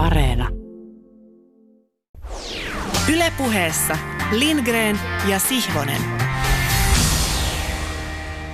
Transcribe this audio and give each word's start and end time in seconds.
Areena. 0.00 0.48
Ylepuheessa 3.14 3.98
Lindgren 4.32 4.98
ja 5.28 5.38
Sihvonen. 5.38 6.00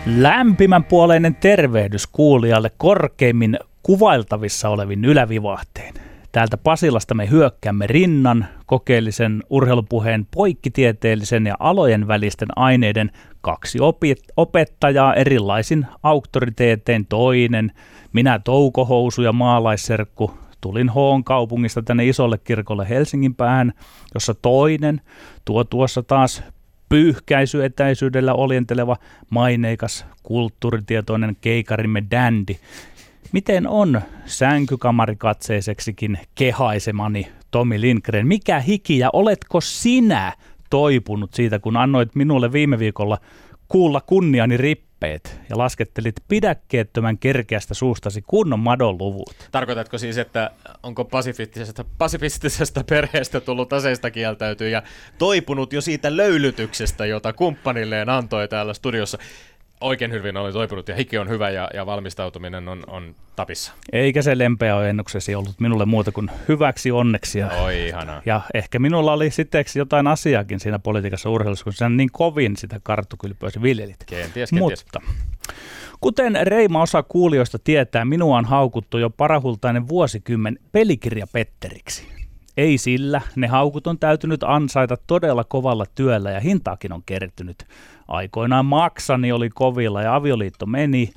Lämpimän 0.06 0.84
puoleinen 0.84 1.34
tervehdys 1.34 2.06
kuulijalle 2.06 2.70
korkeimmin 2.76 3.58
kuvailtavissa 3.82 4.68
olevin 4.68 5.04
ylävivahteen. 5.04 5.94
Täältä 6.32 6.56
Pasilasta 6.56 7.14
me 7.14 7.30
hyökkäämme 7.30 7.86
rinnan, 7.86 8.46
kokeellisen 8.66 9.42
urheilupuheen 9.50 10.26
poikkitieteellisen 10.34 11.46
ja 11.46 11.56
alojen 11.58 12.08
välisten 12.08 12.48
aineiden 12.56 13.10
kaksi 13.40 13.78
opettajaa 14.36 15.14
erilaisin 15.14 15.86
auktoriteetein 16.02 17.06
toinen, 17.06 17.72
minä 18.12 18.38
toukohousu 18.38 19.22
ja 19.22 19.32
maalaisserkku, 19.32 20.30
tulin 20.66 20.88
Hoon 20.88 21.24
kaupungista 21.24 21.82
tänne 21.82 22.06
isolle 22.06 22.38
kirkolle 22.38 22.88
Helsingin 22.88 23.34
päähän, 23.34 23.72
jossa 24.14 24.34
toinen, 24.34 25.00
tuo 25.44 25.64
tuossa 25.64 26.02
taas 26.02 26.42
pyyhkäisyetäisyydellä 26.88 28.34
oljenteleva 28.34 28.96
maineikas 29.30 30.06
kulttuuritietoinen 30.22 31.36
keikarimme 31.40 32.02
Dandy. 32.10 32.54
Miten 33.32 33.68
on 33.68 34.00
sänkykamarikatseiseksikin 34.24 36.18
kehaisemani 36.34 37.28
Tomi 37.50 37.80
Lindgren? 37.80 38.26
Mikä 38.26 38.60
hiki 38.60 38.98
ja 38.98 39.10
oletko 39.12 39.60
sinä 39.60 40.32
toipunut 40.70 41.34
siitä, 41.34 41.58
kun 41.58 41.76
annoit 41.76 42.14
minulle 42.14 42.52
viime 42.52 42.78
viikolla 42.78 43.18
kuulla 43.68 44.00
kunniani 44.00 44.56
rippeet 44.96 45.40
ja 45.50 45.58
laskettelit 45.58 46.14
pidäkkeettömän 46.28 47.18
kerkeästä 47.18 47.74
suustasi 47.74 48.22
kunnon 48.22 48.60
madonluvut. 48.60 49.34
Tarkoitatko 49.52 49.98
siis, 49.98 50.18
että 50.18 50.50
onko 50.82 51.04
pasifistisesta, 51.04 51.84
pasifistisesta 51.98 52.84
perheestä 52.84 53.40
tullut 53.40 53.72
aseista 53.72 54.10
kieltäytyy 54.10 54.68
ja 54.68 54.82
toipunut 55.18 55.72
jo 55.72 55.80
siitä 55.80 56.16
löylytyksestä, 56.16 57.06
jota 57.06 57.32
kumppanilleen 57.32 58.08
antoi 58.08 58.48
täällä 58.48 58.74
studiossa? 58.74 59.18
Oikein 59.80 60.12
hyvin 60.12 60.36
oli 60.36 60.52
toipunut 60.52 60.88
ja 60.88 60.94
hiki 60.94 61.18
on 61.18 61.28
hyvä 61.28 61.50
ja, 61.50 61.70
ja 61.74 61.86
valmistautuminen 61.86 62.68
on, 62.68 62.84
on 62.86 63.14
tapissa. 63.36 63.72
Eikä 63.92 64.22
se 64.22 64.38
lempeä 64.38 64.88
ennuksesi 64.88 65.34
ollut 65.34 65.60
minulle 65.60 65.86
muuta 65.86 66.12
kuin 66.12 66.30
hyväksi 66.48 66.92
onneksi. 66.92 67.38
Ja, 67.38 67.48
Oi, 67.48 67.86
ihanaa. 67.86 68.22
ja 68.26 68.40
ehkä 68.54 68.78
minulla 68.78 69.12
oli 69.12 69.30
sitten 69.30 69.64
jotain 69.74 70.06
asiaakin 70.06 70.60
siinä 70.60 70.78
politiikassa 70.78 71.30
urheilussa, 71.30 71.64
kun 71.64 71.72
sen 71.72 71.96
niin 71.96 72.10
kovin 72.12 72.56
sitä 72.56 72.80
karttukylpyä 72.82 73.50
viljelit. 73.62 74.04
Kenties, 74.06 74.50
kenties. 74.50 74.84
Mutta 74.84 75.00
Kuten 76.00 76.38
reima 76.42 76.82
osa 76.82 77.02
kuulijoista 77.02 77.58
tietää, 77.58 78.04
minua 78.04 78.38
on 78.38 78.44
haukuttu 78.44 78.98
jo 78.98 79.10
parahultainen 79.10 79.88
vuosikymmen 79.88 80.58
pelikirja 80.72 81.26
Petteriksi. 81.32 82.08
Ei 82.56 82.78
sillä, 82.78 83.20
ne 83.36 83.46
haukut 83.46 83.86
on 83.86 83.98
täytynyt 83.98 84.42
ansaita 84.42 84.96
todella 85.06 85.44
kovalla 85.44 85.84
työllä 85.94 86.30
ja 86.30 86.40
hintaakin 86.40 86.92
on 86.92 87.02
kertynyt. 87.06 87.66
Aikoinaan 88.08 88.66
maksani 88.66 89.32
oli 89.32 89.50
kovilla 89.50 90.02
ja 90.02 90.14
avioliitto 90.14 90.66
meni. 90.66 91.12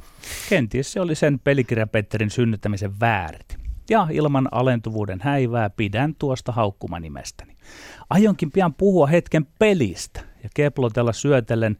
Kenties 0.49 0.91
se 0.91 1.01
oli 1.01 1.15
sen 1.15 1.39
pelikirjapetterin 1.39 2.29
synnyttämisen 2.29 2.99
väärin. 2.99 3.41
Ja 3.89 4.07
ilman 4.11 4.47
alentuvuuden 4.51 5.19
häivää 5.21 5.69
pidän 5.69 6.15
tuosta 6.15 6.51
haukkumanimestäni. 6.51 7.55
Aionkin 8.09 8.51
pian 8.51 8.73
puhua 8.73 9.07
hetken 9.07 9.47
pelistä 9.59 10.21
ja 10.43 10.49
keplotella 10.53 11.13
syötellen 11.13 11.77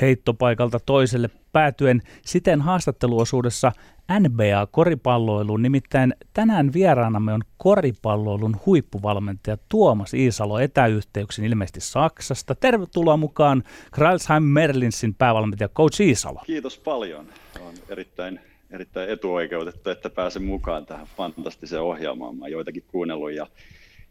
heittopaikalta 0.00 0.80
toiselle 0.86 1.30
päätyen 1.52 2.02
siten 2.22 2.60
haastatteluosuudessa 2.60 3.72
NBA-koripalloiluun. 4.20 5.62
Nimittäin 5.62 6.14
tänään 6.34 6.72
vieraanamme 6.72 7.32
on 7.32 7.40
koripalloilun 7.56 8.56
huippuvalmentaja 8.66 9.58
Tuomas 9.68 10.14
Iisalo 10.14 10.58
etäyhteyksin 10.58 11.44
ilmeisesti 11.44 11.80
Saksasta. 11.80 12.54
Tervetuloa 12.54 13.16
mukaan 13.16 13.62
Kralsheim 13.92 14.42
Merlinsin 14.42 15.14
päävalmentaja 15.14 15.68
Coach 15.68 16.00
Iisalo. 16.00 16.40
Kiitos 16.46 16.78
paljon. 16.78 17.26
On 17.60 17.74
erittäin, 17.88 18.40
erittäin 18.70 19.10
etuoikeutettu, 19.10 19.90
että 19.90 20.10
pääsen 20.10 20.42
mukaan 20.42 20.86
tähän 20.86 21.06
fantastiseen 21.16 21.82
ohjelmaan. 21.82 22.36
Mä 22.36 22.48
joitakin 22.48 22.84
kuunnellut 22.86 23.32
ja, 23.32 23.46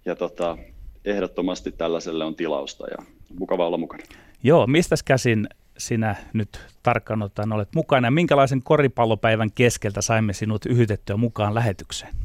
ja 0.06 0.16
tota, 0.16 0.58
ehdottomasti 1.06 1.72
tällaiselle 1.72 2.26
on 2.26 2.36
tilausta 2.36 2.86
ja 2.88 2.98
mukava 3.40 3.68
olla 3.68 3.78
mukana. 3.78 4.04
Joo, 4.44 4.68
mistä 4.68 4.96
käsin 5.06 5.48
sinä 5.78 6.16
nyt 6.34 6.60
tarkkaan 6.84 7.22
ottaen 7.22 7.54
olet 7.54 7.70
mukana 7.76 8.12
minkälaisen 8.12 8.62
koripallopäivän 8.62 9.52
keskeltä 9.52 10.02
saimme 10.02 10.34
sinut 10.34 10.66
yhytettyä 10.66 11.18
mukaan 11.18 11.56
lähetykseen? 11.56 12.16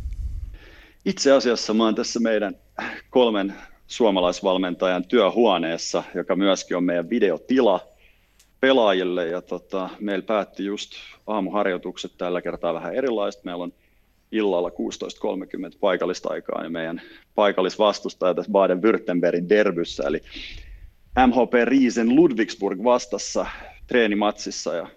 Itse 1.04 1.32
asiassa 1.32 1.74
mä 1.74 1.84
oon 1.84 1.94
tässä 1.94 2.20
meidän 2.20 2.56
kolmen 3.10 3.54
suomalaisvalmentajan 3.86 5.04
työhuoneessa, 5.04 6.02
joka 6.14 6.36
myöskin 6.36 6.76
on 6.76 6.84
meidän 6.84 7.10
videotila 7.10 7.80
pelaajille. 8.60 9.26
Ja 9.26 9.42
tota, 9.42 9.90
meillä 10.00 10.26
päätti 10.26 10.64
just 10.64 10.92
aamuharjoitukset 11.26 12.12
tällä 12.18 12.42
kertaa 12.42 12.74
vähän 12.74 12.94
erilaista. 12.94 13.42
Meillä 13.44 13.64
on 13.64 13.72
illalla 14.32 14.68
16.30 14.68 14.74
paikallista 15.80 16.28
aikaa 16.28 16.64
ja 16.64 16.70
meidän 16.70 17.02
paikallisvastustaja 17.34 18.34
tässä 18.34 18.52
Baden-Württembergin 18.52 19.48
derbyssä, 19.48 20.02
eli 20.06 20.20
MHP 21.26 21.52
Riisen 21.64 22.16
Ludwigsburg 22.16 22.84
vastassa 22.84 23.46
treenimatsissa 23.86 24.74
ja 24.74 24.88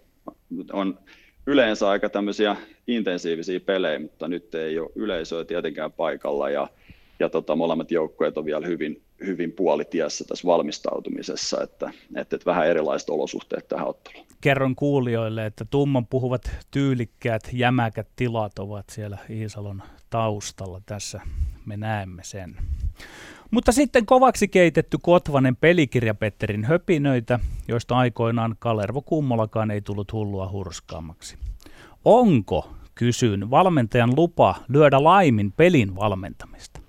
on 0.74 1.00
yleensä 1.47 1.90
aika 1.90 2.09
tämmöisiä 2.09 2.56
intensiivisiä 2.88 3.59
pelejä, 3.59 4.00
mutta 4.00 4.28
nyt 4.28 4.56
ei 4.56 4.79
ole 4.79 4.90
yleisöä 4.96 5.46
tietenkään 5.46 5.91
paikalla 5.91 6.50
ja, 6.50 6.68
ja 7.19 7.29
tota, 7.29 7.56
molemmat 7.56 7.91
joukkueet 7.91 8.38
on 8.38 8.46
vielä 8.46 8.68
hyvin, 8.68 9.02
hyvin 9.25 9.52
puolitiessä 9.52 10.25
tässä 10.28 10.47
valmistautumisessa, 10.47 11.62
että, 11.63 11.91
että, 12.16 12.35
että 12.35 12.46
vähän 12.46 12.68
erilaiset 12.68 13.09
olosuhteet 13.09 13.68
tähän 13.68 13.88
otteluun. 13.88 14.25
Kerron 14.41 14.75
kuulijoille, 14.75 15.46
että 15.46 15.66
tumman 15.66 16.07
puhuvat 16.07 16.52
tyylikkäät, 16.72 17.50
jämäkät 17.53 18.07
tilat 18.16 18.59
ovat 18.59 18.85
siellä 18.90 19.18
Iisalon 19.29 19.81
taustalla. 20.09 20.81
Tässä 20.85 21.22
me 21.66 21.78
näemme 21.78 22.23
sen. 22.23 22.56
Mutta 23.53 23.72
sitten 23.72 24.06
kovaksi 24.06 24.47
keitetty 24.47 24.97
Kotvanen 25.02 25.56
pelikirja 25.56 26.16
Petterin 26.16 26.66
höpinöitä, 26.66 27.40
joista 27.68 27.97
aikoinaan 27.97 28.56
Kalervo 28.59 29.02
Kummolakaan 29.02 29.72
ei 29.72 29.81
tullut 29.81 30.14
hullua 30.14 30.50
hurskaammaksi. 30.52 31.38
Onko, 32.06 32.72
kysyn, 32.96 33.52
valmentajan 33.52 34.16
lupa 34.16 34.56
lyödä 34.68 35.03
laimin 35.03 35.52
pelin 35.52 35.96
valmentamista? 35.96 36.80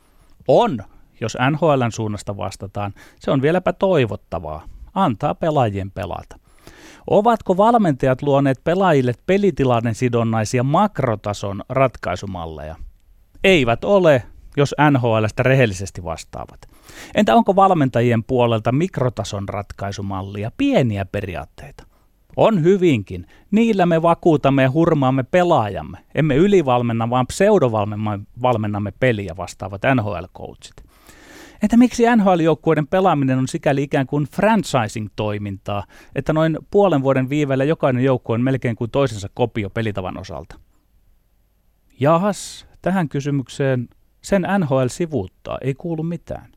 On, 0.48 0.78
jos 1.20 1.36
NHLn 1.50 1.92
suunnasta 1.92 2.36
vastataan. 2.36 2.94
Se 3.20 3.31
on 3.31 3.42
vieläpä 3.42 3.72
toivottavaa. 3.72 4.64
Antaa 4.94 5.34
pelaajien 5.34 5.91
pelata. 5.91 6.38
Ovatko 7.10 7.56
valmentajat 7.56 8.22
luoneet 8.22 8.60
pelaajille 8.64 9.12
pelitilanne 9.26 9.94
sidonnaisia 9.94 10.62
makrotason 10.62 11.62
ratkaisumalleja? 11.69 12.76
Eivät 13.44 13.84
ole, 13.84 14.22
jos 14.56 14.75
NHLstä 14.91 15.42
rehellisesti 15.42 16.04
vastaavat. 16.04 16.60
Entä 17.15 17.34
onko 17.34 17.56
valmentajien 17.56 18.25
puolelta 18.25 18.72
mikrotason 18.72 19.48
ratkaisumallia, 19.48 20.50
pieniä 20.56 21.04
periaatteita? 21.04 21.84
On 22.37 22.62
hyvinkin. 22.62 23.26
Niillä 23.50 23.87
me 23.87 24.03
vakuutamme 24.03 24.62
ja 24.62 24.70
hurmaamme 24.70 25.22
pelaajamme. 25.22 25.98
Emme 26.14 26.37
ylivalmenna, 26.37 27.10
vaan 27.10 27.26
pseudovalmennamme 27.26 28.93
peliä 29.00 29.34
vastaavat 29.37 29.82
NHL-coachit. 29.94 30.84
Entä 31.62 31.76
miksi 31.76 32.03
NHL-joukkueiden 32.16 32.87
pelaaminen 32.87 33.38
on 33.38 33.48
sikäli 33.48 33.82
ikään 33.82 34.06
kuin 34.06 34.26
franchising-toimintaa, 34.26 35.84
että 36.14 36.32
noin 36.32 36.59
puolen 36.70 37.03
vuoden 37.03 37.28
viivellä 37.28 37.64
jokainen 37.64 38.04
joukkue 38.04 38.34
on 38.34 38.43
melkein 38.43 38.76
kuin 38.76 38.91
toisensa 38.91 39.28
kopio 39.34 39.70
pelitavan 39.70 40.19
osalta? 40.19 40.59
Jahas, 42.00 42.66
tähän 42.82 43.09
kysymykseen 43.09 43.88
sen 44.25 44.47
NHL 44.59 44.87
sivuuttaa, 44.87 45.59
ei 45.61 45.75
kuulu 45.75 46.03
mitään. 46.03 46.53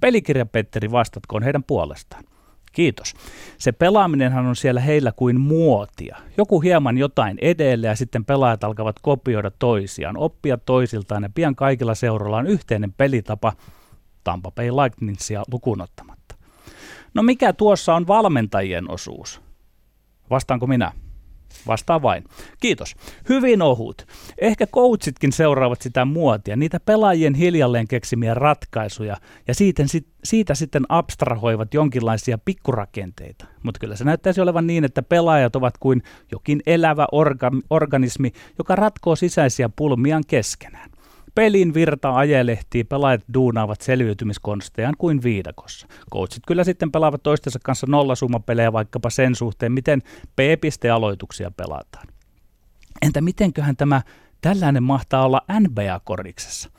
Pelikirja 0.00 0.46
Petteri, 0.46 0.90
vastatkoon 0.90 1.42
heidän 1.42 1.64
puolestaan. 1.64 2.24
Kiitos. 2.72 3.14
Se 3.58 3.72
pelaaminenhan 3.72 4.46
on 4.46 4.56
siellä 4.56 4.80
heillä 4.80 5.12
kuin 5.12 5.40
muotia. 5.40 6.16
Joku 6.36 6.60
hieman 6.60 6.98
jotain 6.98 7.38
edelle 7.40 7.86
ja 7.86 7.96
sitten 7.96 8.24
pelaajat 8.24 8.64
alkavat 8.64 8.96
kopioida 9.02 9.50
toisiaan, 9.50 10.16
oppia 10.16 10.58
toisiltaan 10.58 11.22
ja 11.22 11.30
pian 11.34 11.56
kaikilla 11.56 11.94
seuroilla 11.94 12.36
on 12.36 12.46
yhteinen 12.46 12.92
pelitapa 12.92 13.52
Tampa 14.24 14.50
Bay 14.50 14.70
Lightningsia 14.70 15.42
lukunottamatta. 15.52 16.34
No 17.14 17.22
mikä 17.22 17.52
tuossa 17.52 17.94
on 17.94 18.06
valmentajien 18.06 18.90
osuus? 18.90 19.40
Vastaanko 20.30 20.66
minä? 20.66 20.92
Vastaa 21.66 22.02
vain. 22.02 22.24
Kiitos. 22.60 22.94
Hyvin 23.28 23.62
ohut. 23.62 24.06
Ehkä 24.38 24.66
coachitkin 24.66 25.32
seuraavat 25.32 25.82
sitä 25.82 26.04
muotia, 26.04 26.56
niitä 26.56 26.80
pelaajien 26.80 27.34
hiljalleen 27.34 27.88
keksimiä 27.88 28.34
ratkaisuja, 28.34 29.16
ja 29.48 29.54
siitä, 29.54 29.82
siitä 30.24 30.54
sitten 30.54 30.82
abstrahoivat 30.88 31.74
jonkinlaisia 31.74 32.38
pikkurakenteita. 32.38 33.44
Mutta 33.62 33.80
kyllä 33.80 33.96
se 33.96 34.04
näyttäisi 34.04 34.40
olevan 34.40 34.66
niin, 34.66 34.84
että 34.84 35.02
pelaajat 35.02 35.56
ovat 35.56 35.78
kuin 35.78 36.02
jokin 36.32 36.60
elävä 36.66 37.06
orga- 37.12 37.62
organismi, 37.70 38.32
joka 38.58 38.76
ratkoo 38.76 39.16
sisäisiä 39.16 39.68
pulmiaan 39.76 40.24
keskenään. 40.26 40.90
Pelin 41.36 41.74
virta 41.74 42.14
ajelehtii, 42.14 42.84
pelaajat 42.84 43.24
duunaavat 43.34 43.80
selviytymiskonstejaan 43.80 44.94
kuin 44.98 45.22
viidakossa. 45.22 45.86
Coachit 46.12 46.42
kyllä 46.46 46.64
sitten 46.64 46.92
pelaavat 46.92 47.22
toistensa 47.22 47.58
kanssa 47.64 47.86
nollasummapelejä 47.90 48.72
vaikkapa 48.72 49.10
sen 49.10 49.34
suhteen, 49.34 49.72
miten 49.72 50.02
P-pistealoituksia 50.36 51.50
pelataan. 51.50 52.06
Entä 53.02 53.20
mitenköhän 53.20 53.76
tämä 53.76 54.02
tällainen 54.40 54.82
mahtaa 54.82 55.24
olla 55.24 55.42
NBA-koriksessa? 55.60 56.70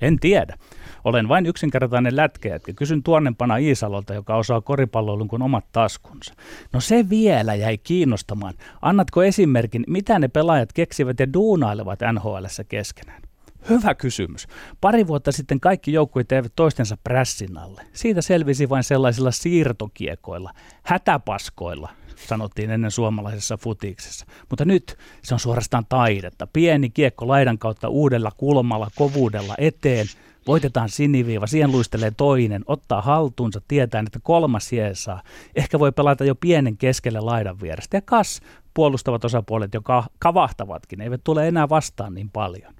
En 0.00 0.20
tiedä. 0.20 0.56
Olen 1.04 1.28
vain 1.28 1.46
yksinkertainen 1.46 2.16
lätkejätkä. 2.16 2.72
Kysyn 2.72 3.02
tuonnempana 3.02 3.56
Iisalolta, 3.56 4.14
joka 4.14 4.36
osaa 4.36 4.60
koripalloilun 4.60 5.28
kuin 5.28 5.42
omat 5.42 5.64
taskunsa. 5.72 6.34
No 6.72 6.80
se 6.80 7.10
vielä 7.10 7.54
jäi 7.54 7.78
kiinnostamaan. 7.78 8.54
Annatko 8.82 9.22
esimerkin, 9.22 9.84
mitä 9.86 10.18
ne 10.18 10.28
pelaajat 10.28 10.72
keksivät 10.72 11.20
ja 11.20 11.32
duunailevat 11.32 11.98
NHLssä 12.12 12.64
keskenään? 12.64 13.25
Hyvä 13.68 13.94
kysymys. 13.94 14.46
Pari 14.80 15.06
vuotta 15.06 15.32
sitten 15.32 15.60
kaikki 15.60 15.92
joukkueet 15.92 16.32
eivät 16.32 16.52
toistensa 16.56 16.96
prässin 17.04 17.58
alle. 17.58 17.82
Siitä 17.92 18.22
selvisi 18.22 18.68
vain 18.68 18.84
sellaisilla 18.84 19.30
siirtokiekoilla, 19.30 20.50
hätäpaskoilla, 20.82 21.90
sanottiin 22.16 22.70
ennen 22.70 22.90
suomalaisessa 22.90 23.56
futiksessa. 23.56 24.26
Mutta 24.50 24.64
nyt 24.64 24.98
se 25.22 25.34
on 25.34 25.40
suorastaan 25.40 25.86
taidetta. 25.88 26.46
Pieni 26.46 26.90
kiekko 26.90 27.28
laidan 27.28 27.58
kautta 27.58 27.88
uudella 27.88 28.30
kulmalla, 28.36 28.88
kovuudella 28.96 29.54
eteen. 29.58 30.06
Voitetaan 30.46 30.88
siniviiva, 30.88 31.46
siihen 31.46 31.72
luistelee 31.72 32.10
toinen, 32.16 32.64
ottaa 32.66 33.02
haltuunsa, 33.02 33.60
tietää, 33.68 34.02
että 34.06 34.18
kolmas 34.22 34.70
saa. 34.92 35.22
Ehkä 35.56 35.78
voi 35.78 35.92
pelata 35.92 36.24
jo 36.24 36.34
pienen 36.34 36.76
keskelle 36.76 37.20
laidan 37.20 37.60
vierestä. 37.60 37.96
Ja 37.96 38.00
kas, 38.00 38.40
puolustavat 38.74 39.24
osapuolet, 39.24 39.74
joka 39.74 40.04
kavahtavatkin, 40.18 41.00
eivät 41.00 41.20
tule 41.24 41.48
enää 41.48 41.68
vastaan 41.68 42.14
niin 42.14 42.30
paljon. 42.30 42.74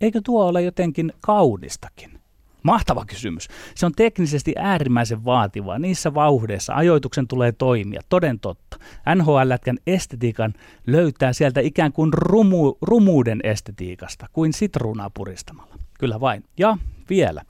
Eikö 0.00 0.20
tuo 0.24 0.46
ole 0.46 0.62
jotenkin 0.62 1.12
kaunistakin? 1.20 2.18
Mahtava 2.62 3.04
kysymys. 3.04 3.48
Se 3.74 3.86
on 3.86 3.92
teknisesti 3.96 4.52
äärimmäisen 4.58 5.24
vaativaa. 5.24 5.78
Niissä 5.78 6.14
vauhdeissa 6.14 6.74
ajoituksen 6.74 7.28
tulee 7.28 7.52
toimia, 7.52 8.00
toden 8.08 8.40
totta. 8.40 8.76
NHL-lätkän 9.14 9.78
estetiikan 9.86 10.54
löytää 10.86 11.32
sieltä 11.32 11.60
ikään 11.60 11.92
kuin 11.92 12.12
rumu, 12.12 12.74
rumuuden 12.82 13.40
estetiikasta, 13.44 14.26
kuin 14.32 14.52
sitruunaa 14.52 15.10
puristamalla. 15.10 15.74
Kyllä 15.98 16.20
vain. 16.20 16.44
Ja 16.58 16.78
vielä. 17.10 17.42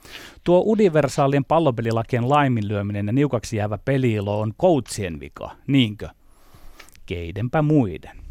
Tuo 0.44 0.62
universaalien 0.66 1.44
pallopelilakien 1.44 2.28
laiminlyöminen 2.28 3.06
ja 3.06 3.12
niukaksi 3.12 3.56
jäävä 3.56 3.78
peliilo 3.78 4.40
on 4.40 4.54
coachien 4.60 5.20
vika, 5.20 5.50
niinkö? 5.66 6.08
Keidenpä 7.06 7.62
muiden. 7.62 8.27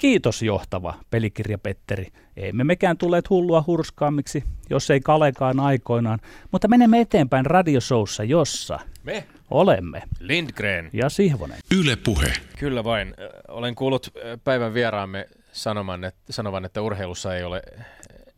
Kiitos 0.00 0.42
johtava 0.42 0.94
pelikirja 1.10 1.58
Petteri. 1.58 2.06
Emme 2.36 2.64
mekään 2.64 2.96
tulleet 2.96 3.30
hullua 3.30 3.64
hurskaammiksi, 3.66 4.44
jos 4.70 4.90
ei 4.90 5.00
Kalekaan 5.00 5.60
aikoinaan, 5.60 6.18
mutta 6.52 6.68
menemme 6.68 7.00
eteenpäin 7.00 7.46
radiosoussa, 7.46 8.24
jossa 8.24 8.78
Me 9.02 9.26
olemme. 9.50 10.02
Lindgren. 10.20 10.90
Ja 10.92 11.08
Sihvonen. 11.08 11.58
Yle 11.78 11.96
Puhe. 11.96 12.32
Kyllä 12.58 12.84
vain. 12.84 13.14
Olen 13.48 13.74
kuullut 13.74 14.08
päivän 14.44 14.74
vieraamme 14.74 15.28
sanoman, 15.52 16.04
että, 16.04 16.32
sanovan, 16.32 16.64
että 16.64 16.82
urheilussa 16.82 17.36
ei 17.36 17.44
ole 17.44 17.62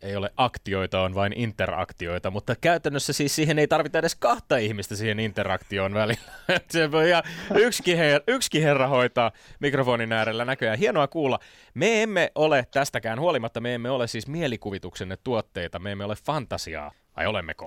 ei 0.02 0.16
ole 0.16 0.30
aktioita, 0.36 1.00
on 1.00 1.14
vain 1.14 1.32
interaktioita, 1.36 2.30
mutta 2.30 2.56
käytännössä 2.60 3.12
siis 3.12 3.34
siihen 3.34 3.58
ei 3.58 3.68
tarvita 3.68 3.98
edes 3.98 4.14
kahta 4.14 4.56
ihmistä 4.56 4.96
siihen 4.96 5.20
interaktioon 5.20 5.94
välillä. 5.94 6.32
Se 6.70 6.92
voi 6.92 7.08
ihan 7.08 7.22
yksikin, 7.54 7.96
her- 7.96 8.22
yksikin 8.26 8.62
herra 8.62 8.86
hoitaa 8.86 9.32
mikrofonin 9.60 10.12
äärellä 10.12 10.44
näköjään. 10.44 10.78
Hienoa 10.78 11.08
kuulla. 11.08 11.38
Me 11.74 12.02
emme 12.02 12.32
ole 12.34 12.66
tästäkään 12.70 13.20
huolimatta, 13.20 13.60
me 13.60 13.74
emme 13.74 13.90
ole 13.90 14.06
siis 14.06 14.26
mielikuvituksenne 14.26 15.18
tuotteita, 15.24 15.78
me 15.78 15.92
emme 15.92 16.04
ole 16.04 16.16
fantasiaa. 16.26 16.92
Vai 17.16 17.26
olemmeko? 17.26 17.66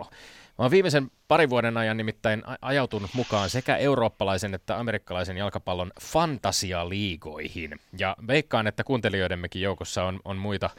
Mä 0.58 0.64
oon 0.64 0.72
viimeisen 0.72 1.12
parin 1.28 1.50
vuoden 1.50 1.78
ajan 1.78 1.98
nimittäin 1.98 2.44
ajautunut 2.62 3.14
mukaan 3.14 3.50
sekä 3.50 3.78
eurooppalaisen 3.78 4.54
että 4.54 4.80
amerikkalaisen 4.80 5.38
jalkapallon 5.38 5.92
fantasialiigoihin. 6.02 7.80
Ja 7.98 8.16
veikkaan, 8.28 8.68
että 8.68 8.84
kuuntelijoidemmekin 8.84 9.62
joukossa 9.62 10.04
on, 10.04 10.20
on 10.26 10.38
muita 10.38 10.70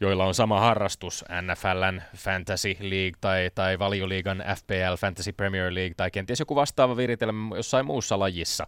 joilla 0.00 0.24
on 0.24 0.34
sama 0.34 0.60
harrastus, 0.60 1.24
NFLn 1.42 2.02
Fantasy 2.16 2.76
League 2.80 3.18
tai, 3.20 3.50
tai 3.54 3.78
Valioliigan 3.78 4.44
FPL 4.56 4.94
Fantasy 4.98 5.32
Premier 5.32 5.74
League 5.74 5.94
tai 5.96 6.10
kenties 6.10 6.40
joku 6.40 6.54
vastaava 6.54 6.96
viritelmä 6.96 7.56
jossain 7.56 7.86
muussa 7.86 8.18
lajissa. 8.18 8.66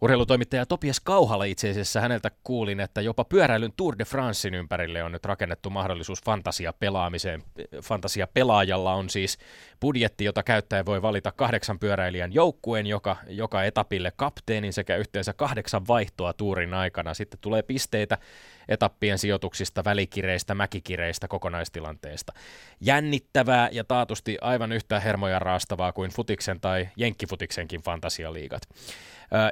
Urheilutoimittaja 0.00 0.66
Topias 0.66 1.00
Kauhala 1.00 1.44
itse 1.44 1.70
asiassa 1.70 2.00
häneltä 2.00 2.30
kuulin, 2.44 2.80
että 2.80 3.00
jopa 3.00 3.24
pyöräilyn 3.24 3.72
Tour 3.76 3.98
de 3.98 4.04
Francein 4.04 4.54
ympärille 4.54 5.02
on 5.02 5.12
nyt 5.12 5.24
rakennettu 5.24 5.70
mahdollisuus 5.70 6.22
fantasia-pelaamiseen. 6.22 7.42
Fantasia-pelaajalla 7.82 8.94
on 8.94 9.10
siis 9.10 9.38
budjetti, 9.80 10.24
jota 10.24 10.42
käyttäjä 10.42 10.86
voi 10.86 11.02
valita 11.02 11.32
kahdeksan 11.32 11.78
pyöräilijän 11.78 12.34
joukkueen, 12.34 12.86
joka, 12.86 13.16
joka 13.28 13.64
etapille 13.64 14.12
kapteenin 14.16 14.72
sekä 14.72 14.96
yhteensä 14.96 15.32
kahdeksan 15.32 15.88
vaihtoa 15.88 16.32
tuurin 16.32 16.74
aikana. 16.74 17.14
Sitten 17.14 17.40
tulee 17.40 17.62
pisteitä 17.62 18.18
etappien 18.68 19.18
sijoituksista, 19.18 19.84
välikireistä, 19.84 20.54
mäkikireistä, 20.54 21.28
kokonaistilanteesta. 21.28 22.32
Jännittävää 22.80 23.68
ja 23.72 23.84
taatusti 23.84 24.38
aivan 24.40 24.72
yhtä 24.72 25.00
hermoja 25.00 25.38
raastavaa 25.38 25.92
kuin 25.92 26.10
futiksen 26.10 26.60
tai 26.60 26.88
jenkkifutiksenkin 26.96 27.82
fantasialiigat. 27.82 28.62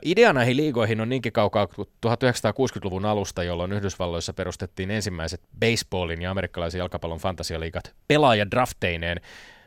Idea 0.04 0.32
näihin 0.32 0.56
liigoihin 0.56 1.00
on 1.00 1.08
niinkin 1.08 1.32
kaukaa 1.32 1.68
1960-luvun 2.06 3.04
alusta, 3.04 3.42
jolloin 3.42 3.72
Yhdysvalloissa 3.72 4.32
perustettiin 4.32 4.90
ensimmäiset 4.90 5.40
baseballin 5.60 6.22
ja 6.22 6.30
amerikkalaisen 6.30 6.78
jalkapallon 6.78 7.18
fantasialiigat 7.18 7.94
pelaajadrafteineen 8.08 9.20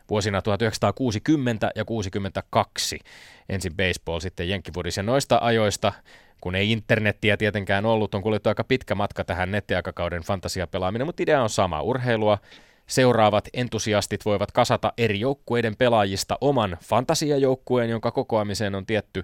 vuosina 0.10 0.42
1960 0.42 1.72
ja 1.76 1.86
62. 1.86 3.00
Ensin 3.50 3.76
baseball, 3.76 4.20
sitten 4.20 4.50
jenkkifudis. 4.50 4.98
Ja 4.98 5.04
noista 5.04 5.40
ajoista, 5.42 5.94
kun 6.42 6.56
ei 6.56 6.72
internettiä 6.72 7.38
tietenkään 7.38 7.86
ollut, 7.86 8.16
on 8.16 8.22
kuljettu 8.22 8.50
aika 8.50 8.64
pitkä 8.64 8.96
matka 8.96 9.24
tähän 9.24 9.52
nettiaikakauden 9.52 10.22
fantasiapelaaminen, 10.22 11.08
mutta 11.08 11.24
idea 11.24 11.44
on 11.44 11.50
sama. 11.50 11.82
Urheilua 11.82 12.38
seuraavat 12.88 13.48
entusiastit 13.54 14.26
voivat 14.26 14.52
kasata 14.52 14.94
eri 14.98 15.20
joukkueiden 15.20 15.76
pelaajista 15.76 16.38
oman 16.42 16.78
fantasiajoukkueen, 16.84 17.90
jonka 17.90 18.12
kokoamiseen 18.12 18.76
on 18.76 18.86
tietty 18.86 19.24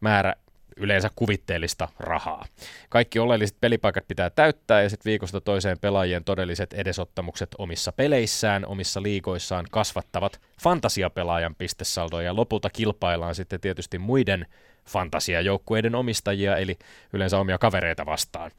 määrä 0.00 0.34
yleensä 0.76 1.10
kuvitteellista 1.16 1.88
rahaa. 1.98 2.44
Kaikki 2.88 3.18
oleelliset 3.18 3.56
pelipaikat 3.60 4.08
pitää 4.08 4.30
täyttää 4.30 4.82
ja 4.82 4.90
sitten 4.90 5.10
viikosta 5.10 5.40
toiseen 5.40 5.78
pelaajien 5.78 6.24
todelliset 6.24 6.72
edesottamukset 6.72 7.48
omissa 7.58 7.92
peleissään, 7.92 8.66
omissa 8.66 9.02
liigoissaan 9.02 9.66
kasvattavat 9.70 10.40
fantasiapelaajan 10.62 11.54
pistesaldoa 11.54 12.22
ja 12.22 12.36
lopulta 12.36 12.70
kilpaillaan 12.70 13.34
sitten 13.34 13.60
tietysti 13.60 13.98
muiden 13.98 14.46
fantasiajoukkueiden 14.88 15.94
omistajia 15.94 16.56
eli 16.56 16.78
yleensä 17.12 17.38
omia 17.38 17.58
kavereita 17.58 18.06
vastaan. 18.06 18.50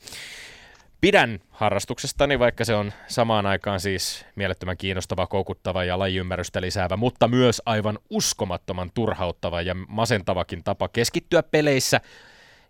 Pidän 1.02 1.40
harrastuksestani, 1.50 2.40
vaikka 2.40 2.66
se 2.66 2.76
on 2.76 2.94
samaan 3.08 3.46
aikaan 3.46 3.80
siis 3.80 4.26
mielettömän 4.36 4.78
kiinnostava, 4.78 5.28
koukuttava 5.28 5.84
ja 5.84 6.00
lajiymmärrystä 6.00 6.62
lisäävä, 6.62 6.98
mutta 6.98 7.28
myös 7.28 7.62
aivan 7.66 8.00
uskomattoman 8.10 8.92
turhauttava 8.94 9.62
ja 9.62 9.76
masentavakin 9.88 10.64
tapa 10.64 10.88
keskittyä 10.88 11.44
peleissä 11.44 12.02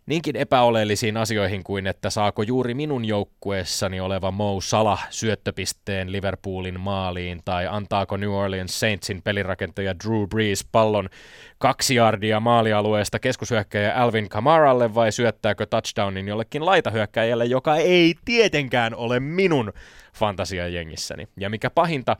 niinkin 0.05 0.35
epäoleellisiin 0.35 1.17
asioihin 1.17 1.63
kuin, 1.63 1.87
että 1.87 2.09
saako 2.09 2.41
juuri 2.41 2.73
minun 2.73 3.05
joukkueessani 3.05 3.99
oleva 3.99 4.31
Mo 4.31 4.61
Salah 4.61 5.07
syöttöpisteen 5.09 6.11
Liverpoolin 6.11 6.79
maaliin, 6.79 7.41
tai 7.45 7.67
antaako 7.67 8.17
New 8.17 8.29
Orleans 8.29 8.79
Saintsin 8.79 9.21
pelirakentaja 9.21 9.95
Drew 9.99 10.27
Brees 10.29 10.67
pallon 10.71 11.09
kaksi 11.57 11.95
jardia 11.95 12.39
maalialueesta 12.39 13.19
keskushyökkäjä 13.19 13.95
Alvin 13.95 14.29
Kamaralle, 14.29 14.95
vai 14.95 15.11
syöttääkö 15.11 15.65
touchdownin 15.65 16.27
jollekin 16.27 16.65
laitahyökkäjälle, 16.65 17.45
joka 17.45 17.75
ei 17.75 18.15
tietenkään 18.25 18.95
ole 18.95 19.19
minun 19.19 19.73
fantasiajengissäni. 20.15 21.27
Ja 21.37 21.49
mikä 21.49 21.69
pahinta, 21.69 22.17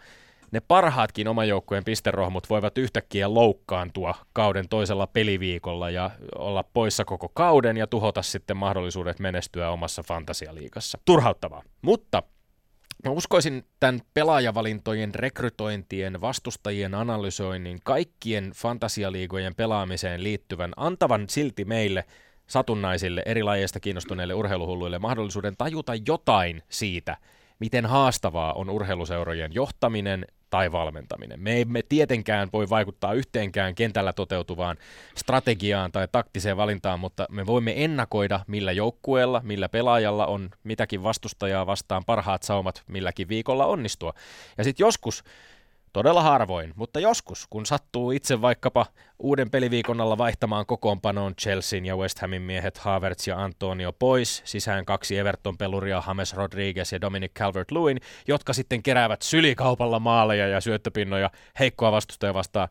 ne 0.52 0.60
parhaatkin 0.60 1.28
oman 1.28 1.48
joukkueen 1.48 1.84
pisterohmut 1.84 2.50
voivat 2.50 2.78
yhtäkkiä 2.78 3.34
loukkaantua 3.34 4.16
kauden 4.34 4.70
toisella 4.70 5.08
peliviikolla 5.08 5.90
ja 5.90 6.12
olla 6.36 6.64
poissa 6.64 7.06
koko 7.06 7.30
kauden 7.34 7.78
ja 7.78 7.88
tuhota 7.88 8.22
sitten 8.22 8.58
mahdollisuudet 8.58 9.20
menestyä 9.20 9.70
omassa 9.70 10.04
fantasialiikassa. 10.04 10.98
Turhauttavaa. 11.06 11.64
Mutta 11.82 12.24
Mä 13.06 13.12
uskoisin 13.12 13.66
tämän 13.80 14.02
pelaajavalintojen, 14.14 15.16
rekrytointien, 15.16 16.22
vastustajien 16.22 16.96
analysoinnin, 16.96 17.80
kaikkien 17.84 18.52
fantasialiigojen 18.56 19.56
pelaamiseen 19.56 20.24
liittyvän, 20.24 20.74
antavan 20.78 21.30
silti 21.30 21.66
meille 21.66 22.06
satunnaisille 22.48 23.24
eri 23.26 23.44
lajeista 23.44 23.80
kiinnostuneille 23.80 24.34
urheiluhulluille 24.34 25.00
mahdollisuuden 25.00 25.58
tajuta 25.58 25.92
jotain 26.08 26.64
siitä, 26.70 27.18
miten 27.60 27.86
haastavaa 27.86 28.54
on 28.54 28.70
urheiluseurojen 28.70 29.54
johtaminen, 29.54 30.26
tai 30.50 30.72
valmentaminen. 30.72 31.40
Me 31.40 31.62
emme 31.62 31.82
tietenkään 31.90 32.50
voi 32.54 32.70
vaikuttaa 32.70 33.14
yhteenkään 33.14 33.76
kentällä 33.76 34.14
toteutuvaan 34.14 34.78
strategiaan 35.16 35.92
tai 35.92 36.08
taktiseen 36.12 36.58
valintaan, 36.58 37.00
mutta 37.00 37.28
me 37.32 37.46
voimme 37.46 37.84
ennakoida, 37.84 38.40
millä 38.48 38.72
joukkueella, 38.72 39.42
millä 39.44 39.70
pelaajalla 39.70 40.26
on 40.26 40.50
mitäkin 40.64 41.04
vastustajaa 41.04 41.66
vastaan 41.66 42.06
parhaat 42.06 42.44
saumat 42.44 42.84
milläkin 42.88 43.28
viikolla 43.28 43.66
onnistua. 43.66 44.14
Ja 44.58 44.64
sitten 44.64 44.84
joskus 44.84 45.24
Todella 45.96 46.22
harvoin, 46.22 46.74
mutta 46.76 47.00
joskus, 47.00 47.48
kun 47.50 47.66
sattuu 47.66 48.12
itse 48.12 48.42
vaikkapa 48.42 48.86
uuden 49.20 49.50
peliviikon 49.50 50.02
alla 50.02 50.18
vaihtamaan 50.18 50.66
kokoonpanoon 50.66 51.36
Chelsean 51.36 51.86
ja 51.86 51.96
West 51.98 52.20
Hamin 52.20 52.42
miehet 52.42 52.78
Havertz 52.78 53.28
ja 53.28 53.44
Antonio 53.44 53.94
pois, 53.94 54.42
sisään 54.46 54.86
kaksi 54.86 55.18
Everton-peluria 55.18 56.04
James 56.08 56.34
Rodriguez 56.34 56.94
ja 56.94 57.02
Dominic 57.02 57.32
Calvert-Lewin, 57.40 58.00
jotka 58.28 58.54
sitten 58.54 58.84
keräävät 58.84 59.22
sylikaupalla 59.22 60.00
maaleja 60.00 60.48
ja 60.48 60.62
syöttöpinnoja 60.62 61.30
heikkoa 61.60 61.92
vastustajaa 61.92 62.34
vastaan. 62.34 62.68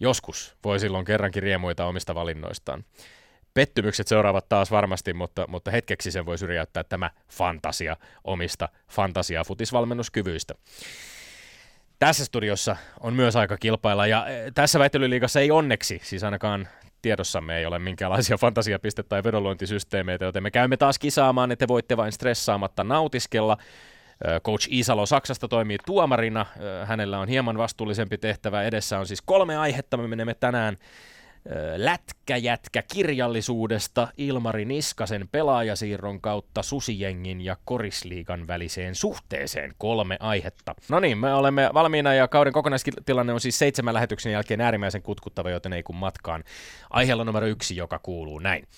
Joskus 0.00 0.56
voi 0.64 0.80
silloin 0.80 1.04
kerrankin 1.04 1.42
riemuita 1.42 1.86
omista 1.86 2.14
valinnoistaan. 2.14 2.84
Pettymykset 3.54 4.08
seuraavat 4.08 4.48
taas 4.48 4.70
varmasti, 4.70 5.14
mutta, 5.14 5.44
mutta 5.48 5.70
hetkeksi 5.70 6.10
sen 6.10 6.26
voi 6.26 6.38
syrjäyttää 6.38 6.84
tämä 6.84 7.10
fantasia 7.30 7.96
omista 8.24 8.68
fantasia-futisvalmennuskyvyistä 8.88 10.54
tässä 11.98 12.24
studiossa 12.24 12.76
on 13.00 13.14
myös 13.14 13.36
aika 13.36 13.56
kilpailla, 13.56 14.06
ja 14.06 14.26
eh, 14.26 14.52
tässä 14.54 14.78
väittelyliigassa 14.78 15.40
ei 15.40 15.50
onneksi, 15.50 16.00
siis 16.02 16.24
ainakaan 16.24 16.68
tiedossamme 17.02 17.58
ei 17.58 17.66
ole 17.66 17.78
minkäänlaisia 17.78 18.36
fantasiapiste- 18.46 19.04
tai 19.08 19.24
vedonluontisysteemeitä, 19.24 20.24
joten 20.24 20.42
me 20.42 20.50
käymme 20.50 20.76
taas 20.76 20.98
kisaamaan, 20.98 21.52
että 21.52 21.66
te 21.66 21.68
voitte 21.68 21.96
vain 21.96 22.12
stressaamatta 22.12 22.84
nautiskella. 22.84 23.56
Coach 24.44 24.68
Isalo 24.70 25.06
Saksasta 25.06 25.48
toimii 25.48 25.76
tuomarina, 25.86 26.46
hänellä 26.84 27.18
on 27.18 27.28
hieman 27.28 27.58
vastuullisempi 27.58 28.18
tehtävä, 28.18 28.62
edessä 28.62 28.98
on 28.98 29.06
siis 29.06 29.22
kolme 29.22 29.56
aihetta, 29.56 29.96
me 29.96 30.08
menemme 30.08 30.34
tänään 30.34 30.76
lätkäjätkä 31.76 32.82
kirjallisuudesta 32.92 34.08
Ilmari 34.16 34.64
Niskasen 34.64 35.28
pelaajasiirron 35.32 36.20
kautta 36.20 36.62
Susijengin 36.62 37.40
ja 37.40 37.56
Korisliigan 37.64 38.46
väliseen 38.46 38.94
suhteeseen. 38.94 39.74
Kolme 39.78 40.16
aihetta. 40.20 40.74
No 40.88 41.00
niin, 41.00 41.18
me 41.18 41.34
olemme 41.34 41.70
valmiina 41.74 42.14
ja 42.14 42.28
kauden 42.28 42.52
kokonaistilanne 42.52 43.32
on 43.32 43.40
siis 43.40 43.58
seitsemän 43.58 43.94
lähetyksen 43.94 44.32
jälkeen 44.32 44.60
äärimmäisen 44.60 45.02
kutkuttava, 45.02 45.50
joten 45.50 45.72
ei 45.72 45.82
kun 45.82 45.96
matkaan. 45.96 46.44
Aiheella 46.90 47.24
numero 47.24 47.46
yksi, 47.46 47.76
joka 47.76 47.98
kuuluu 47.98 48.38
näin. 48.38 48.68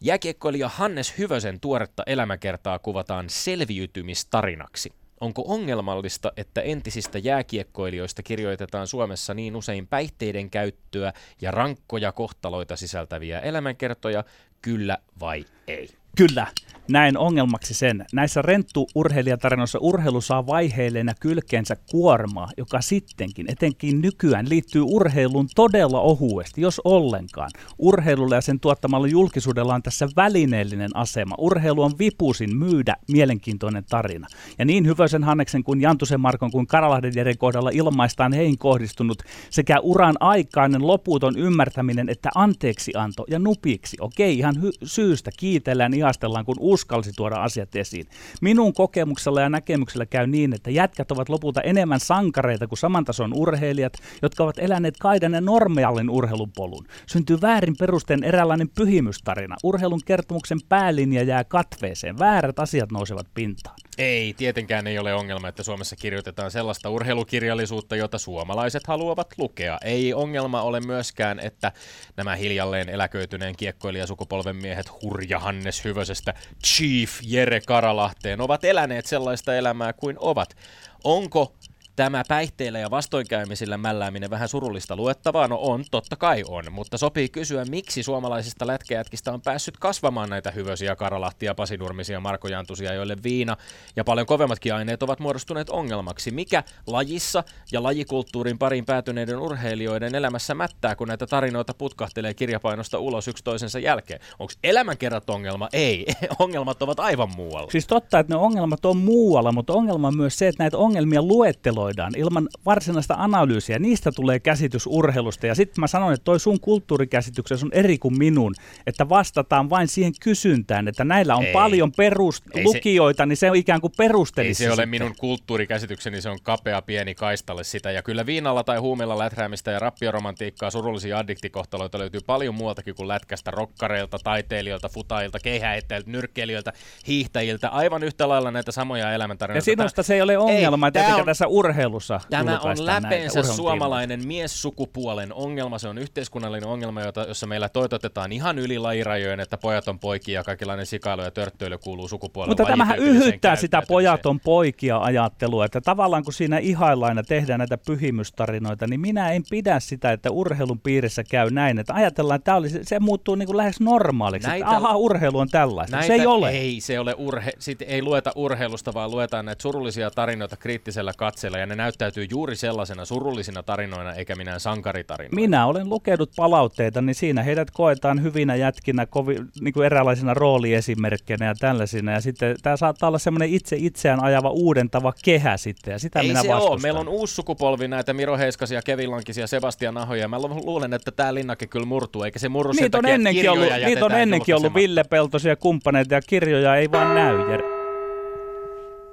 Jääkiekkoilija 0.00 0.68
Hannes 0.68 1.18
Hyvösen 1.18 1.60
tuoretta 1.60 2.02
elämäkertaa 2.06 2.78
kuvataan 2.78 3.30
selviytymistarinaksi. 3.30 4.92
Onko 5.20 5.44
ongelmallista, 5.46 6.32
että 6.36 6.60
entisistä 6.60 7.18
jääkiekkoilijoista 7.18 8.22
kirjoitetaan 8.22 8.86
Suomessa 8.86 9.34
niin 9.34 9.56
usein 9.56 9.86
päihteiden 9.86 10.50
käyttöä 10.50 11.12
ja 11.40 11.50
rankkoja 11.50 12.12
kohtaloita 12.12 12.76
sisältäviä 12.76 13.40
elämänkertoja, 13.40 14.24
kyllä 14.62 14.98
vai 15.20 15.44
ei? 15.66 15.99
Kyllä, 16.16 16.46
näin 16.90 17.18
ongelmaksi 17.18 17.74
sen. 17.74 18.06
Näissä 18.12 18.42
renttu-urheilijatarinoissa 18.42 19.78
urheilu 19.80 20.20
saa 20.20 20.46
vaiheilleen 20.46 21.06
ja 21.06 21.14
kylkeensä 21.20 21.76
kuormaa, 21.90 22.48
joka 22.56 22.80
sittenkin, 22.80 23.46
etenkin 23.50 24.00
nykyään, 24.00 24.48
liittyy 24.48 24.82
urheiluun 24.82 25.48
todella 25.54 26.00
ohuesti, 26.00 26.60
jos 26.60 26.80
ollenkaan. 26.84 27.50
Urheilulla 27.78 28.34
ja 28.34 28.40
sen 28.40 28.60
tuottamalla 28.60 29.06
julkisuudella 29.06 29.74
on 29.74 29.82
tässä 29.82 30.08
välineellinen 30.16 30.96
asema. 30.96 31.34
Urheilu 31.38 31.82
on 31.82 31.92
vipusin 31.98 32.56
myydä 32.56 32.96
mielenkiintoinen 33.08 33.84
tarina. 33.88 34.26
Ja 34.58 34.64
niin 34.64 34.86
Hyvösen 34.86 35.24
Hanneksen 35.24 35.64
kuin 35.64 35.80
Jantusen 35.80 36.20
Markon 36.20 36.50
kuin 36.50 36.66
Karalahden 36.66 37.12
Jeren 37.16 37.38
kohdalla 37.38 37.70
ilmaistaan 37.70 38.32
heihin 38.32 38.58
kohdistunut 38.58 39.22
sekä 39.50 39.80
uran 39.80 40.16
aikainen 40.20 40.86
loputon 40.86 41.38
ymmärtäminen 41.38 42.08
että 42.08 42.30
anteeksianto 42.34 43.24
ja 43.28 43.38
nupiksi. 43.38 43.96
Okei, 44.00 44.38
ihan 44.38 44.56
hy- 44.56 44.78
syystä 44.84 45.30
kiitellään, 45.38 45.94
ihastellaan, 46.00 46.44
kun 46.44 46.56
uskalsi 46.60 47.12
tuoda 47.16 47.36
asiat 47.36 47.76
esiin. 47.76 48.06
Minun 48.40 48.74
kokemuksella 48.74 49.40
ja 49.40 49.48
näkemyksellä 49.48 50.06
käy 50.06 50.26
niin, 50.26 50.52
että 50.52 50.70
jätkät 50.70 51.12
ovat 51.12 51.28
lopulta 51.28 51.60
enemmän 51.60 52.00
sankareita 52.00 52.66
kuin 52.66 52.78
samantason 52.78 53.32
urheilijat, 53.34 53.92
jotka 54.22 54.44
ovat 54.44 54.58
eläneet 54.58 54.94
kaidan 54.98 55.32
ja 55.32 55.40
normaalin 55.40 56.10
urheilun 56.10 56.52
polun. 56.56 56.86
Syntyy 57.06 57.40
väärin 57.40 57.76
perusteen 57.78 58.24
eräänlainen 58.24 58.68
pyhimystarina. 58.68 59.56
Urheilun 59.64 60.00
kertomuksen 60.04 60.58
päälinja 60.68 61.22
jää 61.22 61.44
katveeseen. 61.44 62.18
Väärät 62.18 62.58
asiat 62.58 62.92
nousevat 62.92 63.26
pintaan. 63.34 63.76
Ei, 64.00 64.34
tietenkään 64.34 64.86
ei 64.86 64.98
ole 64.98 65.14
ongelma, 65.14 65.48
että 65.48 65.62
Suomessa 65.62 65.96
kirjoitetaan 65.96 66.50
sellaista 66.50 66.90
urheilukirjallisuutta, 66.90 67.96
jota 67.96 68.18
suomalaiset 68.18 68.86
haluavat 68.86 69.34
lukea. 69.38 69.78
Ei 69.84 70.14
ongelma 70.14 70.62
ole 70.62 70.80
myöskään, 70.80 71.40
että 71.40 71.72
nämä 72.16 72.36
hiljalleen 72.36 72.88
eläköityneen 72.88 73.56
kiekkoilijasukupolven 73.56 74.56
miehet 74.56 75.02
Hurja 75.02 75.38
Hannes 75.38 75.84
Hyvösestä 75.84 76.34
Chief 76.66 77.18
Jere 77.22 77.60
Karalahteen 77.60 78.40
ovat 78.40 78.64
eläneet 78.64 79.06
sellaista 79.06 79.54
elämää 79.54 79.92
kuin 79.92 80.16
ovat. 80.18 80.56
Onko 81.04 81.54
tämä 82.00 82.22
päihteillä 82.28 82.78
ja 82.78 82.90
vastoinkäymisillä 82.90 83.76
mällääminen 83.78 84.30
vähän 84.30 84.48
surullista 84.48 84.96
luettavaa? 84.96 85.48
No 85.48 85.58
on, 85.60 85.84
totta 85.90 86.16
kai 86.16 86.44
on, 86.48 86.64
mutta 86.70 86.98
sopii 86.98 87.28
kysyä, 87.28 87.64
miksi 87.64 88.02
suomalaisista 88.02 88.66
lätkäjätkistä 88.66 89.32
on 89.32 89.40
päässyt 89.40 89.76
kasvamaan 89.76 90.30
näitä 90.30 90.50
hyvösiä 90.50 90.96
Karalahtia, 90.96 91.54
Pasinurmisia, 91.54 92.20
Markojantusia, 92.20 92.94
joille 92.94 93.16
viina 93.22 93.56
ja 93.96 94.04
paljon 94.04 94.26
kovemmatkin 94.26 94.74
aineet 94.74 95.02
ovat 95.02 95.20
muodostuneet 95.20 95.70
ongelmaksi. 95.70 96.30
Mikä 96.30 96.62
lajissa 96.86 97.44
ja 97.72 97.82
lajikulttuurin 97.82 98.58
parin 98.58 98.84
päätyneiden 98.86 99.38
urheilijoiden 99.38 100.14
elämässä 100.14 100.54
mättää, 100.54 100.96
kun 100.96 101.08
näitä 101.08 101.26
tarinoita 101.26 101.74
putkahtelee 101.74 102.34
kirjapainosta 102.34 102.98
ulos 102.98 103.28
yksi 103.28 103.44
toisensa 103.44 103.78
jälkeen? 103.78 104.20
Onko 104.38 104.52
elämänkerrat 104.64 105.30
ongelma? 105.30 105.68
Ei, 105.72 106.06
ongelmat 106.38 106.82
ovat 106.82 107.00
aivan 107.00 107.30
muualla. 107.36 107.70
Siis 107.70 107.86
totta, 107.86 108.18
että 108.18 108.34
ne 108.34 108.40
ongelmat 108.40 108.84
on 108.84 108.96
muualla, 108.96 109.52
mutta 109.52 109.72
ongelma 109.72 110.08
on 110.08 110.16
myös 110.16 110.38
se, 110.38 110.48
että 110.48 110.62
näitä 110.62 110.78
ongelmia 110.78 111.22
luetteloidaan 111.22 111.89
analysoidaan 111.90 112.12
ilman 112.16 112.48
varsinaista 112.66 113.14
analyysiä. 113.18 113.78
Niistä 113.78 114.12
tulee 114.12 114.38
käsitys 114.38 114.86
urheilusta. 114.86 115.46
Ja 115.46 115.54
sitten 115.54 115.80
mä 115.80 115.86
sanon, 115.86 116.12
että 116.12 116.24
toi 116.24 116.40
sun 116.40 116.60
kulttuurikäsityksessä 116.60 117.66
on 117.66 117.72
eri 117.74 117.98
kuin 117.98 118.18
minun, 118.18 118.54
että 118.86 119.08
vastataan 119.08 119.70
vain 119.70 119.88
siihen 119.88 120.12
kysyntään, 120.20 120.88
että 120.88 121.04
näillä 121.04 121.36
on 121.36 121.44
ei. 121.44 121.52
paljon 121.52 121.92
perust- 121.92 122.64
lukijoita, 122.64 123.26
niin 123.26 123.36
se 123.36 123.50
on 123.50 123.56
ikään 123.56 123.80
kuin 123.80 123.92
perustelisi. 123.96 124.64
Ei 124.64 124.70
se 124.70 124.74
ole 124.74 124.86
minun 124.86 125.14
kulttuurikäsitykseni, 125.18 126.20
se 126.20 126.28
on 126.28 126.38
kapea 126.42 126.82
pieni 126.82 127.14
kaistalle 127.14 127.64
sitä. 127.64 127.90
Ja 127.90 128.02
kyllä 128.02 128.26
viinalla 128.26 128.64
tai 128.64 128.78
huumeella 128.78 129.18
läträämistä 129.18 129.70
ja 129.70 129.78
rappioromantiikkaa, 129.78 130.70
surullisia 130.70 131.18
addiktikohtaloita 131.18 131.98
löytyy 131.98 132.20
paljon 132.26 132.54
muualtakin 132.54 132.94
kuin 132.94 133.08
lätkästä, 133.08 133.50
rokkareilta, 133.50 134.18
taiteilijoilta, 134.24 134.88
futailta, 134.88 135.38
keihäittäjiltä, 135.38 136.10
nyrkkeilijöiltä, 136.10 136.72
hiihtäjiltä, 137.06 137.68
aivan 137.68 138.02
yhtä 138.02 138.28
lailla 138.28 138.50
näitä 138.50 138.72
samoja 138.72 139.12
elämäntarinoita. 139.12 139.70
Ja 139.70 139.76
sinusta 139.76 140.02
se 140.02 140.14
ei 140.14 140.22
ole 140.22 140.38
ongelma, 140.38 140.86
ei, 140.86 140.88
että 140.88 141.16
on... 141.16 141.24
tässä 141.24 141.46
urheilu 141.46 141.69
urheilussa 141.70 142.20
Tämä 142.30 142.58
on 142.58 142.86
läpeensä 142.86 143.42
suomalainen 143.42 144.26
miessukupuolen 144.26 145.32
ongelma. 145.32 145.78
Se 145.78 145.88
on 145.88 145.98
yhteiskunnallinen 145.98 146.68
ongelma, 146.68 147.00
jota, 147.00 147.22
jossa 147.22 147.46
meillä 147.46 147.68
toitotetaan 147.68 148.32
ihan 148.32 148.58
yli 148.58 148.78
lajirajojen, 148.78 149.40
että 149.40 149.56
pojat 149.56 149.88
on 149.88 149.98
poikia 149.98 150.40
ja 150.40 150.44
kaikenlainen 150.44 150.86
sikailu 150.86 151.22
ja 151.22 151.30
törttöily 151.30 151.78
kuuluu 151.78 152.08
sukupuolen 152.08 152.50
Mutta 152.50 152.64
tämähän 152.64 152.98
yhyttää 152.98 153.56
sitä 153.56 153.82
pojat 153.88 154.26
on 154.26 154.40
poikia 154.40 154.98
ajattelua, 154.98 155.64
että 155.64 155.80
tavallaan 155.80 156.24
kun 156.24 156.32
siinä 156.32 156.58
ihaillaan 156.58 157.16
ja 157.16 157.22
tehdään 157.22 157.58
näitä 157.58 157.78
pyhimystarinoita, 157.78 158.86
niin 158.86 159.00
minä 159.00 159.32
en 159.32 159.42
pidä 159.50 159.80
sitä, 159.80 160.12
että 160.12 160.30
urheilun 160.30 160.80
piirissä 160.80 161.24
käy 161.24 161.50
näin, 161.50 161.78
että 161.78 161.94
ajatellaan, 161.94 162.38
että 162.38 162.54
olisi, 162.54 162.78
se 162.82 163.00
muuttuu 163.00 163.34
niin 163.34 163.46
kuin 163.46 163.56
lähes 163.56 163.80
normaaliksi, 163.80 164.48
näitä, 164.48 164.64
että 164.64 164.76
aha, 164.76 164.96
urheilu 164.96 165.38
on 165.38 165.48
tällaista. 165.48 165.96
Näitä, 165.96 166.06
se 166.06 166.20
ei 166.20 166.26
ole. 166.26 166.50
Ei, 166.50 166.80
se 166.80 167.00
ole 167.00 167.14
urhe, 167.18 167.52
sit 167.58 167.82
ei 167.82 168.02
lueta 168.02 168.32
urheilusta, 168.34 168.94
vaan 168.94 169.10
luetaan 169.10 169.44
näitä 169.44 169.62
surullisia 169.62 170.10
tarinoita 170.10 170.56
kriittisellä 170.56 171.12
katseella 171.16 171.58
ja 171.60 171.66
ne 171.66 171.76
näyttäytyy 171.76 172.26
juuri 172.30 172.56
sellaisena 172.56 173.04
surullisina 173.04 173.62
tarinoina, 173.62 174.14
eikä 174.14 174.34
minä 174.34 174.58
sankaritarinoina. 174.58 175.34
Minä 175.34 175.66
olen 175.66 175.88
lukenut 175.88 176.30
palautteita, 176.36 177.02
niin 177.02 177.14
siinä 177.14 177.42
heidät 177.42 177.70
koetaan 177.70 178.22
hyvinä 178.22 178.56
jätkinä, 178.56 179.06
kovi, 179.06 179.36
niin 179.60 179.74
kuin 179.74 179.86
eräänlaisina 179.86 180.34
rooliesimerkkeinä 180.34 181.46
ja 181.46 181.54
tällaisina. 181.54 182.12
Ja 182.12 182.20
sitten 182.20 182.56
tämä 182.62 182.76
saattaa 182.76 183.08
olla 183.08 183.18
semmoinen 183.18 183.48
itse 183.48 183.76
itseään 183.78 184.24
ajava 184.24 184.50
uudentava 184.50 185.12
kehä 185.24 185.56
sitten, 185.56 185.92
ja 185.92 185.98
sitä 185.98 186.20
Ei 186.20 186.28
minä 186.28 186.42
se 186.42 186.48
vastustan. 186.48 186.72
ole. 186.72 186.80
Meillä 186.80 187.00
on 187.00 187.08
uusi 187.08 187.34
sukupolvi 187.34 187.88
näitä 187.88 188.12
Miro 188.12 188.38
Heiskasia, 188.38 188.82
Kevin 188.82 189.10
Lankisia, 189.10 189.46
Sebastian 189.46 189.96
Ahoja. 189.96 190.28
Mä 190.28 190.38
luulen, 190.38 190.94
että 190.94 191.10
tämä 191.10 191.34
linnake 191.34 191.66
kyllä 191.66 191.86
murtuu, 191.86 192.22
eikä 192.22 192.38
se 192.38 192.48
murru 192.48 192.72
niitä 192.72 192.98
on 192.98 193.06
ennenkin 193.06 193.50
ollut, 193.50 193.68
niitä 193.84 194.04
on 194.04 194.12
ennenkin 194.12 194.56
ollut 194.56 194.74
Ville 194.74 195.04
Peltosia 195.04 195.56
kumppaneita 195.56 196.14
ja 196.14 196.20
kirjoja 196.22 196.76
ei 196.76 196.92
vaan 196.92 197.14
näy. 197.14 197.79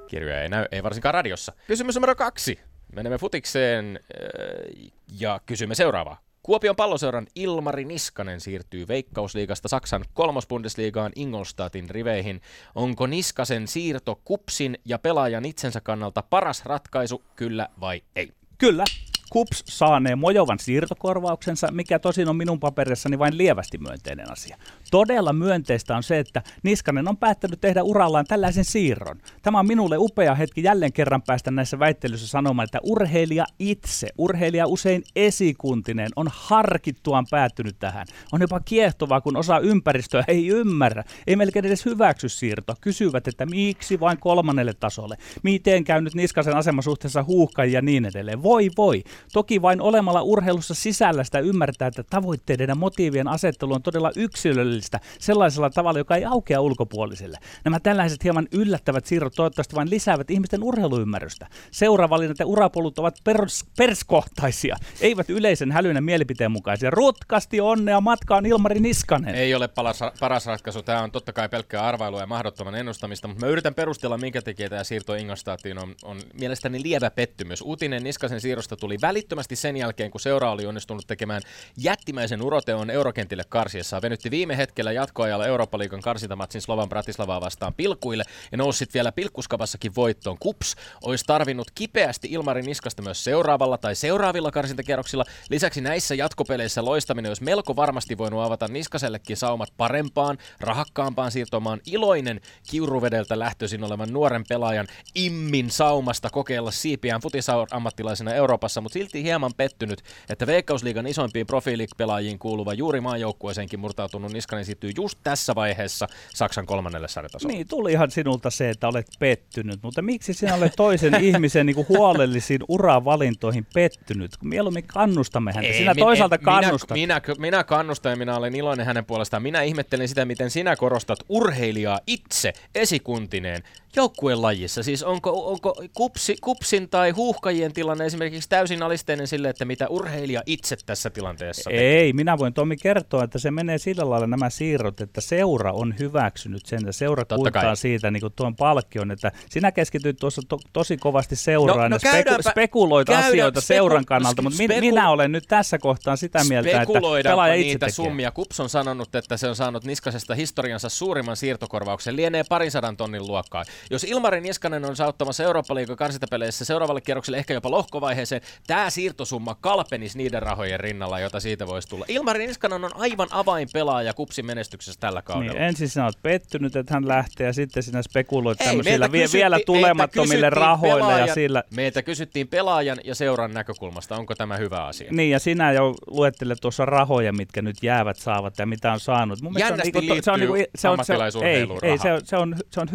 Kirjoja 0.07 0.41
ei 0.41 0.49
näy, 0.49 0.65
ei 0.71 0.83
varsinkaan 0.83 1.13
radiossa. 1.13 1.53
Kysymys 1.67 1.95
numero 1.95 2.15
kaksi. 2.15 2.59
Menemme 2.95 3.17
futikseen 3.17 3.99
äh, 3.99 4.91
ja 5.19 5.39
kysymme 5.45 5.75
seuraavaa. 5.75 6.21
Kuopion 6.43 6.75
palloseuran 6.75 7.27
Ilmari 7.35 7.85
Niskanen 7.85 8.41
siirtyy 8.41 8.87
Veikkausliigasta 8.87 9.67
Saksan 9.67 10.05
kolmosbundesliigaan 10.13 11.11
Ingolstadtin 11.15 11.89
riveihin. 11.89 12.41
Onko 12.75 13.07
Niskasen 13.07 13.67
siirto 13.67 14.21
kupsin 14.25 14.77
ja 14.85 14.99
pelaajan 14.99 15.45
itsensä 15.45 15.81
kannalta 15.81 16.21
paras 16.21 16.65
ratkaisu, 16.65 17.23
kyllä 17.35 17.67
vai 17.81 18.01
ei? 18.15 18.31
Kyllä, 18.57 18.83
KUPS 19.29 19.63
saanee 19.67 20.15
mojovan 20.15 20.59
siirtokorvauksensa, 20.59 21.71
mikä 21.71 21.99
tosin 21.99 22.29
on 22.29 22.35
minun 22.35 22.59
paperissani 22.59 23.19
vain 23.19 23.37
lievästi 23.37 23.77
myönteinen 23.77 24.31
asia. 24.31 24.57
Todella 24.91 25.33
myönteistä 25.33 25.97
on 25.97 26.03
se, 26.03 26.19
että 26.19 26.41
Niskanen 26.63 27.07
on 27.07 27.17
päättänyt 27.17 27.61
tehdä 27.61 27.83
urallaan 27.83 28.25
tällaisen 28.25 28.65
siirron. 28.65 29.17
Tämä 29.41 29.59
on 29.59 29.67
minulle 29.67 29.97
upea 29.97 30.35
hetki 30.35 30.63
jälleen 30.63 30.93
kerran 30.93 31.21
päästä 31.21 31.51
näissä 31.51 31.79
väittelyissä 31.79 32.27
sanomaan, 32.27 32.63
että 32.63 32.79
urheilija 32.83 33.45
itse, 33.59 34.07
urheilija 34.17 34.67
usein 34.67 35.03
esikuntinen, 35.15 36.09
on 36.15 36.27
harkittuaan 36.31 37.25
päättynyt 37.31 37.75
tähän. 37.79 38.07
On 38.31 38.41
jopa 38.41 38.59
kiehtovaa, 38.59 39.21
kun 39.21 39.37
osa 39.37 39.59
ympäristöä 39.59 40.23
ei 40.27 40.47
ymmärrä, 40.47 41.03
ei 41.27 41.35
melkein 41.35 41.65
edes 41.65 41.85
hyväksy 41.85 42.29
siirto. 42.29 42.75
Kysyvät, 42.81 43.27
että 43.27 43.45
miksi 43.45 43.99
vain 43.99 44.17
kolmannelle 44.19 44.73
tasolle, 44.73 45.17
miten 45.43 45.83
käy 45.83 46.01
nyt 46.01 46.15
Niskasen 46.15 46.55
asema 46.55 46.81
suhteessa 46.81 47.23
huuhkajia 47.23 47.77
ja 47.77 47.81
niin 47.81 48.05
edelleen. 48.05 48.43
Voi 48.43 48.69
voi, 48.77 49.03
Toki 49.33 49.61
vain 49.61 49.81
olemalla 49.81 50.21
urheilussa 50.21 50.73
sisällä 50.73 51.23
sitä 51.23 51.39
ymmärtää, 51.39 51.87
että 51.87 52.03
tavoitteiden 52.03 52.67
ja 52.67 52.75
motiivien 52.75 53.27
asettelu 53.27 53.73
on 53.73 53.81
todella 53.81 54.11
yksilöllistä 54.15 54.99
sellaisella 55.19 55.69
tavalla, 55.69 55.99
joka 55.99 56.15
ei 56.15 56.25
aukea 56.25 56.61
ulkopuolisille. 56.61 57.37
Nämä 57.65 57.79
tällaiset 57.79 58.23
hieman 58.23 58.47
yllättävät 58.51 59.05
siirrot 59.05 59.33
toivottavasti 59.35 59.75
vain 59.75 59.89
lisäävät 59.89 60.31
ihmisten 60.31 60.63
urheiluymmärrystä. 60.63 61.47
Seuravalinnat 61.71 62.39
ja 62.39 62.45
urapolut 62.45 62.99
ovat 62.99 63.19
pers- 63.29 63.67
perskohtaisia, 63.77 64.75
eivät 65.01 65.29
yleisen 65.29 65.71
hälynä 65.71 66.01
mielipiteen 66.01 66.51
mukaisia. 66.51 66.89
Rutkasti 66.89 67.61
onnea 67.61 68.01
matkaan 68.01 68.45
Ilmari 68.45 68.79
Niskanen. 68.79 69.35
Ei 69.35 69.55
ole 69.55 69.67
paras, 69.67 69.99
paras 70.19 70.45
ratkaisu. 70.45 70.83
Tämä 70.83 71.03
on 71.03 71.11
totta 71.11 71.33
kai 71.33 71.49
pelkkää 71.49 71.87
arvailua 71.87 72.19
ja 72.19 72.27
mahdottoman 72.27 72.75
ennustamista, 72.75 73.27
mutta 73.27 73.45
mä 73.45 73.51
yritän 73.51 73.73
perustella, 73.73 74.17
minkä 74.17 74.41
takia 74.41 74.69
tämä 74.69 74.83
siirto 74.83 75.13
Ingolstadtiin 75.13 75.77
on, 75.77 75.95
on 76.03 76.21
mielestäni 76.33 76.83
lievä 76.83 77.11
pettymys. 77.11 77.61
Uutinen 77.61 78.03
Niskasen 78.03 78.41
siirrosta 78.41 78.75
tuli 78.75 78.97
välittömästi 79.07 79.55
sen 79.55 79.77
jälkeen, 79.77 80.11
kun 80.11 80.21
seura 80.21 80.51
oli 80.51 80.65
onnistunut 80.65 81.07
tekemään 81.07 81.41
jättimäisen 81.77 82.41
uroteon 82.41 82.89
eurokentille 82.89 83.43
karsiessa. 83.49 84.01
Venytti 84.01 84.31
viime 84.31 84.57
hetkellä 84.57 84.91
jatkoajalla 84.91 85.45
Eurooppa-liigan 85.45 86.01
karsintamatsin 86.01 86.61
Slovan 86.61 86.89
Bratislavaa 86.89 87.41
vastaan 87.41 87.73
pilkuille 87.73 88.23
ja 88.51 88.57
nousi 88.57 88.85
vielä 88.93 89.11
pilkkuskavassakin 89.11 89.95
voittoon. 89.95 90.37
Kups 90.39 90.75
olisi 91.03 91.25
tarvinnut 91.27 91.71
kipeästi 91.75 92.27
Ilmarin 92.31 92.65
niskasta 92.65 93.01
myös 93.01 93.23
seuraavalla 93.23 93.77
tai 93.77 93.95
seuraavilla 93.95 94.51
karsintakierroksilla. 94.51 95.23
Lisäksi 95.49 95.81
näissä 95.81 96.15
jatkopeleissä 96.15 96.85
loistaminen 96.85 97.29
olisi 97.29 97.43
melko 97.43 97.75
varmasti 97.75 98.17
voinut 98.17 98.43
avata 98.43 98.67
Niskasellekin 98.67 99.37
saumat 99.37 99.69
parempaan, 99.77 100.37
rahakkaampaan 100.59 101.31
siirtomaan 101.31 101.81
iloinen 101.85 102.41
kiuruvedeltä 102.69 103.39
lähtöisin 103.39 103.83
olevan 103.83 104.13
nuoren 104.13 104.43
pelaajan 104.49 104.87
Immin 105.15 105.71
saumasta 105.71 106.29
kokeilla 106.29 106.71
siipiään 106.71 107.21
futisammattilaisena 107.21 108.33
Euroopassa, 108.33 108.81
mutta 108.81 108.96
silti 108.97 109.23
hieman 109.23 109.51
pettynyt, 109.57 110.03
että 110.29 110.47
Veikkausliigan 110.47 111.07
isoimpiin 111.07 111.47
profiilipelaajiin 111.47 112.39
kuuluva 112.39 112.73
juuri 112.73 113.01
maajoukkueeseenkin 113.01 113.79
murtautunut 113.79 114.33
Niskanen 114.33 114.65
siirtyy 114.65 114.91
just 114.95 115.19
tässä 115.23 115.55
vaiheessa 115.55 116.07
Saksan 116.33 116.65
kolmannelle 116.65 117.07
sarjatasolle. 117.07 117.53
Niin, 117.53 117.67
tulihan 117.67 118.11
sinulta 118.11 118.49
se, 118.49 118.69
että 118.69 118.87
olet 118.87 119.07
pettynyt, 119.19 119.79
mutta 119.83 120.01
miksi 120.01 120.33
sinä 120.33 120.55
olet 120.55 120.73
toisen 120.75 121.23
ihmisen 121.27 121.65
niin 121.65 121.75
kuin 121.75 121.87
huolellisiin 121.89 122.61
uravalintoihin 122.67 123.67
pettynyt? 123.73 124.31
Mieluummin 124.43 124.83
kannustamme 124.83 125.51
häntä. 125.53 125.67
Ei, 125.67 125.77
sinä 125.77 125.93
mi- 125.93 126.01
toisaalta 126.01 126.37
kannustat. 126.37 126.95
Minä, 126.95 127.21
minä, 127.27 127.35
minä 127.39 127.63
kannustan 127.63 128.09
ja 128.09 128.15
minä 128.15 128.35
olen 128.35 128.55
iloinen 128.55 128.85
hänen 128.85 129.05
puolestaan. 129.05 129.43
Minä 129.43 129.61
ihmettelen 129.61 130.07
sitä, 130.07 130.25
miten 130.25 130.49
sinä 130.49 130.75
korostat 130.75 131.19
urheilijaa 131.29 131.99
itse 132.07 132.53
esikuntineen 132.75 133.63
joukkueen 133.97 134.41
lajissa? 134.41 134.83
Siis 134.83 135.03
onko, 135.03 135.51
onko 135.51 135.83
kupsi, 135.93 136.35
kupsin 136.41 136.89
tai 136.89 137.11
huuhkajien 137.11 137.73
tilanne 137.73 138.05
esimerkiksi 138.05 138.49
täysin 138.49 138.83
alisteinen 138.83 139.27
sille, 139.27 139.49
että 139.49 139.65
mitä 139.65 139.87
urheilija 139.87 140.43
itse 140.45 140.77
tässä 140.85 141.09
tilanteessa 141.09 141.69
tekee? 141.69 141.99
Ei, 141.99 142.13
minä 142.13 142.37
voin 142.37 142.53
Tomi 142.53 142.77
kertoa, 142.77 143.23
että 143.23 143.39
se 143.39 143.51
menee 143.51 143.77
sillä 143.77 144.09
lailla 144.09 144.27
nämä 144.27 144.49
siirrot, 144.49 145.01
että 145.01 145.21
seura 145.21 145.71
on 145.71 145.93
hyväksynyt 145.99 146.65
sen 146.65 146.79
ja 146.85 146.93
seura 146.93 147.25
kuittaa 147.35 147.75
siitä 147.75 148.11
niin 148.11 148.21
kuin 148.21 148.33
tuon 148.35 148.55
palkkion, 148.55 149.11
että 149.11 149.31
sinä 149.49 149.71
keskityt 149.71 150.17
tuossa 150.19 150.41
to, 150.47 150.59
tosi 150.73 150.97
kovasti 150.97 151.35
seuraan 151.35 151.91
no, 151.91 151.97
no 151.97 151.99
ja 152.03 152.23
speku, 152.23 152.49
spekuloit 152.49 153.07
käydään, 153.07 153.27
asioita 153.27 153.61
speku, 153.61 153.67
seuran 153.67 154.05
kannalta, 154.05 154.41
mutta 154.41 154.57
speku, 154.57 154.79
minä 154.79 155.09
olen 155.09 155.31
nyt 155.31 155.43
tässä 155.47 155.77
kohtaa 155.77 156.15
sitä 156.15 156.43
mieltä, 156.43 156.81
että 156.81 156.93
pelaaja 157.23 157.53
itse 157.53 157.67
niitä 157.67 157.85
tekee. 157.85 158.05
summia? 158.05 158.31
Kups 158.31 158.59
on 158.59 158.69
sanonut, 158.69 159.15
että 159.15 159.37
se 159.37 159.47
on 159.47 159.55
saanut 159.55 159.83
Niskasesta 159.83 160.35
historiansa 160.35 160.89
suurimman 160.89 161.37
siirtokorvauksen, 161.37 162.15
lienee 162.15 162.43
parin 162.49 162.71
sadan 162.71 162.97
tonnin 162.97 163.27
luokkaa. 163.27 163.63
Jos 163.89 164.03
Ilmari 164.03 164.41
Niskanen 164.41 164.85
on 164.85 164.95
saattamassa 164.95 165.43
Eurooppa-liigan 165.43 165.97
karsintapeleissä 165.97 166.65
seuraavalle 166.65 167.01
kierrokselle 167.01 167.37
ehkä 167.37 167.53
jopa 167.53 167.71
lohkovaiheeseen, 167.71 168.41
tämä 168.67 168.89
siirtosumma 168.89 169.55
kalpenisi 169.55 170.17
niiden 170.17 170.41
rahojen 170.41 170.79
rinnalla, 170.79 171.19
jota 171.19 171.39
siitä 171.39 171.67
voisi 171.67 171.87
tulla. 171.87 172.05
Ilmari 172.07 172.47
Niskanen 172.47 172.85
on 172.85 172.91
aivan 172.95 173.27
avainpelaaja 173.31 174.13
kupsin 174.13 174.45
menestyksessä 174.45 174.99
tällä 174.99 175.21
kaudella. 175.21 175.53
Niin, 175.53 175.63
ensin 175.63 175.89
sinä 175.89 176.05
olet 176.05 176.21
pettynyt, 176.23 176.75
että 176.75 176.93
hän 176.93 177.07
lähtee 177.07 177.47
ja 177.47 177.53
sitten 177.53 177.83
sinä 177.83 178.01
spekuloit 178.01 178.57
tämmöisillä 178.57 179.11
vie, 179.11 179.27
vielä 179.33 179.59
tulemattomille 179.65 180.49
rahoille. 180.49 180.99
Pelaajan, 180.99 181.27
ja 181.27 181.33
sillä... 181.33 181.63
Meitä 181.75 182.01
kysyttiin 182.03 182.47
pelaajan 182.47 182.97
ja 183.03 183.15
seuran 183.15 183.53
näkökulmasta, 183.53 184.15
onko 184.15 184.35
tämä 184.35 184.57
hyvä 184.57 184.85
asia? 184.85 185.11
Niin, 185.11 185.29
ja 185.29 185.39
sinä 185.39 185.71
jo 185.71 185.95
luettelet 186.07 186.57
tuossa 186.61 186.85
rahoja, 186.85 187.33
mitkä 187.33 187.61
nyt 187.61 187.83
jäävät 187.83 188.17
saavat 188.17 188.57
ja 188.57 188.65
mitä 188.65 188.93
on 188.93 188.99
saanut. 188.99 189.41
Mun 189.41 189.53
Jännästi 189.59 189.91
se 189.91 189.97
on, 189.97 190.05
niin, 190.05 190.23
se 190.23 190.31
on, 190.31 190.39
niin, 190.39 190.65
se 190.75 190.89
on, 190.89 191.05
se 191.05 191.13
on, 191.13 191.43
ei, 191.43 191.67
ei, 191.81 191.97
se 191.97 192.13
on, 192.13 192.21
se, 192.23 192.37
on, 192.37 192.55
se 192.71 192.81
on 192.81 192.87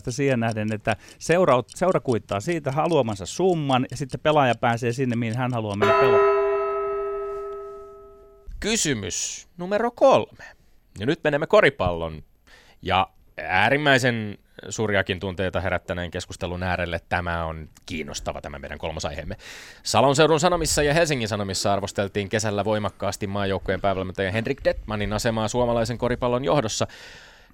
toissijaista 0.00 0.16
siihen 0.16 0.40
nähden, 0.40 0.72
että 0.72 0.96
seura, 1.18 1.62
seura 1.66 2.00
kuittaa 2.00 2.40
siitä 2.40 2.72
haluamansa 2.72 3.26
summan 3.26 3.86
ja 3.90 3.96
sitten 3.96 4.20
pelaaja 4.20 4.54
pääsee 4.54 4.92
sinne, 4.92 5.16
mihin 5.16 5.36
hän 5.36 5.52
haluaa 5.52 5.76
mennä 5.76 5.94
pelaamaan. 5.94 6.38
Kysymys 8.60 9.48
numero 9.56 9.90
kolme. 9.90 10.44
Ja 10.98 11.06
nyt 11.06 11.20
menemme 11.24 11.46
koripallon 11.46 12.22
ja 12.82 13.08
äärimmäisen 13.36 14.38
suuriakin 14.68 15.20
tunteita 15.20 15.60
herättäneen 15.60 16.10
keskustelun 16.10 16.62
äärelle. 16.62 17.00
Tämä 17.08 17.44
on 17.44 17.68
kiinnostava 17.86 18.40
tämä 18.40 18.58
meidän 18.58 18.78
kolmosaiheemme. 18.78 19.36
Salon 19.82 20.16
seudun 20.16 20.40
Sanomissa 20.40 20.82
ja 20.82 20.94
Helsingin 20.94 21.28
Sanomissa 21.28 21.72
arvosteltiin 21.72 22.28
kesällä 22.28 22.64
voimakkaasti 22.64 23.26
maajoukkojen 23.26 23.80
päävalmentaja 23.80 24.32
Henrik 24.32 24.64
Detmanin 24.64 25.12
asemaa 25.12 25.48
suomalaisen 25.48 25.98
koripallon 25.98 26.44
johdossa. 26.44 26.86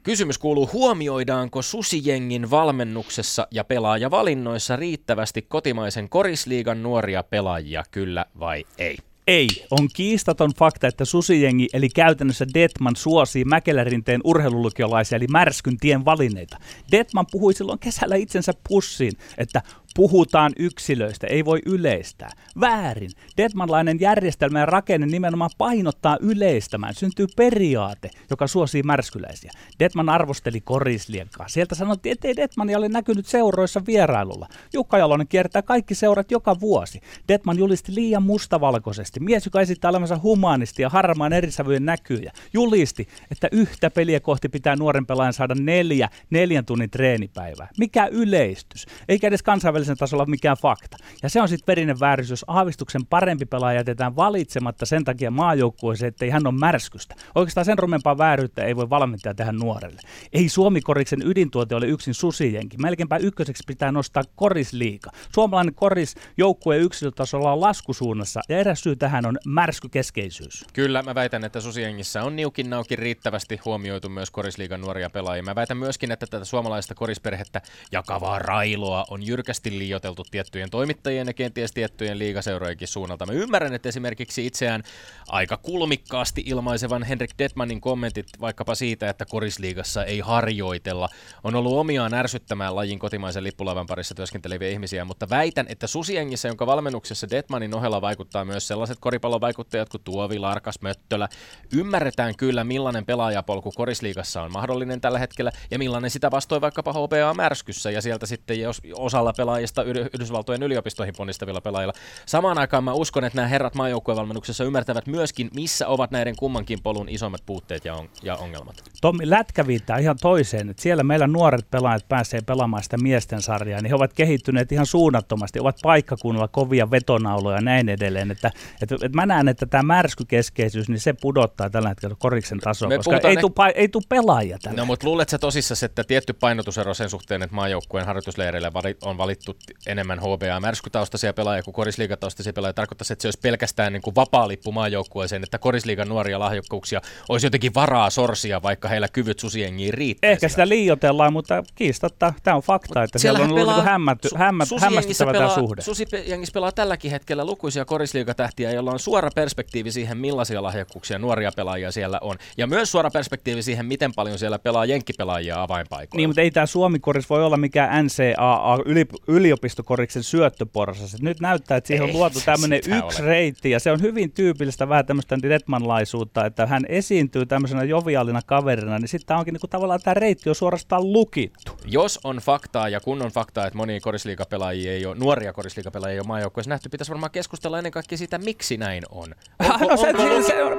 Kysymys 0.05 0.39
kuuluu, 0.39 0.71
huomioidaanko 0.73 1.63
susijengin 1.63 2.51
valmennuksessa 2.51 3.49
ja 3.51 3.65
pelaajavalinnoissa 3.65 4.77
riittävästi 4.77 5.43
kotimaisen 5.43 6.09
korisliigan 6.09 6.83
nuoria 6.83 7.23
pelaajia, 7.23 7.85
kyllä 7.91 8.27
vai 8.39 8.65
ei? 8.79 8.97
Ei. 9.27 9.49
On 9.71 9.89
kiistaton 9.95 10.51
fakta, 10.59 10.87
että 10.87 11.05
susijengi, 11.05 11.69
eli 11.73 11.89
käytännössä 11.89 12.47
Detman, 12.55 12.97
suosii 12.97 13.45
Mäkelärinteen 13.45 14.21
urheilulukiolaisia, 14.25 15.17
eli 15.17 15.27
Märskyn 15.27 15.77
tien 15.79 16.05
valinneita. 16.05 16.57
Detman 16.93 17.27
puhui 17.31 17.55
silloin 17.55 17.79
kesällä 17.79 18.17
itsensä 18.17 18.53
pussiin, 18.69 19.13
että 19.39 19.63
Puhutaan 19.95 20.53
yksilöistä, 20.59 21.27
ei 21.27 21.45
voi 21.45 21.61
yleistää. 21.67 22.31
Väärin. 22.61 23.11
Detmanlainen 23.37 24.01
järjestelmä 24.01 24.59
ja 24.59 24.67
rakenne 24.67 25.07
nimenomaan 25.07 25.51
painottaa 25.59 26.19
yleistämään. 26.21 26.95
Syntyy 26.95 27.27
periaate, 27.37 28.11
joka 28.31 28.47
suosii 28.47 28.83
märskyläisiä. 28.83 29.53
Detman 29.79 30.09
arvosteli 30.09 30.61
korislienkaa. 30.61 31.49
Sieltä 31.49 31.75
sanottiin, 31.75 32.13
ettei 32.13 32.37
Detmania 32.37 32.79
ole 32.79 32.89
näkynyt 32.89 33.27
seuroissa 33.27 33.83
vierailulla. 33.87 34.49
Jukka 34.73 34.99
Jalonen 34.99 35.29
kiertää 35.29 35.63
kaikki 35.63 35.95
seurat 35.95 36.31
joka 36.31 36.61
vuosi. 36.61 37.01
Detman 37.29 37.59
julisti 37.59 37.95
liian 37.95 38.23
mustavalkoisesti. 38.23 39.14
Mies, 39.21 39.45
joka 39.45 39.61
esittää 39.61 39.89
olevansa 39.89 40.21
humanisti 40.23 40.83
ja 40.83 40.89
harmaan 40.89 41.33
erisävyjen 41.33 41.85
näkyjä, 41.85 42.33
julisti, 42.53 43.09
että 43.31 43.49
yhtä 43.53 43.91
peliä 43.91 44.21
kohti 44.21 44.49
pitää 44.49 44.77
nuoren 44.77 45.07
pelaajan 45.07 45.33
saada 45.33 45.55
neljä, 45.55 46.09
neljän 46.31 46.65
tunnin 46.65 46.91
treenipäivää. 46.91 47.69
Mikä 47.79 48.07
yleistys? 48.07 48.87
Eikä 49.09 49.29
edes 49.29 49.43
kansainvälisen 49.43 49.97
tasolla 49.97 50.27
mikään 50.27 50.57
fakta. 50.57 50.97
Ja 51.23 51.29
se 51.29 51.43
on 51.43 51.49
sitten 51.49 51.67
verinen 51.67 52.01
vääryys, 52.01 52.31
jos 52.31 52.45
aavistuksen 52.49 53.07
parempi 53.07 53.47
pelaaja 53.47 53.79
jätetään 53.79 54.17
valitsematta 54.17 54.87
sen 54.87 55.05
takia 55.05 55.31
maajoukkueeseen, 55.31 56.09
ettei 56.09 56.31
hän 56.31 56.47
ole 56.47 56.55
märskystä. 56.55 57.15
Oikeastaan 57.35 57.65
sen 57.65 57.79
rumempaa 57.79 58.19
vääryyttä 58.19 58.65
ei 58.65 58.77
voi 58.77 58.91
valmentaja 58.91 59.35
tehdä 59.35 59.53
nuorelle. 59.53 60.01
Ei 60.33 60.49
Suomi-koriksen 60.49 61.23
ydintuote 61.25 61.75
ole 61.75 61.87
yksin 61.87 62.15
susijenki. 62.15 62.77
Melkeinpä 62.77 63.17
ykköseksi 63.17 63.65
pitää 63.67 63.93
nostaa 63.93 64.23
korisliika. 64.37 65.11
Suomalainen 65.35 65.75
koris 65.75 66.15
joukkue 66.37 66.79
yksilötasolla 66.79 67.53
on 67.53 67.61
laskusuunnassa 67.61 68.41
ja 68.49 68.59
eräs 68.59 68.81
syy 68.81 68.97
tähän 69.05 69.27
on 69.27 69.39
märskykeskeisyys. 69.47 70.65
Kyllä, 70.73 71.03
mä 71.03 71.15
väitän, 71.15 71.45
että 71.45 71.61
Susiengissä 71.61 72.23
on 72.23 72.37
niukin 72.37 72.71
naukin 72.71 72.99
riittävästi 72.99 73.61
huomioitu 73.65 74.09
myös 74.09 74.31
korisliigan 74.31 74.81
nuoria 74.81 75.11
pelaajia. 75.11 75.43
Mä 75.43 75.55
väitän 75.55 75.77
myöskin, 75.77 76.13
että 76.13 76.27
tätä 76.27 76.45
suomalaista 76.45 76.95
korisperhettä 76.95 77.61
jakavaa 77.93 78.39
railoa 78.39 79.05
on 79.11 79.27
jyrkästi 79.27 79.79
liioteltu 79.79 80.25
tiettyjen 80.31 80.71
toimittajien 80.71 81.27
ja 81.27 81.33
kenties 81.33 81.73
tiettyjen 81.73 82.19
liigaseurojenkin 82.19 82.89
suunnalta. 82.89 83.27
Mä 83.27 83.33
ymmärrän, 83.33 83.75
että 83.75 83.89
esimerkiksi 83.89 84.47
itseään 84.47 84.83
aika 85.29 85.57
kulmikkaasti 85.57 86.43
ilmaisevan 86.47 87.03
Henrik 87.03 87.31
Detmanin 87.39 87.81
kommentit 87.81 88.27
vaikkapa 88.41 88.75
siitä, 88.75 89.11
että 89.11 89.25
korisliigassa 89.25 90.05
ei 90.05 90.21
harjoitella, 90.21 91.09
on 91.43 91.55
ollut 91.55 91.79
omiaan 91.79 92.15
ärsyttämään 92.15 92.77
lajin 92.77 92.99
kotimaisen 92.99 93.45
lippulaivan 93.45 93.87
parissa 93.87 94.15
työskenteleviä 94.15 94.69
ihmisiä, 94.69 95.05
mutta 95.05 95.31
väitän, 95.31 95.67
että 95.69 95.87
Susiengissä, 95.87 96.49
jonka 96.49 96.67
valmennuksessa 96.67 97.31
Detmanin 97.31 97.75
ohella 97.75 98.01
vaikuttaa 98.01 98.45
myös 98.45 98.69
sellaiset 98.69 98.94
koripallon 99.01 99.41
vaikuttajat 99.41 99.89
kuin 99.89 100.03
Tuovi, 100.05 100.39
Larkas, 100.39 100.81
Möttölä, 100.81 101.29
ymmärretään 101.73 102.37
kyllä 102.37 102.65
millainen 102.65 103.07
pelaajapolku 103.07 103.73
korisliigassa 103.73 104.43
on 104.43 104.53
mahdollinen 104.53 105.01
tällä 105.01 105.19
hetkellä 105.19 105.51
ja 105.71 105.79
millainen 105.79 106.11
sitä 106.11 106.31
vastoin 106.31 106.61
vaikkapa 106.61 106.93
HPA 106.93 107.35
Märskyssä 107.35 107.91
ja 107.91 108.03
sieltä 108.03 108.27
sitten 108.27 108.61
jos 108.61 108.83
osalla 108.95 109.33
pelaajista 109.37 109.83
Yhdysvaltojen 109.83 110.63
yliopistoihin 110.63 111.15
ponnistavilla 111.17 111.61
pelaajilla. 111.61 111.93
Samaan 112.27 112.59
aikaan 112.59 112.85
mä 112.85 112.93
uskon, 112.93 113.25
että 113.25 113.37
nämä 113.37 113.49
herrat 113.49 113.75
maajoukkuevalmennuksessa 113.75 114.65
ymmärtävät 114.65 115.07
myöskin, 115.07 115.51
missä 115.55 115.89
ovat 115.89 116.11
näiden 116.11 116.37
kummankin 116.37 116.83
polun 116.83 117.09
isommat 117.09 117.43
puutteet 117.47 117.85
ja, 117.85 117.95
on, 117.95 118.09
ja 118.23 118.37
ongelmat. 118.37 118.85
Tommi, 119.01 119.31
lätkä 119.31 119.67
viittaa 119.67 119.99
ihan 119.99 120.17
toiseen, 120.21 120.71
että 120.71 120.83
siellä 120.83 121.03
meillä 121.03 121.27
nuoret 121.27 121.71
pelaajat 121.71 122.09
pääsee 122.09 122.41
pelaamaan 122.41 122.83
sitä 122.83 122.97
miesten 122.97 123.43
sarjaa, 123.43 123.81
niin 123.81 123.89
he 123.89 123.95
ovat 123.95 124.13
kehittyneet 124.13 124.73
ihan 124.73 124.87
suunnattomasti, 124.87 125.61
ovat 125.61 125.77
paikkakunnalla 125.83 126.49
kovia 126.49 126.91
vetonauloja 126.91 127.57
ja 127.57 127.63
näin 127.63 127.89
edelleen. 127.89 128.31
Että, 128.31 128.51
että, 128.93 129.07
että 129.07 129.17
mä 129.17 129.27
näen, 129.27 129.49
että 129.49 129.67
tämä 129.67 129.83
märskykeskeisyys, 129.83 130.89
niin 130.89 131.01
se 131.01 131.15
pudottaa 131.21 131.71
tällä 131.71 131.89
hetkellä 131.89 132.17
koriksen 132.19 132.59
tasoa, 132.59 132.89
Me 132.89 132.97
koska 132.97 133.29
ei, 133.29 133.35
ne... 133.35 133.41
tule, 133.41 133.73
ei 133.75 133.89
tule 133.89 134.05
pelaajia 134.09 134.59
tällä 134.63 134.77
No 134.77 134.87
mutta 134.87 135.07
luuletko 135.07 135.39
tosissaan, 135.39 135.85
että 135.85 136.05
tietty 136.05 136.33
painotusero 136.33 136.95
sen 136.95 137.11
suhteen, 137.11 137.43
että 137.43 137.57
maajoukkueen 137.57 138.07
harjoitusleireille 138.07 138.73
on 139.03 139.19
valittu 139.19 139.57
enemmän 139.87 140.19
HBA 140.21 140.61
märskytaustaisia 140.61 141.33
pelaajia 141.33 141.63
kuin 141.63 141.75
korisliigataustaisia 141.75 142.53
pelaajia, 142.53 142.75
tarkoittaisi, 142.75 143.13
että 143.13 143.23
se 143.23 143.29
olisi 143.29 143.41
pelkästään 143.43 143.93
niin 143.93 144.03
kuin 144.03 144.15
vapaa 144.15 144.49
lippu 144.49 144.73
maajoukkueeseen, 144.73 145.45
että 145.45 145.59
korisliigan 145.59 146.09
nuoria 146.09 146.39
lahjakkuuksia 146.39 147.01
olisi 147.29 147.47
jotenkin 147.47 147.75
varaa 147.75 148.11
sorsia, 148.11 148.63
vaikka 148.63 148.89
heillä 148.89 149.09
kyvyt 149.09 149.39
susiengiin 149.39 149.95
riittää. 149.95 150.31
Ehkä 150.31 150.49
sitä 150.49 150.69
liioitellaan, 150.69 151.33
mutta 151.33 151.63
kiistatta 151.75 152.35
tämä 152.43 152.57
on 152.57 152.63
fakta, 152.63 153.03
että 153.03 153.19
siellä 153.19 153.39
on 153.39 153.53
ollut 153.53 153.75
niin 153.75 153.85
hämmätty, 153.85 154.29
hämmä, 154.37 154.65
hämmästyttävä 154.81 155.33
tämä 155.33 155.55
suhde. 155.55 155.83
Susijengissä 155.83 156.53
pelaa 156.53 156.73
tälläkin 156.73 157.11
hetkellä 157.11 157.45
lukuisia 157.45 157.85
korisliigatähtiä, 157.85 158.71
joilla 158.75 158.91
on 158.91 158.99
suora 158.99 159.31
perspektiivi 159.35 159.93
siihen, 159.93 160.19
millaisia 160.19 160.63
lahjakkuuksia 160.63 161.19
nuoria 161.19 161.51
pelaajia 161.57 161.93
siellä 161.93 162.19
on. 162.23 162.37
Ja 162.57 162.67
myös 162.67 162.93
suora 162.93 163.11
perspektiivi 163.11 163.63
siihen, 163.63 163.87
miten 163.87 164.15
paljon 164.15 164.39
siellä 164.39 164.59
pelaa 164.59 164.85
jenkkipelaajia 164.85 165.63
avainpaikoilla. 165.63 166.17
Niin, 166.17 166.29
mutta 166.29 166.41
ei 166.41 166.51
tämä 166.51 166.67
Suomi-koris 166.67 167.31
voi 167.31 167.45
olla 167.45 167.57
mikään 167.57 168.07
NCAA 168.07 168.79
yli, 168.85 169.07
yliopistokoriksen 169.29 170.23
syöttöporsas. 170.23 171.23
Nyt 171.23 171.41
näyttää, 171.41 171.77
että 171.77 171.89
siihen 171.89 172.05
on 172.05 172.13
luotu 172.13 172.39
tämmöinen 172.45 172.79
yksi 172.79 173.23
ole. 173.23 173.29
reitti, 173.29 173.71
ja 173.71 173.81
se 173.81 173.93
on 173.93 174.03
hyvin 174.03 174.33
tyypillistä 174.33 174.89
vähän 174.89 175.07
tämmöistä 175.07 175.39
Detmanlaisuutta, 175.43 176.47
että 176.47 176.67
hän 176.67 176.85
esiintyy 176.89 177.47
tämmöisenä 177.47 177.85
joviaalina 177.85 178.41
kaverina, 178.47 178.99
niin 178.99 179.09
sitten 179.09 179.37
onkin 179.37 179.55
niinku 179.55 179.69
tavallaan 179.69 180.01
tämä 180.05 180.15
reitti 180.15 180.49
on 180.49 180.55
suorastaan 180.55 181.13
lukittu. 181.13 181.73
Jos 181.87 182.21
on 182.25 182.37
faktaa 182.37 182.89
ja 182.89 183.01
kun 183.01 183.23
on 183.23 183.31
faktaa, 183.31 183.67
että 183.67 183.77
moni 183.77 184.01
korisliikapelaajia 184.01 184.93
ei 184.93 185.07
ole, 185.07 185.17
nuoria 185.19 185.53
korisliikapelaajia 185.53 186.15
ei 186.15 186.21
ole 186.21 186.27
maajoukkueessa 186.27 186.71
nähty, 186.71 186.89
pitäisi 186.89 187.11
varmaan 187.11 187.31
keskustella 187.31 187.79
ennen 187.79 187.93
kaikkea 187.93 188.19
siitä, 188.19 188.39
miksi 188.55 188.77
näin 188.77 189.03
on. 189.11 189.35
Onko, 189.73 189.89
no, 189.89 189.97
se, 189.97 190.09
onko, 190.09 190.43
se, 190.43 190.47
se 190.47 190.65
on. 190.65 190.79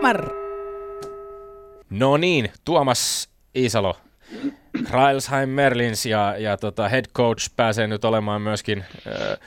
No 1.90 2.18
niin, 2.18 2.52
Tuomas 2.66 3.30
Iisalo, 3.56 3.98
Railsheim 4.90 5.50
Merlins 5.50 6.06
ja, 6.06 6.36
ja 6.38 6.58
tota 6.58 6.90
head 6.90 7.06
coach 7.14 7.50
pääsee 7.56 7.88
nyt 7.88 8.06
olemaan 8.06 8.42
myöskin 8.42 8.86
äh, 9.08 9.40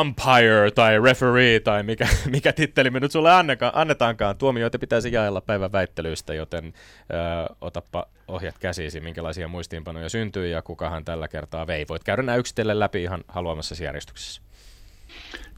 umpire 0.00 0.70
tai 0.74 1.00
referee 1.00 1.60
tai 1.60 1.82
mikä, 1.82 2.08
mikä 2.30 2.52
titteli 2.52 2.90
me 2.90 3.00
nyt 3.00 3.12
sulle 3.12 3.30
annetaankaan. 3.72 4.36
Tuomioita 4.38 4.78
pitäisi 4.78 5.12
jaella 5.12 5.40
päivän 5.40 5.72
väittelyistä, 5.72 6.34
joten 6.34 6.66
ö, 6.66 7.54
otappa 7.60 8.06
ohjat 8.28 8.58
käsisi, 8.58 9.00
minkälaisia 9.00 9.48
muistiinpanoja 9.48 10.08
syntyy 10.08 10.48
ja 10.48 10.62
kukahan 10.62 11.04
tällä 11.04 11.28
kertaa 11.28 11.66
vei. 11.66 11.86
Voit 11.88 12.04
käydä 12.04 12.22
nämä 12.22 12.36
yksitellen 12.36 12.80
läpi 12.80 13.02
ihan 13.02 13.24
haluamassa 13.28 13.84
järjestyksessä. 13.84 14.42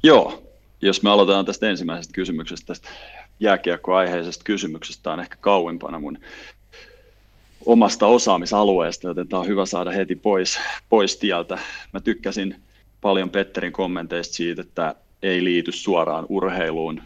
Joo, 0.02 0.55
jos 0.82 1.02
me 1.02 1.10
aloitetaan 1.10 1.44
tästä 1.44 1.68
ensimmäisestä 1.68 2.14
kysymyksestä, 2.14 2.66
tästä 2.66 2.88
jääkiekkoaiheisesta 3.40 4.44
kysymyksestä, 4.44 5.12
on 5.12 5.20
ehkä 5.20 5.36
kauimpana 5.40 6.00
mun 6.00 6.18
omasta 7.66 8.06
osaamisalueesta, 8.06 9.08
joten 9.08 9.28
tämä 9.28 9.40
on 9.40 9.46
hyvä 9.46 9.66
saada 9.66 9.90
heti 9.90 10.16
pois, 10.16 10.58
pois 10.88 11.16
tieltä. 11.16 11.58
Mä 11.92 12.00
tykkäsin 12.00 12.56
paljon 13.00 13.30
Petterin 13.30 13.72
kommenteista 13.72 14.34
siitä, 14.34 14.62
että 14.62 14.94
ei 15.22 15.44
liity 15.44 15.72
suoraan 15.72 16.26
urheiluun 16.28 17.02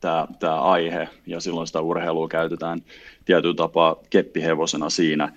tämä, 0.00 0.26
tämä 0.38 0.60
aihe, 0.60 1.08
ja 1.26 1.40
silloin 1.40 1.66
sitä 1.66 1.80
urheilua 1.80 2.28
käytetään 2.28 2.82
tietyllä 3.24 3.54
tapaa 3.54 3.96
keppihevosena 4.10 4.90
siinä. 4.90 5.32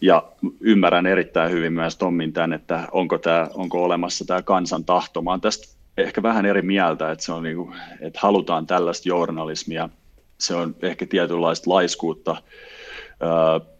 Ja 0.00 0.32
ymmärrän 0.60 1.06
erittäin 1.06 1.50
hyvin 1.50 1.72
myös 1.72 1.96
Tommin 1.96 2.32
tämän, 2.32 2.52
että 2.52 2.88
onko, 2.92 3.18
tämä, 3.18 3.48
onko 3.54 3.84
olemassa 3.84 4.24
tämä 4.24 4.42
kansan 4.42 4.84
tahto. 4.84 5.22
Mä 5.22 5.30
olen 5.30 5.40
tästä 5.40 5.81
ehkä 5.96 6.22
vähän 6.22 6.46
eri 6.46 6.62
mieltä, 6.62 7.10
että, 7.10 7.24
se 7.24 7.32
on 7.32 7.42
niin 7.42 7.56
kuin, 7.56 7.74
että 8.00 8.18
halutaan 8.22 8.66
tällaista 8.66 9.08
journalismia. 9.08 9.88
Se 10.38 10.54
on 10.54 10.76
ehkä 10.82 11.06
tietynlaista 11.06 11.70
laiskuutta 11.70 12.36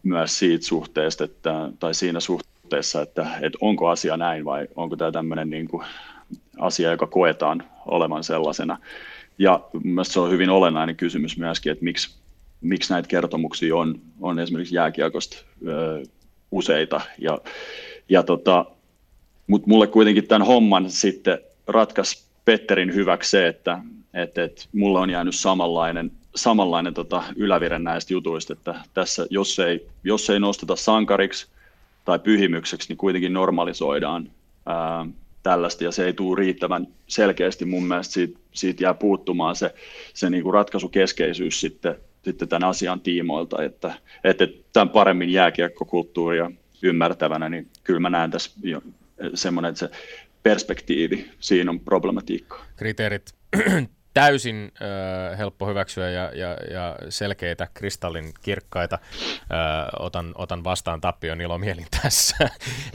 myös 0.03 0.39
siitä 0.39 0.65
suhteesta, 0.65 1.23
että, 1.23 1.69
tai 1.79 1.93
siinä 1.93 2.19
suhteessa, 2.19 3.01
että, 3.01 3.27
että 3.41 3.57
onko 3.61 3.87
asia 3.87 4.17
näin 4.17 4.45
vai 4.45 4.67
onko 4.75 4.95
tämä 4.95 5.11
tämmöinen 5.11 5.49
niin 5.49 5.67
kuin 5.67 5.83
asia, 6.59 6.91
joka 6.91 7.07
koetaan 7.07 7.63
olevan 7.85 8.23
sellaisena. 8.23 8.77
Ja 9.37 9.59
mielestäni 9.83 10.13
se 10.13 10.19
on 10.19 10.31
hyvin 10.31 10.49
olennainen 10.49 10.95
kysymys 10.95 11.37
myöskin, 11.37 11.71
että 11.71 11.83
miksi, 11.83 12.15
miksi 12.61 12.93
näitä 12.93 13.07
kertomuksia 13.07 13.75
on, 13.75 14.01
on 14.21 14.39
esimerkiksi 14.39 14.75
jääkiekosta 14.75 15.37
useita. 16.51 17.01
Ja, 17.19 17.39
ja 18.09 18.23
tota, 18.23 18.65
Mutta 19.47 19.67
mulle 19.67 19.87
kuitenkin 19.87 20.27
tämän 20.27 20.47
homman 20.47 20.89
sitten 20.89 21.39
ratkaisi 21.67 22.23
Petterin 22.45 22.95
hyväksi 22.95 23.29
se, 23.29 23.47
että, 23.47 23.79
että, 24.13 24.43
että 24.43 24.63
mulla 24.73 24.99
on 24.99 25.09
jäänyt 25.09 25.35
samanlainen 25.35 26.11
samanlainen 26.35 26.93
tota, 26.93 27.23
ylävire 27.35 27.79
näistä 27.79 28.13
jutuista, 28.13 28.53
että 28.53 28.75
tässä 28.93 29.25
jos 29.29 29.59
ei, 29.59 29.87
jos 30.03 30.29
ei 30.29 30.39
nosteta 30.39 30.75
sankariksi 30.75 31.47
tai 32.05 32.19
pyhimykseksi, 32.19 32.89
niin 32.89 32.97
kuitenkin 32.97 33.33
normalisoidaan 33.33 34.31
ää, 34.65 35.05
tällaista 35.43 35.83
ja 35.83 35.91
se 35.91 36.05
ei 36.05 36.13
tule 36.13 36.39
riittävän 36.39 36.87
selkeästi 37.07 37.65
mun 37.65 37.83
mielestä 37.83 38.13
siitä, 38.13 38.39
siitä 38.53 38.83
jää 38.83 38.93
puuttumaan 38.93 39.55
se, 39.55 39.73
se 40.13 40.29
niin 40.29 40.43
kuin 40.43 40.53
ratkaisukeskeisyys 40.53 41.61
sitten, 41.61 41.95
sitten 42.23 42.47
tämän 42.47 42.69
asian 42.69 43.01
tiimoilta, 43.01 43.63
että, 43.63 43.93
että 44.23 44.47
tämän 44.73 44.89
paremmin 44.89 45.29
jääkiekkokulttuuria 45.29 46.51
ymmärtävänä, 46.81 47.49
niin 47.49 47.67
kyllä 47.83 47.99
mä 47.99 48.09
näen 48.09 48.31
tässä 48.31 48.51
jo 48.63 48.81
semmoinen, 49.33 49.69
että 49.69 49.79
se 49.79 49.89
perspektiivi, 50.43 51.31
siinä 51.39 51.71
on 51.71 51.79
problematiikkaa. 51.79 52.65
Kriteerit 52.75 53.33
täysin 54.13 54.71
ö, 54.81 55.35
helppo 55.35 55.67
hyväksyä 55.67 56.09
ja, 56.09 56.31
ja, 56.33 56.57
ja 56.71 56.95
selkeitä, 57.09 57.67
kristallin 57.73 58.33
kirkkaita. 58.41 58.99
Ö, 59.41 59.45
otan, 59.99 60.31
otan 60.35 60.63
vastaan 60.63 61.01
tappion 61.01 61.41
ilomielin 61.41 61.85
tässä. 62.01 62.49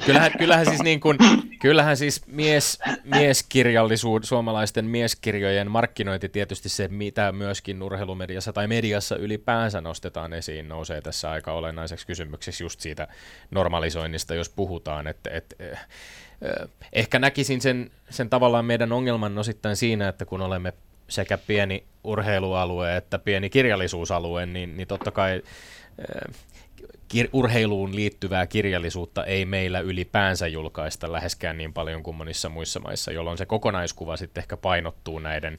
kyllähän, 0.06 0.32
kyllähän 0.38 0.66
siis, 0.66 0.82
niin 0.82 1.00
kuin, 1.00 1.18
kyllähän 1.60 1.96
siis 1.96 2.26
mies, 2.26 2.78
mieskirjallisuus, 3.04 4.28
suomalaisten 4.28 4.84
mieskirjojen 4.84 5.70
markkinointi 5.70 6.28
tietysti 6.28 6.68
se, 6.68 6.88
mitä 6.88 7.32
myöskin 7.32 7.82
urheilumediassa 7.82 8.52
tai 8.52 8.66
mediassa 8.66 9.16
ylipäänsä 9.16 9.80
nostetaan 9.80 10.32
esiin, 10.32 10.68
nousee 10.68 11.00
tässä 11.00 11.30
aika 11.30 11.52
olennaiseksi 11.52 12.06
kysymykseksi 12.06 12.64
just 12.64 12.80
siitä 12.80 13.08
normalisoinnista, 13.50 14.34
jos 14.34 14.48
puhutaan, 14.48 15.06
että, 15.06 15.30
että 15.30 15.56
ehkä 16.92 17.18
näkisin 17.18 17.60
sen, 17.60 17.90
sen 18.10 18.30
tavallaan 18.30 18.64
meidän 18.64 18.92
ongelman 18.92 19.38
osittain 19.38 19.76
siinä, 19.76 20.08
että 20.08 20.24
kun 20.24 20.40
olemme 20.40 20.72
sekä 21.08 21.38
pieni 21.38 21.84
urheilualue 22.04 22.96
että 22.96 23.18
pieni 23.18 23.50
kirjallisuusalue, 23.50 24.46
niin, 24.46 24.76
niin 24.76 24.88
totta 24.88 25.10
kai 25.10 25.42
kir- 27.14 27.28
urheiluun 27.32 27.96
liittyvää 27.96 28.46
kirjallisuutta 28.46 29.24
ei 29.24 29.44
meillä 29.44 29.80
ylipäänsä 29.80 30.46
julkaista 30.46 31.12
läheskään 31.12 31.58
niin 31.58 31.72
paljon 31.72 32.02
kuin 32.02 32.16
monissa 32.16 32.48
muissa 32.48 32.80
maissa, 32.80 33.12
jolloin 33.12 33.38
se 33.38 33.46
kokonaiskuva 33.46 34.16
sitten 34.16 34.42
ehkä 34.42 34.56
painottuu 34.56 35.18
näiden 35.18 35.58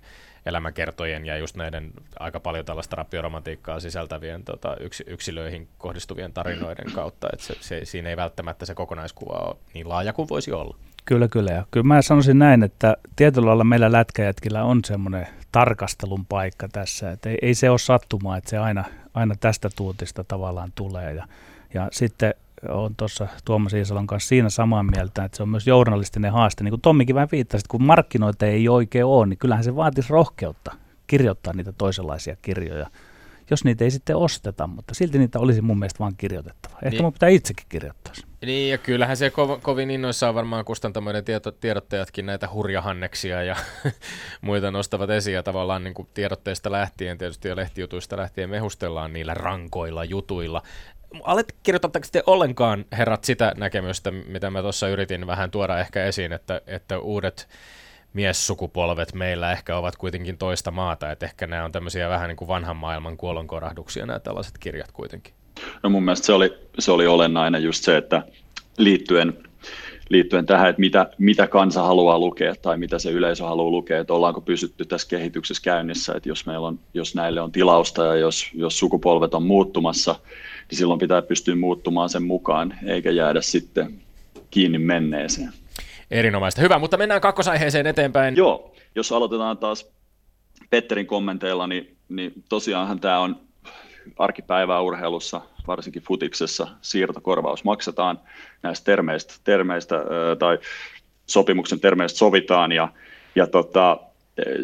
elämäkertojen 0.50 1.26
ja 1.26 1.38
just 1.38 1.56
näiden 1.56 1.92
aika 2.20 2.40
paljon 2.40 2.66
tällaista 2.66 2.96
rappioromantiikkaa 2.96 3.80
sisältävien 3.80 4.44
tota, 4.44 4.76
yks, 4.80 5.04
yksilöihin 5.08 5.68
kohdistuvien 5.78 6.34
tarinoiden 6.34 6.92
kautta, 6.92 7.28
että 7.34 7.46
se, 7.46 7.56
se, 7.60 7.86
siinä 7.86 8.10
ei 8.10 8.18
välttämättä 8.18 8.66
se 8.66 8.76
kokonaiskuva 8.76 9.34
ole 9.34 9.56
niin 9.74 9.90
laaja 9.90 10.14
kuin 10.14 10.30
voisi 10.30 10.52
olla. 10.52 10.78
Kyllä, 11.06 11.28
kyllä. 11.28 11.52
Ja 11.52 11.66
kyllä 11.72 11.84
mä 11.84 12.02
sanoisin 12.02 12.40
näin, 12.40 12.64
että 12.64 12.98
tietyllä 13.16 13.48
lailla 13.48 13.64
meillä 13.64 13.92
lätkäjätkillä 13.92 14.64
on 14.64 14.80
semmoinen 14.86 15.28
tarkastelun 15.52 16.26
paikka 16.26 16.68
tässä. 16.68 17.12
Et 17.12 17.26
ei, 17.26 17.38
ei 17.42 17.54
se 17.54 17.70
ole 17.70 17.80
sattumaa, 17.80 18.38
että 18.38 18.50
se 18.50 18.58
aina, 18.58 18.84
aina 19.14 19.36
tästä 19.40 19.70
tuutista 19.76 20.24
tavallaan 20.24 20.72
tulee. 20.76 21.14
Ja, 21.14 21.28
ja 21.74 21.88
sitten 21.92 22.34
on 22.68 22.96
tuossa 22.96 23.28
Tuomas 23.46 23.74
Iisalon 23.74 24.08
kanssa 24.08 24.28
siinä 24.28 24.50
samaa 24.50 24.84
mieltä, 24.84 25.24
että 25.24 25.38
se 25.38 25.44
on 25.44 25.50
myös 25.50 25.68
journalistinen 25.68 26.32
haaste. 26.32 26.64
Niin 26.64 26.72
kuin 26.72 26.82
Tommikin 26.82 27.16
vähän 27.16 27.30
viittasi, 27.32 27.62
että 27.62 27.72
kun 27.72 27.84
markkinoita 27.84 28.46
ei 28.46 28.70
oikein 28.70 29.06
ole, 29.06 29.26
niin 29.26 29.38
kyllähän 29.38 29.64
se 29.64 29.76
vaatisi 29.76 30.10
rohkeutta 30.10 30.76
kirjoittaa 31.08 31.54
niitä 31.54 31.72
toisenlaisia 31.72 32.36
kirjoja 32.42 32.88
jos 33.52 33.64
niitä 33.64 33.84
ei 33.84 33.92
sitten 33.92 34.16
osteta, 34.16 34.68
mutta 34.68 34.94
silti 34.94 35.20
niitä 35.20 35.40
olisi 35.40 35.62
mun 35.62 35.80
mielestä 35.80 36.00
vaan 36.00 36.14
kirjoitettava. 36.18 36.76
Ehkä 36.76 36.90
niin. 36.90 37.02
mun 37.04 37.14
pitää 37.14 37.30
itsekin 37.30 37.66
kirjoittaa 37.70 38.14
se. 38.14 38.22
Niin, 38.46 38.72
ja 38.72 38.78
kyllähän 38.78 39.18
se 39.18 39.30
ko- 39.30 39.60
kovin 39.62 39.92
innoissaan 39.92 40.36
varmaan 40.36 40.66
kustantamoiden 40.66 41.24
tieto- 41.24 41.52
tiedottajatkin 41.52 42.26
näitä 42.26 42.50
hurjahanneksia 42.54 43.44
ja 43.44 43.56
muita 44.42 44.72
nostavat 44.72 45.10
esiin, 45.10 45.36
ja 45.36 45.44
tavallaan 45.44 45.84
niin 45.84 45.94
kuin 45.94 46.08
tiedotteista 46.14 46.72
lähtien, 46.72 47.18
tietysti 47.18 47.48
jo 47.48 47.56
lehtijutuista 47.56 48.18
lähtien 48.18 48.50
mehustellaan 48.50 49.14
niillä 49.14 49.34
rankoilla 49.34 50.06
jutuilla. 50.06 50.62
Allekirjoitatteko 51.24 52.08
te 52.12 52.24
ollenkaan, 52.26 52.86
herrat, 52.92 53.24
sitä 53.24 53.54
näkemystä, 53.58 54.12
mitä 54.12 54.50
mä 54.50 54.62
tuossa 54.62 54.88
yritin 54.88 55.28
vähän 55.28 55.52
tuoda 55.52 55.80
ehkä 55.80 56.06
esiin, 56.06 56.34
että, 56.34 56.62
että 56.68 57.00
uudet 57.00 57.50
miessukupolvet 58.14 59.14
meillä 59.14 59.52
ehkä 59.52 59.78
ovat 59.78 59.96
kuitenkin 59.96 60.38
toista 60.38 60.72
maata, 60.72 61.12
että 61.12 61.26
ehkä 61.26 61.48
nämä 61.48 61.66
on 61.66 61.72
tämmöisiä 61.72 62.10
vähän 62.10 62.28
niin 62.28 62.38
kuin 62.38 62.48
vanhan 62.48 62.76
maailman 62.76 63.18
kuolonkorahduksia 63.18 64.06
nämä 64.06 64.20
tällaiset 64.20 64.58
kirjat 64.58 64.92
kuitenkin. 64.92 65.34
No 65.84 65.90
mun 65.90 66.04
mielestä 66.04 66.26
se 66.26 66.34
oli, 66.34 66.58
se 66.80 66.92
oli 66.92 67.08
olennainen 67.08 67.64
just 67.64 67.84
se, 67.84 67.98
että 67.98 68.24
liittyen, 68.78 69.44
liittyen 70.10 70.46
tähän, 70.46 70.70
että 70.70 70.80
mitä, 70.80 71.10
mitä 71.18 71.48
kansa 71.48 71.84
haluaa 71.84 72.20
lukea 72.20 72.56
tai 72.62 72.78
mitä 72.78 73.00
se 73.00 73.12
yleisö 73.12 73.44
haluaa 73.44 73.72
lukea, 73.72 74.00
että 74.00 74.14
ollaanko 74.14 74.42
pysytty 74.42 74.86
tässä 74.86 75.08
kehityksessä 75.08 75.64
käynnissä, 75.64 76.14
että 76.16 76.30
jos, 76.30 76.46
meillä 76.46 76.68
on, 76.68 76.80
jos 76.94 77.16
näille 77.16 77.42
on 77.42 77.52
tilausta 77.52 78.06
ja 78.06 78.16
jos, 78.16 78.50
jos 78.54 78.80
sukupolvet 78.80 79.34
on 79.34 79.44
muuttumassa, 79.44 80.16
niin 80.70 80.78
silloin 80.78 81.00
pitää 81.00 81.22
pystyä 81.22 81.56
muuttumaan 81.56 82.10
sen 82.10 82.24
mukaan, 82.24 82.74
eikä 82.86 83.12
jäädä 83.12 83.42
sitten 83.42 84.02
kiinni 84.52 84.78
menneeseen. 84.80 85.50
Erinomaista. 86.12 86.62
Hyvä, 86.62 86.80
mutta 86.80 86.98
mennään 86.98 87.22
kakkosaiheeseen 87.22 87.88
eteenpäin. 87.88 88.36
Joo, 88.36 88.74
jos 88.96 89.12
aloitetaan 89.12 89.58
taas 89.58 89.92
Petterin 90.70 91.08
kommenteilla, 91.08 91.68
niin, 91.68 91.98
niin 92.10 92.34
tosiaanhan 92.50 93.00
tämä 93.00 93.20
on 93.20 93.49
arkipäivää 94.18 94.82
urheilussa, 94.82 95.42
varsinkin 95.68 96.02
futiksessa, 96.02 96.68
siirtokorvaus 96.82 97.64
maksetaan. 97.64 98.20
Näistä 98.64 98.86
termeistä, 98.86 99.34
termeistä 99.44 99.96
tai 100.40 100.58
sopimuksen 101.26 101.80
termeistä 101.80 102.18
sovitaan 102.18 102.72
ja, 102.72 102.88
ja 103.36 103.48
tota, 103.48 103.98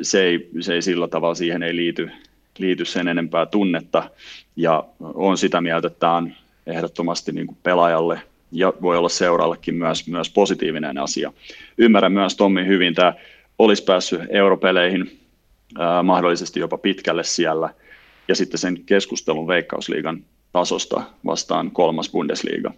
se, 0.02 0.24
ei, 0.24 0.50
se 0.60 0.74
ei 0.74 0.82
sillä 0.82 1.08
tavalla 1.08 1.36
siihen 1.36 1.64
ei 1.64 1.76
liity, 1.76 2.12
liity 2.58 2.86
sen 2.86 3.08
enempää 3.08 3.46
tunnetta. 3.46 4.10
Ja 4.56 4.84
on 5.00 5.38
sitä 5.38 5.62
mieltä, 5.62 5.88
että 5.88 6.00
tämä 6.00 6.16
on 6.16 6.34
ehdottomasti 6.68 7.32
niin 7.32 7.48
kuin 7.48 7.58
pelaajalle 7.64 8.22
ja 8.52 8.74
voi 8.82 8.98
olla 8.98 9.10
seurallekin 9.10 9.76
myös, 9.76 10.08
myös 10.08 10.30
positiivinen 10.30 10.98
asia. 10.98 11.34
Ymmärrän 11.78 12.12
myös 12.12 12.36
Tommi 12.36 12.66
hyvin, 12.66 12.94
tämä 12.94 13.14
olisi 13.60 13.84
päässyt 13.84 14.22
europeleihin 14.30 15.20
mahdollisesti 16.04 16.60
jopa 16.60 16.78
pitkälle 16.78 17.24
siellä, 17.24 17.70
ja 18.28 18.36
sitten 18.36 18.58
sen 18.58 18.84
keskustelun 18.86 19.48
Veikkausliigan 19.48 20.24
tasosta 20.52 21.04
vastaan 21.26 21.72
kolmas 21.72 22.10
Bundesliga. 22.10 22.74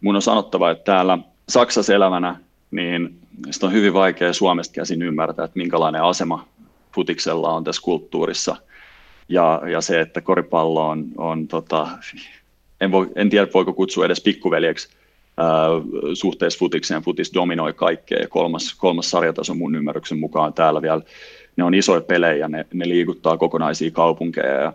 Mun 0.00 0.16
on 0.16 0.22
sanottava, 0.22 0.70
että 0.70 0.84
täällä 0.84 1.18
Saksassa 1.48 1.94
elävänä, 1.94 2.36
niin 2.70 3.18
sitä 3.50 3.66
on 3.66 3.72
hyvin 3.72 3.94
vaikea 3.94 4.32
Suomesta 4.32 4.74
käsin 4.74 5.02
ymmärtää, 5.02 5.44
että 5.44 5.58
minkälainen 5.58 6.02
asema 6.02 6.48
futiksella 6.94 7.52
on 7.52 7.64
tässä 7.64 7.82
kulttuurissa, 7.82 8.56
ja, 9.28 9.62
ja 9.72 9.80
se, 9.80 10.00
että 10.00 10.20
koripallo 10.20 10.88
on, 10.88 11.06
on 11.16 11.48
tota, 11.48 11.88
en, 12.80 12.92
voi, 12.92 13.10
en 13.14 13.30
tiedä 13.30 13.46
voiko 13.54 13.72
kutsua 13.72 14.06
edes 14.06 14.20
pikkuveljeksi 14.20 14.88
ää, 15.36 15.68
suhteessa 16.14 16.58
futikseen. 16.58 17.02
Futis 17.02 17.34
dominoi 17.34 17.72
kaikkea 17.72 18.18
ja 18.18 18.28
kolmas, 18.28 18.74
kolmas 18.74 19.10
sarjataso 19.10 19.54
mun 19.54 19.74
ymmärryksen 19.74 20.18
mukaan 20.18 20.54
täällä 20.54 20.82
vielä. 20.82 21.00
Ne 21.56 21.64
on 21.64 21.74
isoja 21.74 22.00
pelejä, 22.00 22.48
ne, 22.48 22.66
ne 22.74 22.88
liikuttaa 22.88 23.38
kokonaisia 23.38 23.90
kaupunkeja 23.90 24.62
ja, 24.62 24.72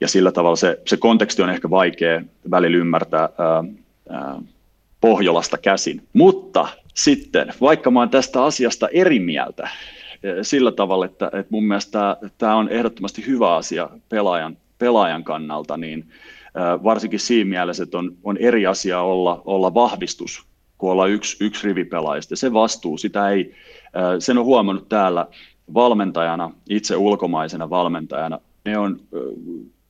ja 0.00 0.08
sillä 0.08 0.32
tavalla 0.32 0.56
se, 0.56 0.80
se 0.86 0.96
konteksti 0.96 1.42
on 1.42 1.50
ehkä 1.50 1.70
vaikea 1.70 2.22
välillä 2.50 2.76
ymmärtää 2.76 3.20
ää, 3.38 3.64
ää, 4.08 4.40
Pohjolasta 5.00 5.58
käsin. 5.58 6.02
Mutta 6.12 6.68
sitten, 6.94 7.52
vaikka 7.60 7.90
mä 7.90 8.00
oon 8.00 8.10
tästä 8.10 8.44
asiasta 8.44 8.88
eri 8.88 9.18
mieltä, 9.18 9.68
sillä 10.42 10.72
tavalla, 10.72 11.04
että, 11.04 11.26
että 11.26 11.46
mun 11.50 11.64
mielestä 11.64 12.16
tämä 12.38 12.56
on 12.56 12.68
ehdottomasti 12.68 13.26
hyvä 13.26 13.56
asia 13.56 13.88
pelaajan, 14.08 14.56
pelaajan 14.78 15.24
kannalta, 15.24 15.76
niin 15.76 16.04
varsinkin 16.84 17.20
siinä 17.20 17.50
mielessä, 17.50 17.82
että 17.82 17.98
on, 17.98 18.16
on 18.24 18.36
eri 18.36 18.66
asia 18.66 19.00
olla, 19.00 19.42
olla 19.44 19.74
vahvistus 19.74 20.46
kuin 20.78 20.90
olla 20.90 21.06
yksi, 21.06 21.44
yksi 21.44 21.66
rivipelaajista. 21.66 22.36
Se 22.36 22.52
vastuu, 22.52 22.98
sitä 22.98 23.30
ei, 23.30 23.54
sen 24.18 24.38
on 24.38 24.44
huomannut 24.44 24.88
täällä 24.88 25.26
valmentajana, 25.74 26.50
itse 26.68 26.96
ulkomaisena 26.96 27.70
valmentajana, 27.70 28.40
ne 28.64 28.78
on, 28.78 29.00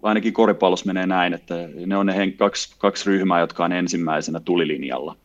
ainakin 0.02 0.32
koripallossa 0.32 0.86
menee 0.86 1.06
näin, 1.06 1.34
että 1.34 1.54
ne 1.86 1.96
on 1.96 2.06
ne 2.06 2.30
kaksi, 2.36 2.74
kaksi 2.78 3.10
ryhmää, 3.10 3.40
jotka 3.40 3.64
on 3.64 3.72
ensimmäisenä 3.72 4.40
tulilinjalla. 4.40 5.16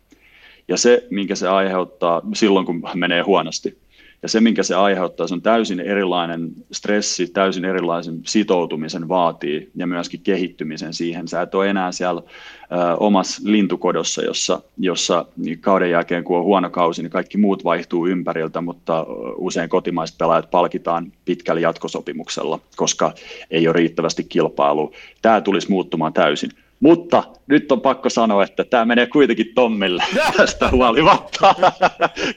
Ja 0.68 0.78
se, 0.78 1.08
minkä 1.10 1.36
se 1.36 1.48
aiheuttaa 1.48 2.22
silloin, 2.34 2.66
kun 2.66 2.84
menee 2.96 3.22
huonosti, 3.22 3.78
ja 4.24 4.30
se, 4.30 4.42
minkä 4.42 4.64
se 4.64 4.76
aiheuttaa, 4.76 5.28
se 5.28 5.34
on 5.34 5.42
täysin 5.42 5.80
erilainen 5.80 6.52
stressi, 6.72 7.28
täysin 7.28 7.66
erilaisen 7.66 8.20
sitoutumisen 8.26 9.08
vaatii 9.08 9.72
ja 9.76 9.88
myöskin 9.88 10.22
kehittymisen 10.22 10.94
siihen. 10.94 11.28
Sä 11.28 11.42
et 11.42 11.56
ole 11.56 11.70
enää 11.70 11.92
siellä 11.92 12.22
ö, 12.22 12.96
omassa 13.00 13.42
lintukodossa, 13.46 14.22
jossa, 14.24 14.62
jossa 14.78 15.26
kauden 15.62 15.92
jälkeen, 15.92 16.24
kun 16.24 16.38
on 16.38 16.44
huono 16.44 16.70
kausi, 16.70 17.02
niin 17.02 17.12
kaikki 17.12 17.38
muut 17.38 17.64
vaihtuu 17.64 18.08
ympäriltä, 18.08 18.62
mutta 18.62 19.06
usein 19.36 19.70
kotimaiset 19.70 20.18
pelaajat 20.18 20.52
palkitaan 20.52 21.12
pitkällä 21.26 21.62
jatkosopimuksella, 21.62 22.60
koska 22.76 23.14
ei 23.52 23.68
ole 23.68 23.74
riittävästi 23.74 24.24
kilpailua. 24.24 24.92
Tämä 25.22 25.42
tulisi 25.42 25.70
muuttumaan 25.70 26.14
täysin. 26.14 26.50
Mutta 26.84 27.24
nyt 27.48 27.72
on 27.72 27.82
pakko 27.82 28.10
sanoa, 28.10 28.43
että 28.43 28.63
tämä 28.63 28.86
menee 28.86 29.08
kuitenkin 29.08 29.52
Tommille 29.56 30.04
tästä 30.38 30.69
huolimatta, 30.69 31.56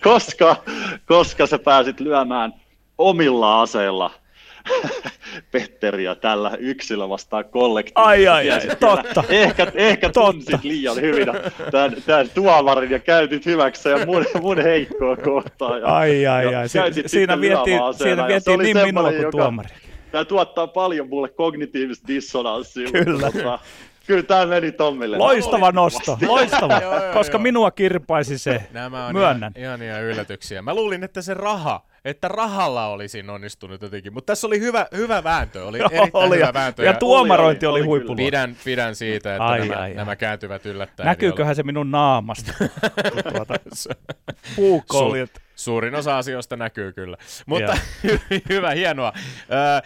koska, 0.02 0.56
koska 1.06 1.46
sä 1.46 1.59
pääsit 1.59 2.00
lyömään 2.00 2.52
omilla 2.98 3.62
aseilla 3.62 4.11
Petteriä 5.52 6.14
tällä 6.14 6.56
yksilö 6.59 7.09
vastaan 7.09 7.44
kollektiivisesti. 7.44 8.09
Ai, 8.09 8.28
ai, 8.28 8.50
ai, 8.50 8.76
totta. 8.80 9.24
Ehkä, 9.28 9.66
ehkä 9.74 10.09
totta. 10.09 10.32
tunsit 10.32 10.64
liian 10.64 10.96
hyvin 11.00 11.26
tämän, 11.70 11.96
tämän 12.06 12.30
tuomarin 12.35 12.90
ja 12.90 12.98
käytit 12.98 13.46
hyväksi 13.46 13.88
ja 13.88 14.06
mun, 14.06 14.24
mun 14.40 14.62
heikkoa 14.62 15.16
kohtaa. 15.16 15.78
Ja, 15.78 15.87
ai, 15.87 16.26
ai, 16.26 16.54
ai. 16.54 16.68
Si- 16.68 17.02
siinä 17.06 17.40
vietiin, 17.40 17.80
siinä 17.92 18.26
vietiin 18.26 18.59
niin 18.59 18.78
minua 18.82 19.12
kuin 19.12 19.30
tuomari. 19.30 19.68
Tämä 20.12 20.24
tuottaa 20.24 20.66
paljon 20.66 21.09
mulle 21.09 21.28
kognitiivista 21.28 22.09
dissonanssia. 22.09 22.90
Kyllä. 23.04 23.30
Mutta, 23.35 23.59
Kyllä 24.07 24.23
tämä 24.23 24.47
meni 24.47 24.73
Tommille. 24.73 25.19
Loistava 25.19 25.73
nosto, 25.73 26.19
loistava, 26.27 26.81
koska 27.12 27.38
minua 27.38 27.71
kirpaisi 27.71 28.38
se, 28.38 28.62
Nämä 28.73 29.07
on 29.07 29.12
myönnän. 29.12 29.53
Ihan, 29.57 29.83
ihania 29.83 30.01
yllätyksiä. 30.01 30.62
Mä 30.62 30.75
luulin, 30.75 31.05
että 31.05 31.23
se 31.23 31.35
raha, 31.35 31.87
että 32.05 32.29
rahalla 32.29 32.87
olisin 32.87 33.31
onnistunut 33.31 33.83
jotenkin, 33.83 34.12
mutta 34.12 34.31
tässä 34.31 34.47
oli 34.47 34.61
hyvä, 34.61 34.87
hyvä 34.97 35.25
vääntö, 35.25 35.64
oli 35.64 35.79
erittäin 35.92 36.11
oli, 36.12 36.37
hyvä 36.37 36.55
vääntö. 36.55 36.83
Ja, 36.83 36.90
ja 36.90 36.99
tuomarointi 36.99 37.66
oli, 37.66 37.73
oli, 37.73 37.81
oli 37.81 37.87
huippuluokka. 37.87 38.25
Pidän, 38.25 38.57
pidän 38.64 38.95
siitä, 38.95 39.35
että 39.35 39.45
ai, 39.47 39.69
nämä, 39.69 39.81
ai, 39.81 39.95
nämä 39.95 40.11
ai. 40.11 40.16
kääntyvät 40.16 40.66
yllättäen. 40.66 41.07
Näkyyköhän 41.07 41.57
se 41.57 41.62
minun 41.62 41.90
naamasta? 41.90 42.53
tuota, 43.33 43.55
puukko 44.57 44.99
oli, 44.99 45.21
että... 45.21 45.40
Suurin 45.57 45.95
osa 45.95 46.19
asioista 46.19 46.57
näkyy 46.57 46.92
kyllä. 46.92 47.16
Mutta 47.47 47.79
hyvä, 48.49 48.71
hienoa. 48.71 49.12
Äh, 49.16 49.83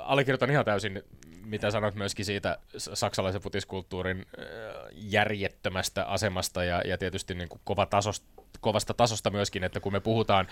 allekirjoitan 0.00 0.50
ihan 0.50 0.64
täysin 0.64 1.02
mitä 1.46 1.70
sanot 1.70 1.94
myöskin 1.94 2.24
siitä 2.24 2.58
saksalaisen 2.76 3.42
futiskulttuurin 3.42 4.26
järjettömästä 4.92 6.04
asemasta 6.04 6.64
ja, 6.64 6.82
ja 6.84 6.98
tietysti 6.98 7.34
niin 7.34 7.48
kuin 7.48 7.60
kova 7.64 7.86
tasosta, 7.86 8.26
kovasta 8.60 8.94
tasosta 8.94 9.30
myöskin, 9.30 9.64
että 9.64 9.80
kun 9.80 9.92
me 9.92 10.00
puhutaan 10.00 10.46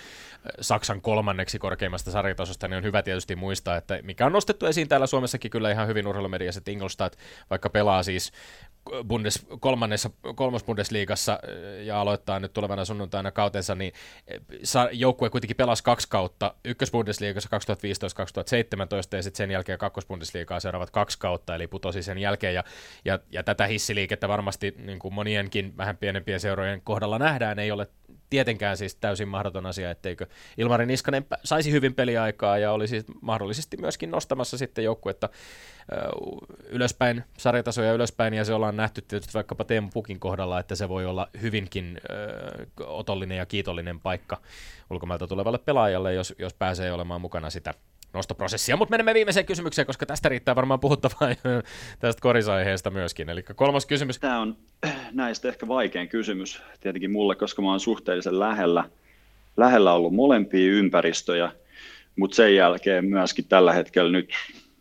Saksan 0.60 1.00
kolmanneksi 1.00 1.58
korkeimmasta 1.58 2.10
sarjatasosta, 2.10 2.68
niin 2.68 2.76
on 2.76 2.84
hyvä 2.84 3.02
tietysti 3.02 3.36
muistaa, 3.36 3.76
että 3.76 4.00
mikä 4.02 4.26
on 4.26 4.32
nostettu 4.32 4.66
esiin 4.66 4.88
täällä 4.88 5.06
Suomessakin 5.06 5.50
kyllä 5.50 5.70
ihan 5.70 5.88
hyvin 5.88 6.06
urheilumediassa, 6.06 6.58
että 6.58 6.70
Ingolstadt 6.70 7.18
vaikka 7.50 7.70
pelaa 7.70 8.02
siis 8.02 8.32
Bundes, 9.08 9.46
kolmannessa, 9.60 10.10
kolmas 10.34 10.64
Bundesliigassa 10.64 11.32
äh, 11.32 11.84
ja 11.84 12.00
aloittaa 12.00 12.40
nyt 12.40 12.52
tulevana 12.52 12.84
sunnuntaina 12.84 13.30
kautensa, 13.30 13.74
niin 13.74 13.92
äh, 14.76 14.88
joukkue 14.92 15.30
kuitenkin 15.30 15.56
pelasi 15.56 15.84
kaksi 15.84 16.08
kautta 16.08 16.54
ykkös-Bundesliigassa 16.64 17.48
2015-2017 19.12 19.16
ja 19.16 19.22
sitten 19.22 19.36
sen 19.36 19.50
jälkeen 19.50 19.78
kakkos-Bundesliigaa 19.78 20.60
seuraavat 20.60 20.90
kaksi 20.90 21.18
kautta, 21.18 21.54
eli 21.54 21.66
putosi 21.66 22.02
sen 22.02 22.18
jälkeen 22.18 22.54
ja, 22.54 22.64
ja, 23.04 23.18
ja 23.32 23.42
tätä 23.42 23.66
hissiliikettä 23.66 24.28
varmasti 24.28 24.74
niin 24.78 24.98
kuin 24.98 25.14
monienkin 25.14 25.76
vähän 25.76 25.96
pienempien 25.96 26.40
seurojen 26.40 26.80
kohdalla 26.84 27.18
nähdään, 27.18 27.58
ei 27.58 27.70
ole 27.70 27.88
tietenkään 28.30 28.76
siis 28.76 28.94
täysin 28.94 29.28
mahdoton 29.28 29.66
asia, 29.66 29.90
etteikö 29.90 30.26
Ilmari 30.58 30.86
Niskanen 30.86 31.26
saisi 31.44 31.70
hyvin 31.70 31.94
peliaikaa 31.94 32.58
ja 32.58 32.72
olisi 32.72 33.04
mahdollisesti 33.20 33.76
myöskin 33.76 34.10
nostamassa 34.10 34.58
sitten 34.58 34.84
joukkuetta 34.84 35.28
ylöspäin, 36.68 37.24
sarjatasoja 37.38 37.92
ylöspäin, 37.92 38.34
ja 38.34 38.44
se 38.44 38.54
ollaan 38.54 38.76
nähty 38.76 39.02
tietysti 39.02 39.34
vaikkapa 39.34 39.64
Teemu 39.64 39.88
Pukin 39.94 40.20
kohdalla, 40.20 40.60
että 40.60 40.74
se 40.74 40.88
voi 40.88 41.06
olla 41.06 41.28
hyvinkin 41.42 42.00
otollinen 42.86 43.38
ja 43.38 43.46
kiitollinen 43.46 44.00
paikka 44.00 44.40
ulkomailta 44.90 45.26
tulevalle 45.26 45.58
pelaajalle, 45.58 46.14
jos, 46.14 46.34
jos 46.38 46.54
pääsee 46.54 46.92
olemaan 46.92 47.20
mukana 47.20 47.50
sitä 47.50 47.74
nostoprosessia. 48.14 48.76
Mutta 48.76 48.90
menemme 48.90 49.14
viimeiseen 49.14 49.46
kysymykseen, 49.46 49.86
koska 49.86 50.06
tästä 50.06 50.28
riittää 50.28 50.56
varmaan 50.56 50.80
puhuttavaa 50.80 51.28
tästä 52.00 52.20
korisaiheesta 52.20 52.90
myöskin. 52.90 53.28
Eli 53.30 53.42
kolmas 53.42 53.86
kysymys. 53.86 54.18
Tämä 54.18 54.40
on 54.40 54.56
näistä 55.12 55.48
ehkä 55.48 55.68
vaikein 55.68 56.08
kysymys 56.08 56.62
tietenkin 56.80 57.10
mulle, 57.10 57.34
koska 57.34 57.62
mä 57.62 57.70
oon 57.70 57.80
suhteellisen 57.80 58.38
lähellä, 58.38 58.84
lähellä 59.56 59.92
ollut 59.92 60.14
molempia 60.14 60.72
ympäristöjä, 60.72 61.52
mutta 62.16 62.34
sen 62.34 62.56
jälkeen 62.56 63.04
myöskin 63.04 63.44
tällä 63.48 63.72
hetkellä 63.72 64.12
nyt 64.12 64.30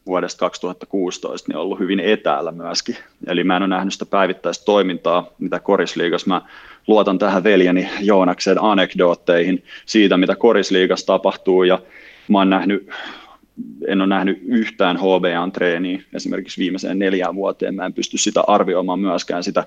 vuodesta 0.05 0.39
2016 0.39 1.51
niin 1.51 1.57
ollut 1.57 1.79
hyvin 1.79 1.99
etäällä 1.99 2.51
myöskin. 2.51 2.97
Eli 3.27 3.43
mä 3.43 3.55
en 3.55 3.63
ole 3.63 3.69
nähnyt 3.69 3.93
sitä 3.93 4.05
päivittäistä 4.05 4.65
toimintaa, 4.65 5.29
mitä 5.39 5.59
korisliigassa. 5.59 6.27
Mä 6.29 6.41
luotan 6.87 7.19
tähän 7.19 7.43
veljeni 7.43 7.89
Joonaksen 8.01 8.63
anekdootteihin 8.63 9.63
siitä, 9.85 10.17
mitä 10.17 10.35
korisliigassa 10.35 11.05
tapahtuu 11.05 11.63
ja 11.63 11.79
mä 12.27 12.37
oon 12.37 12.49
nähnyt 12.49 12.89
en 13.87 14.01
ole 14.01 14.07
nähnyt 14.07 14.41
yhtään 14.45 14.97
HBA-treeniä 14.97 16.01
esimerkiksi 16.13 16.61
viimeiseen 16.61 16.99
neljään 16.99 17.35
vuoteen. 17.35 17.75
Mä 17.75 17.85
en 17.85 17.93
pysty 17.93 18.17
sitä 18.17 18.43
arvioimaan 18.47 18.99
myöskään 18.99 19.43
sitä 19.43 19.63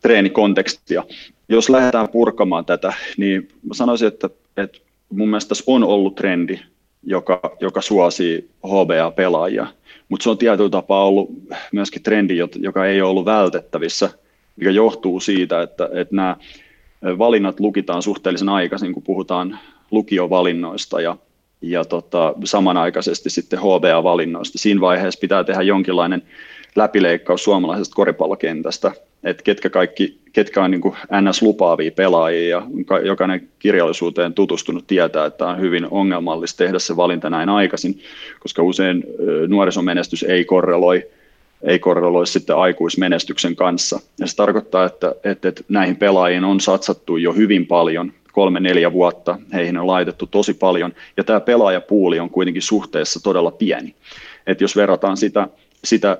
treenikontekstia. 0.00 1.04
Jos 1.48 1.70
lähdetään 1.70 2.08
purkamaan 2.08 2.64
tätä, 2.64 2.92
niin 3.16 3.48
mä 3.68 3.74
sanoisin, 3.74 4.08
että, 4.08 4.30
että 4.56 4.78
mun 5.10 5.28
mielestä 5.28 5.48
tässä 5.48 5.64
on 5.66 5.84
ollut 5.84 6.14
trendi, 6.14 6.58
joka, 7.02 7.40
joka 7.60 7.80
suosii 7.80 8.50
HBA-pelaajia, 8.66 9.66
mutta 10.08 10.24
se 10.24 10.30
on 10.30 10.38
tietyllä 10.38 10.70
tapaa 10.70 11.04
ollut 11.04 11.30
myöskin 11.72 12.02
trendi, 12.02 12.36
joka 12.56 12.86
ei 12.86 13.02
ole 13.02 13.10
ollut 13.10 13.24
vältettävissä, 13.24 14.10
mikä 14.56 14.70
johtuu 14.70 15.20
siitä, 15.20 15.62
että, 15.62 15.88
että 15.92 16.16
nämä 16.16 16.36
valinnat 17.18 17.60
lukitaan 17.60 18.02
suhteellisen 18.02 18.48
aikaisin, 18.48 18.92
kun 18.92 19.02
puhutaan 19.02 19.58
lukiovalinnoista 19.90 21.00
ja 21.00 21.16
ja 21.62 21.84
tota, 21.84 22.34
samanaikaisesti 22.44 23.30
sitten 23.30 23.58
HBA-valinnoista. 23.58 24.58
Siinä 24.58 24.80
vaiheessa 24.80 25.20
pitää 25.20 25.44
tehdä 25.44 25.62
jonkinlainen 25.62 26.22
läpileikkaus 26.76 27.44
suomalaisesta 27.44 27.94
koripallokentästä, 27.94 28.92
että 29.24 29.42
ketkä, 29.42 29.70
kaikki, 29.70 30.18
ketkä 30.32 30.64
on 30.64 30.70
niin 30.70 30.82
NS-lupaavia 31.20 31.90
pelaajia 31.90 32.48
ja 32.48 32.66
jokainen 33.04 33.48
kirjallisuuteen 33.58 34.34
tutustunut 34.34 34.86
tietää, 34.86 35.26
että 35.26 35.46
on 35.46 35.60
hyvin 35.60 35.86
ongelmallista 35.90 36.64
tehdä 36.64 36.78
se 36.78 36.96
valinta 36.96 37.30
näin 37.30 37.48
aikaisin, 37.48 38.00
koska 38.40 38.62
usein 38.62 39.04
nuorisomenestys 39.48 40.22
ei 40.22 40.44
korreloi 40.44 41.06
ei 41.62 41.78
korreloi 41.78 42.26
sitten 42.26 42.56
aikuismenestyksen 42.56 43.56
kanssa. 43.56 44.00
Ja 44.20 44.26
se 44.26 44.36
tarkoittaa, 44.36 44.84
että, 44.84 45.14
että, 45.24 45.48
että 45.48 45.64
näihin 45.68 45.96
pelaajiin 45.96 46.44
on 46.44 46.60
satsattu 46.60 47.16
jo 47.16 47.32
hyvin 47.32 47.66
paljon 47.66 48.12
kolme, 48.32 48.60
neljä 48.60 48.92
vuotta. 48.92 49.38
Heihin 49.52 49.78
on 49.78 49.86
laitettu 49.86 50.26
tosi 50.26 50.54
paljon, 50.54 50.92
ja 51.16 51.24
tämä 51.24 51.40
pelaajapuuli 51.40 52.20
on 52.20 52.30
kuitenkin 52.30 52.62
suhteessa 52.62 53.20
todella 53.22 53.50
pieni. 53.50 53.94
Et 54.46 54.60
jos 54.60 54.76
verrataan 54.76 55.16
sitä, 55.16 55.48
sitä 55.84 56.18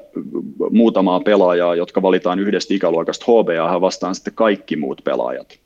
muutamaa 0.70 1.20
pelaajaa, 1.20 1.74
jotka 1.74 2.02
valitaan 2.02 2.38
yhdestä 2.38 2.74
ikäluokasta 2.74 3.24
HBA 3.24 3.80
vastaan 3.80 4.14
sitten 4.14 4.34
kaikki 4.34 4.76
muut 4.76 5.00
pelaajat, 5.04 5.58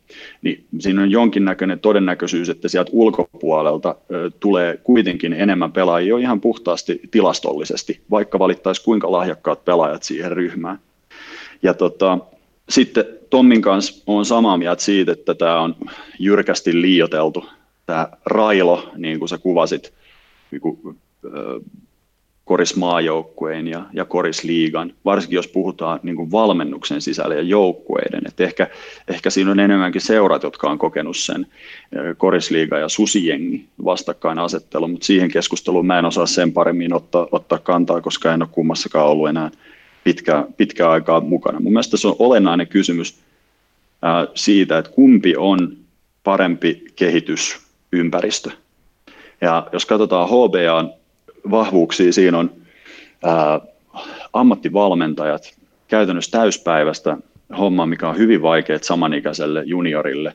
niin 0.42 0.64
siinä 0.78 1.02
on 1.02 1.10
jonkinnäköinen 1.10 1.80
todennäköisyys, 1.80 2.48
että 2.48 2.68
sieltä 2.68 2.90
ulkopuolelta 2.94 3.94
tulee 4.40 4.76
kuitenkin 4.76 5.32
enemmän 5.32 5.72
pelaajia 5.72 6.08
jo 6.08 6.16
ihan 6.16 6.40
puhtaasti 6.40 7.00
tilastollisesti, 7.10 8.00
vaikka 8.10 8.38
valittaisiin 8.38 8.84
kuinka 8.84 9.12
lahjakkaat 9.12 9.64
pelaajat 9.64 10.02
siihen 10.02 10.32
ryhmään. 10.32 10.78
Ja 11.62 11.74
tota, 11.74 12.18
sitten 12.68 13.04
Tommin 13.30 13.62
kanssa 13.62 14.02
on 14.06 14.24
samaa 14.24 14.58
mieltä 14.58 14.82
siitä, 14.82 15.12
että 15.12 15.34
tämä 15.34 15.60
on 15.60 15.76
jyrkästi 16.18 16.80
liioteltu. 16.82 17.44
Tämä 17.86 18.08
railo, 18.26 18.90
niin 18.96 19.18
kuin 19.18 19.28
sä 19.28 19.38
kuvasit, 19.38 19.92
niin 20.50 20.60
kuin, 20.60 20.98
korismaajoukkueen 22.46 23.68
ja, 23.68 23.84
ja 23.92 24.04
korisliigan, 24.04 24.92
varsinkin 25.04 25.36
jos 25.36 25.48
puhutaan 25.48 26.00
niin 26.02 26.16
kuin 26.16 26.32
valmennuksen 26.32 27.00
sisällä 27.00 27.34
ja 27.34 27.42
joukkueiden. 27.42 28.22
Et 28.26 28.40
ehkä, 28.40 28.66
ehkä 29.08 29.30
siinä 29.30 29.50
on 29.50 29.60
enemmänkin 29.60 30.00
seurat, 30.00 30.42
jotka 30.42 30.70
on 30.70 30.78
kokenut 30.78 31.16
sen 31.16 31.46
korisliiga 32.16 32.78
ja 32.78 32.88
susijengi 32.88 33.66
vastakkainasettelu, 33.84 34.88
mutta 34.88 35.06
siihen 35.06 35.30
keskusteluun 35.30 35.86
mä 35.86 35.98
en 35.98 36.04
osaa 36.04 36.26
sen 36.26 36.52
paremmin 36.52 36.92
ottaa, 36.92 37.28
ottaa 37.32 37.58
kantaa, 37.58 38.00
koska 38.00 38.34
en 38.34 38.42
ole 38.42 38.48
kummassakaan 38.52 39.08
ollut 39.08 39.28
enää 39.28 39.50
pitkää, 40.04 40.44
pitkää 40.56 40.90
aikaa 40.90 41.20
mukana. 41.20 41.60
Mun 41.60 41.72
mielestä 41.72 41.96
se 41.96 42.08
on 42.08 42.16
olennainen 42.18 42.66
kysymys 42.66 43.18
ää, 44.02 44.26
siitä, 44.34 44.78
että 44.78 44.90
kumpi 44.90 45.36
on 45.36 45.76
parempi 46.24 46.84
kehitysympäristö. 46.96 48.50
Ja 49.40 49.66
jos 49.72 49.86
katsotaan 49.86 50.28
HBAn 50.28 50.92
vahvuuksia, 51.50 52.12
siinä 52.12 52.38
on 52.38 52.50
ää, 53.24 53.60
ammattivalmentajat 54.32 55.56
käytännössä 55.88 56.38
täyspäivästä 56.38 57.16
homma, 57.58 57.86
mikä 57.86 58.08
on 58.08 58.18
hyvin 58.18 58.42
vaikeaa 58.42 58.78
samanikäiselle 58.82 59.62
juniorille. 59.64 60.34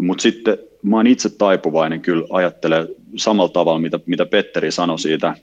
Mutta 0.00 0.22
sitten 0.22 0.58
mä 0.82 0.96
oon 0.96 1.06
itse 1.06 1.30
taipuvainen 1.30 2.00
kyllä 2.00 2.26
ajattelee 2.30 2.88
samalla 3.16 3.52
tavalla, 3.52 3.78
mitä, 3.78 4.00
mitä 4.06 4.26
Petteri 4.26 4.70
sanoi 4.70 4.98
siitä, 4.98 5.34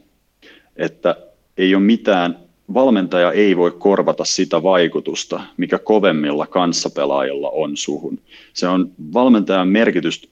että 0.77 1.15
ei 1.57 1.75
ole 1.75 1.83
mitään 1.83 2.37
valmentaja 2.73 3.31
ei 3.31 3.57
voi 3.57 3.71
korvata 3.71 4.25
sitä 4.25 4.63
vaikutusta, 4.63 5.41
mikä 5.57 5.79
kovemmilla 5.79 6.47
kanssapelaajilla 6.47 7.49
on 7.49 7.77
suhun. 7.77 8.19
Se 8.53 8.67
on 8.67 8.91
valmentajan 9.13 9.67
merkitys 9.67 10.29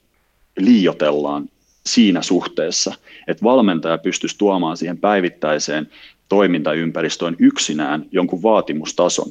liiotellaan 0.58 1.48
siinä 1.86 2.22
suhteessa, 2.22 2.94
että 3.28 3.44
valmentaja 3.44 3.98
pystyisi 3.98 4.38
tuomaan 4.38 4.76
siihen 4.76 4.98
päivittäiseen 4.98 5.88
toimintaympäristöön 6.28 7.36
yksinään 7.38 8.06
jonkun 8.12 8.42
vaatimustason. 8.42 9.26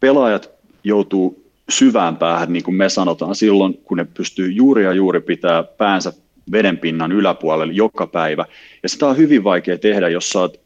Pelaajat 0.00 0.50
joutuu 0.84 1.50
syvään 1.68 2.16
päähän, 2.16 2.52
niin 2.52 2.62
kuin 2.62 2.74
me 2.74 2.88
sanotaan, 2.88 3.34
silloin, 3.34 3.80
kun 3.84 3.96
ne 3.96 4.06
pystyy 4.14 4.52
juuri 4.52 4.84
ja 4.84 4.92
juuri 4.92 5.20
pitää 5.20 5.62
päänsä 5.62 6.12
vedenpinnan 6.52 7.12
yläpuolelle 7.12 7.72
joka 7.72 8.06
päivä. 8.06 8.44
Ja 8.82 8.88
sitä 8.88 9.06
on 9.06 9.16
hyvin 9.16 9.44
vaikea 9.44 9.78
tehdä, 9.78 10.08
jos 10.08 10.36
oot 10.36 10.60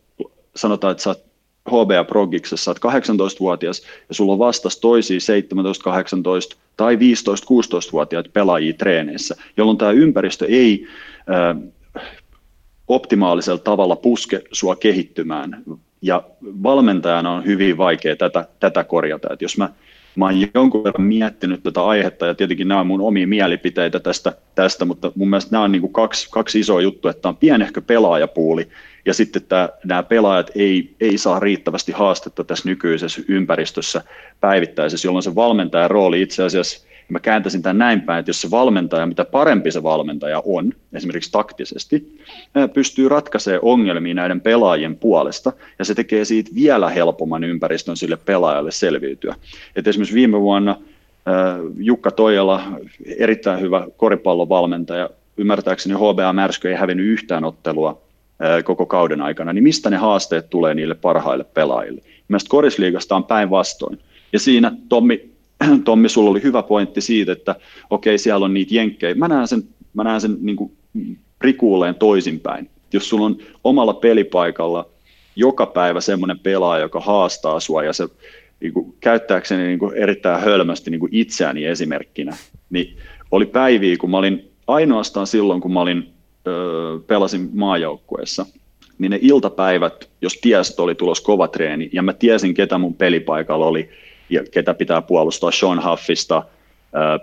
sanotaan, 0.56 0.90
että 0.90 1.02
sä 1.02 1.10
oot 1.10 1.31
HBA 1.68 2.04
Progiksessa, 2.04 2.64
sä 2.64 2.70
oot 2.70 2.94
18-vuotias 2.94 3.82
ja 4.08 4.14
sulla 4.14 4.32
on 4.32 4.38
vastas 4.38 4.76
toisia 4.76 5.20
17, 5.20 5.84
18 5.84 6.56
tai 6.76 6.98
15, 6.98 7.46
16-vuotiaita 7.46 8.30
pelaajia 8.32 8.72
treeneissä, 8.72 9.36
jolloin 9.56 9.78
tämä 9.78 9.90
ympäristö 9.90 10.46
ei 10.48 10.86
äh, 11.16 11.72
optimaalisella 12.88 13.58
tavalla 13.58 13.96
puske 13.96 14.42
sua 14.52 14.76
kehittymään. 14.76 15.62
Ja 16.02 16.22
valmentajana 16.42 17.30
on 17.30 17.44
hyvin 17.44 17.76
vaikea 17.78 18.16
tätä, 18.16 18.48
tätä 18.60 18.84
korjata. 18.84 19.28
Et 19.32 19.42
jos 19.42 19.58
mä, 19.58 19.68
mä 20.16 20.24
oon 20.24 20.34
jonkun 20.54 20.84
verran 20.84 21.06
miettinyt 21.06 21.62
tätä 21.62 21.84
aihetta, 21.84 22.26
ja 22.26 22.34
tietenkin 22.34 22.68
nämä 22.68 22.80
on 22.80 22.86
mun 22.86 23.00
omia 23.00 23.26
mielipiteitä 23.26 24.00
tästä, 24.00 24.32
tästä 24.54 24.84
mutta 24.84 25.12
mun 25.14 25.30
mielestä 25.30 25.52
nämä 25.52 25.64
on 25.64 25.72
niin 25.72 25.80
kuin 25.80 25.92
kaksi, 25.92 26.28
kaksi 26.30 26.60
isoa 26.60 26.80
juttua, 26.80 27.10
että 27.10 27.28
on 27.28 27.36
pienehkö 27.36 27.80
pelaajapuuli, 27.80 28.68
ja 29.06 29.14
sitten 29.14 29.42
tämä, 29.42 29.68
nämä 29.84 30.02
pelaajat 30.02 30.50
ei, 30.54 30.94
ei 31.00 31.18
saa 31.18 31.40
riittävästi 31.40 31.92
haastetta 31.92 32.44
tässä 32.44 32.68
nykyisessä 32.68 33.22
ympäristössä 33.28 34.02
päivittäisessä, 34.40 35.08
jolloin 35.08 35.22
se 35.22 35.34
valmentajan 35.34 35.90
rooli 35.90 36.22
itse 36.22 36.42
asiassa, 36.42 36.86
mä 37.08 37.20
kääntäisin 37.20 37.62
tämän 37.62 37.78
näin 37.78 38.00
päin, 38.00 38.20
että 38.20 38.28
jos 38.30 38.40
se 38.40 38.50
valmentaja, 38.50 39.06
mitä 39.06 39.24
parempi 39.24 39.70
se 39.70 39.82
valmentaja 39.82 40.42
on, 40.44 40.72
esimerkiksi 40.92 41.32
taktisesti, 41.32 42.18
pystyy 42.74 43.08
ratkaisemaan 43.08 43.60
ongelmia 43.62 44.14
näiden 44.14 44.40
pelaajien 44.40 44.96
puolesta, 44.96 45.52
ja 45.78 45.84
se 45.84 45.94
tekee 45.94 46.24
siitä 46.24 46.50
vielä 46.54 46.90
helpomman 46.90 47.44
ympäristön 47.44 47.96
sille 47.96 48.16
pelaajalle 48.16 48.70
selviytyä. 48.70 49.34
Et 49.76 49.86
esimerkiksi 49.86 50.14
viime 50.14 50.40
vuonna 50.40 50.76
Jukka 51.76 52.10
Toijala, 52.10 52.62
erittäin 53.18 53.60
hyvä 53.60 53.86
koripallovalmentaja, 53.96 55.10
ymmärtääkseni 55.36 55.94
HBA 55.94 56.32
Märskö 56.32 56.70
ei 56.70 56.76
hävinnyt 56.76 57.06
yhtään 57.06 57.44
ottelua 57.44 58.02
koko 58.64 58.86
kauden 58.86 59.22
aikana, 59.22 59.52
niin 59.52 59.64
mistä 59.64 59.90
ne 59.90 59.96
haasteet 59.96 60.50
tulee 60.50 60.74
niille 60.74 60.94
parhaille 60.94 61.44
pelaajille? 61.44 62.02
Mielestäni 62.28 62.50
korisliigasta 62.50 63.16
on 63.16 63.24
päinvastoin. 63.24 63.98
Ja 64.32 64.38
siinä 64.38 64.72
Tommi, 64.88 65.31
Tommi, 65.84 66.08
sulla 66.08 66.30
oli 66.30 66.42
hyvä 66.42 66.62
pointti 66.62 67.00
siitä, 67.00 67.32
että 67.32 67.54
okei, 67.90 68.18
siellä 68.18 68.44
on 68.44 68.54
niitä 68.54 68.74
jenkkejä. 68.74 69.14
Mä 69.14 69.28
näen 69.28 69.48
sen, 69.48 69.62
mä 69.94 70.04
näen 70.04 70.20
sen 70.20 70.36
niin 70.40 70.56
kuin 70.56 70.72
rikuuleen 71.40 71.94
toisinpäin. 71.94 72.70
Jos 72.92 73.08
sulla 73.08 73.26
on 73.26 73.36
omalla 73.64 73.94
pelipaikalla 73.94 74.88
joka 75.36 75.66
päivä 75.66 76.00
semmoinen 76.00 76.38
pelaaja, 76.38 76.82
joka 76.82 77.00
haastaa 77.00 77.60
sua 77.60 77.84
ja 77.84 77.92
se 77.92 78.08
niin 78.60 78.72
kuin, 78.72 78.94
käyttääkseni 79.00 79.66
niin 79.66 79.78
kuin, 79.78 79.96
erittäin 79.96 80.40
hölmösti 80.40 80.90
niin 80.90 81.00
kuin 81.00 81.14
itseäni 81.14 81.64
esimerkkinä, 81.64 82.36
niin 82.70 82.96
oli 83.30 83.46
päiviä, 83.46 83.96
kun 83.96 84.10
mä 84.10 84.18
olin 84.18 84.50
ainoastaan 84.66 85.26
silloin, 85.26 85.60
kun 85.60 85.72
mä 85.72 85.80
olin, 85.80 86.12
öö, 86.46 86.98
pelasin 87.06 87.50
maajoukkueessa, 87.52 88.46
niin 88.98 89.10
ne 89.10 89.18
iltapäivät, 89.22 90.08
jos 90.20 90.34
tiesit 90.42 90.80
oli 90.80 90.94
tulos 90.94 91.20
kova 91.20 91.48
treeni, 91.48 91.90
ja 91.92 92.02
mä 92.02 92.12
tiesin, 92.12 92.54
ketä 92.54 92.78
mun 92.78 92.94
pelipaikalla 92.94 93.66
oli, 93.66 93.90
ja 94.32 94.44
ketä 94.50 94.74
pitää 94.74 95.02
puolustaa 95.02 95.50
Sean 95.50 95.84
Huffista, 95.84 96.42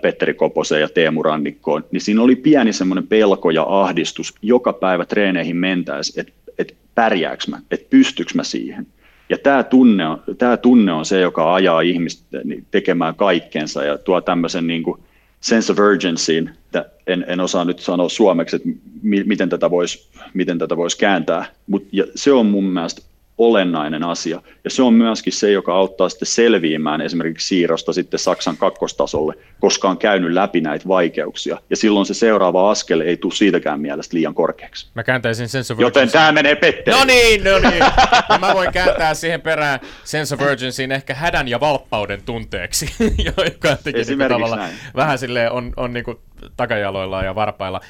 Petteri 0.02 0.34
Koposen 0.34 0.80
ja 0.80 0.88
Teemu 0.88 1.22
Rannikkoon, 1.22 1.84
niin 1.90 2.00
siinä 2.00 2.22
oli 2.22 2.36
pieni 2.36 2.72
semmoinen 2.72 3.06
pelko 3.06 3.50
ja 3.50 3.64
ahdistus 3.68 4.34
joka 4.42 4.72
päivä 4.72 5.04
treeneihin 5.04 5.56
mentäessä, 5.56 6.20
että 6.20 6.32
et 6.58 6.76
pärjääkö 6.94 7.44
mä, 7.48 7.58
että 7.70 7.86
pystyykö 7.90 8.32
mä 8.34 8.44
siihen. 8.44 8.86
Ja 9.28 9.38
tämä 9.38 9.62
tunne, 9.62 10.06
on, 10.06 10.22
tämä 10.38 10.56
tunne 10.56 10.92
on 10.92 11.04
se, 11.04 11.20
joka 11.20 11.54
ajaa 11.54 11.80
ihmistä 11.80 12.38
tekemään 12.70 13.14
kaikkensa 13.14 13.84
ja 13.84 13.98
tuo 13.98 14.20
tämmöisen 14.20 14.66
niin 14.66 14.82
kuin 14.82 15.00
sense 15.40 15.72
of 15.72 15.78
urgencyin, 15.78 16.50
en, 17.06 17.24
en 17.28 17.40
osaa 17.40 17.64
nyt 17.64 17.78
sanoa 17.78 18.08
suomeksi, 18.08 18.56
että 18.56 18.68
mi, 19.02 19.24
miten 19.24 19.48
tätä 19.48 19.70
voisi 19.70 20.08
miten 20.34 20.58
tätä 20.58 20.76
vois 20.76 20.96
kääntää, 20.96 21.44
mutta 21.66 21.88
se 22.14 22.32
on 22.32 22.46
mun 22.46 22.64
mielestä 22.64 23.02
olennainen 23.40 24.04
asia. 24.04 24.42
Ja 24.64 24.70
se 24.70 24.82
on 24.82 24.94
myöskin 24.94 25.32
se, 25.32 25.50
joka 25.50 25.74
auttaa 25.74 26.08
sitten 26.08 26.26
selviämään 26.26 27.00
esimerkiksi 27.00 27.48
siirrosta 27.48 27.92
sitten 27.92 28.20
Saksan 28.20 28.56
kakkostasolle, 28.56 29.34
koska 29.60 29.88
on 29.88 29.98
käynyt 29.98 30.32
läpi 30.32 30.60
näitä 30.60 30.88
vaikeuksia. 30.88 31.58
Ja 31.70 31.76
silloin 31.76 32.06
se 32.06 32.14
seuraava 32.14 32.70
askel 32.70 33.00
ei 33.00 33.16
tule 33.16 33.34
siitäkään 33.34 33.80
mielestä 33.80 34.16
liian 34.16 34.34
korkeaksi. 34.34 34.90
Mä 34.94 35.02
kääntäisin 35.02 35.48
sense 35.48 35.72
of 35.72 35.80
Joten 35.80 36.10
tämä 36.10 36.32
menee 36.32 36.54
petteen. 36.54 36.96
No 36.96 37.04
niin, 37.04 37.44
no 37.44 37.58
niin. 37.58 37.84
Ja 38.28 38.38
mä 38.38 38.54
voin 38.54 38.72
kääntää 38.72 39.14
siihen 39.14 39.40
perään 39.40 39.80
sense 40.04 40.34
of 40.34 40.40
urgencyin 40.40 40.92
ehkä 40.92 41.14
hädän 41.14 41.48
ja 41.48 41.60
valppauden 41.60 42.22
tunteeksi, 42.22 42.86
joka 43.28 43.76
niin 43.84 44.18
tavalla 44.28 44.56
näin. 44.56 44.74
vähän 44.96 45.18
silleen 45.18 45.52
on, 45.52 45.72
on 45.76 45.92
niin 45.92 46.04
takajaloilla 46.56 47.24
ja 47.24 47.34
varpailla 47.34 47.80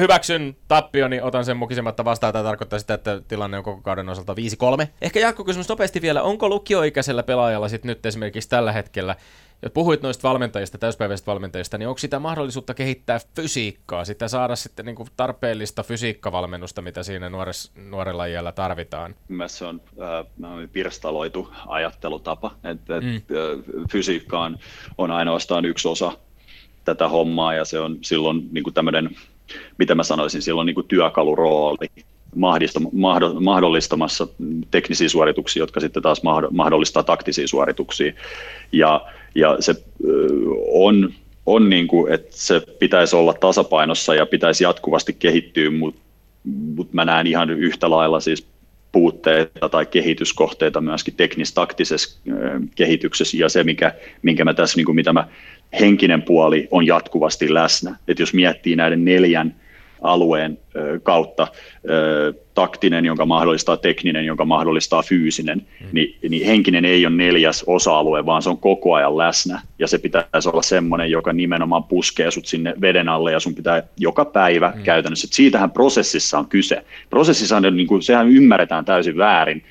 hyväksyn 0.00 0.56
tappioni, 0.68 1.20
otan 1.20 1.44
sen 1.44 1.56
mukisematta 1.56 2.04
vastaan. 2.04 2.32
Tämä 2.32 2.44
tarkoittaa 2.44 2.78
sitä, 2.78 2.94
että 2.94 3.20
tilanne 3.28 3.58
on 3.58 3.64
koko 3.64 3.82
kauden 3.82 4.08
osalta 4.08 4.34
5-3. 4.82 4.86
Ehkä 5.00 5.20
jatkokysymys 5.20 5.68
nopeasti 5.68 6.02
vielä. 6.02 6.22
Onko 6.22 6.48
lukioikäisellä 6.48 7.22
pelaajalla 7.22 7.68
sitten 7.68 7.88
nyt 7.88 8.06
esimerkiksi 8.06 8.48
tällä 8.48 8.72
hetkellä, 8.72 9.16
jos 9.62 9.72
puhuit 9.72 10.02
noista 10.02 10.28
valmentajista, 10.28 10.78
täyspäiväisistä 10.78 11.30
valmentajista, 11.30 11.78
niin 11.78 11.88
onko 11.88 11.98
sitä 11.98 12.18
mahdollisuutta 12.18 12.74
kehittää 12.74 13.18
fysiikkaa, 13.36 14.04
sitä 14.04 14.28
saada 14.28 14.56
sitten 14.56 14.86
niin 14.86 14.96
kuin 14.96 15.08
tarpeellista 15.16 15.82
fysiikkavalmennusta, 15.82 16.82
mitä 16.82 17.02
siinä 17.02 17.30
nuores, 17.30 17.72
nuorella 17.74 18.26
iällä 18.26 18.52
tarvitaan? 18.52 19.14
Mielestäni 19.28 19.58
se 19.58 19.64
on 19.64 19.80
äh, 20.44 20.70
pirstaloitu 20.72 21.52
ajattelutapa, 21.66 22.54
että 22.64 23.00
mm. 23.00 23.22
fysiikka 23.90 24.40
on, 24.40 24.58
on 24.98 25.10
ainoastaan 25.10 25.64
yksi 25.64 25.88
osa 25.88 26.12
tätä 26.84 27.08
hommaa 27.08 27.54
ja 27.54 27.64
se 27.64 27.80
on 27.80 27.98
silloin 28.02 28.48
niin 28.52 28.64
kuin 28.64 28.74
tämmöinen 28.74 29.16
mitä 29.78 29.94
mä 29.94 30.02
sanoisin, 30.02 30.42
siellä 30.42 30.60
on 30.60 30.66
niin 30.66 30.74
kuin 30.74 30.88
työkalurooli 30.88 31.86
mahdollistamassa 33.40 34.28
teknisiä 34.70 35.08
suorituksia, 35.08 35.62
jotka 35.62 35.80
sitten 35.80 36.02
taas 36.02 36.22
mahdollistaa 36.50 37.02
taktisia 37.02 37.48
suorituksia. 37.48 38.12
Ja, 38.72 39.06
ja 39.34 39.56
se 39.60 39.74
on, 40.72 41.12
on 41.46 41.70
niin 41.70 41.86
kuin, 41.86 42.12
että 42.12 42.28
se 42.30 42.60
pitäisi 42.78 43.16
olla 43.16 43.34
tasapainossa 43.34 44.14
ja 44.14 44.26
pitäisi 44.26 44.64
jatkuvasti 44.64 45.16
kehittyä, 45.18 45.70
mutta 45.70 46.00
mut 46.76 46.92
mä 46.92 47.04
näen 47.04 47.26
ihan 47.26 47.50
yhtä 47.50 47.90
lailla 47.90 48.20
siis 48.20 48.46
puutteita 48.92 49.68
tai 49.68 49.86
kehityskohteita 49.86 50.80
myöskin 50.80 51.14
teknis-taktisessa 51.14 52.20
kehityksessä 52.74 53.36
ja 53.36 53.48
se, 53.48 53.64
mikä, 53.64 53.94
minkä 54.22 54.44
mä 54.44 54.54
tässä, 54.54 54.76
niin 54.76 54.86
kuin 54.86 54.96
mitä 54.96 55.12
mä 55.12 55.28
henkinen 55.80 56.22
puoli 56.22 56.68
on 56.70 56.86
jatkuvasti 56.86 57.54
läsnä. 57.54 57.96
Et 58.08 58.18
jos 58.18 58.34
miettii 58.34 58.76
näiden 58.76 59.04
neljän 59.04 59.54
alueen 60.02 60.58
kautta 61.02 61.48
taktinen, 62.54 63.04
jonka 63.04 63.26
mahdollistaa 63.26 63.76
tekninen, 63.76 64.24
jonka 64.24 64.44
mahdollistaa 64.44 65.02
fyysinen, 65.02 65.58
mm. 65.58 65.86
niin, 65.92 66.16
niin 66.28 66.46
henkinen 66.46 66.84
ei 66.84 67.06
ole 67.06 67.14
neljäs 67.14 67.64
osa-alue, 67.66 68.26
vaan 68.26 68.42
se 68.42 68.50
on 68.50 68.58
koko 68.58 68.94
ajan 68.94 69.18
läsnä. 69.18 69.60
Ja 69.78 69.88
se 69.88 69.98
pitäisi 69.98 70.48
olla 70.48 70.62
semmoinen, 70.62 71.10
joka 71.10 71.32
nimenomaan 71.32 71.84
puskee 71.84 72.30
sut 72.30 72.46
sinne 72.46 72.74
veden 72.80 73.08
alle 73.08 73.32
ja 73.32 73.40
sun 73.40 73.54
pitää 73.54 73.82
joka 73.98 74.24
päivä 74.24 74.72
mm. 74.76 74.82
käytännössä. 74.82 75.26
Et 75.26 75.32
siitähän 75.32 75.70
prosessissa 75.70 76.38
on 76.38 76.48
kyse. 76.48 76.84
Prosessissa 77.10 77.56
on, 77.56 77.62
niin 77.62 77.86
kuin, 77.86 78.02
sehän 78.02 78.28
ymmärretään 78.28 78.84
täysin 78.84 79.16
väärin 79.16 79.62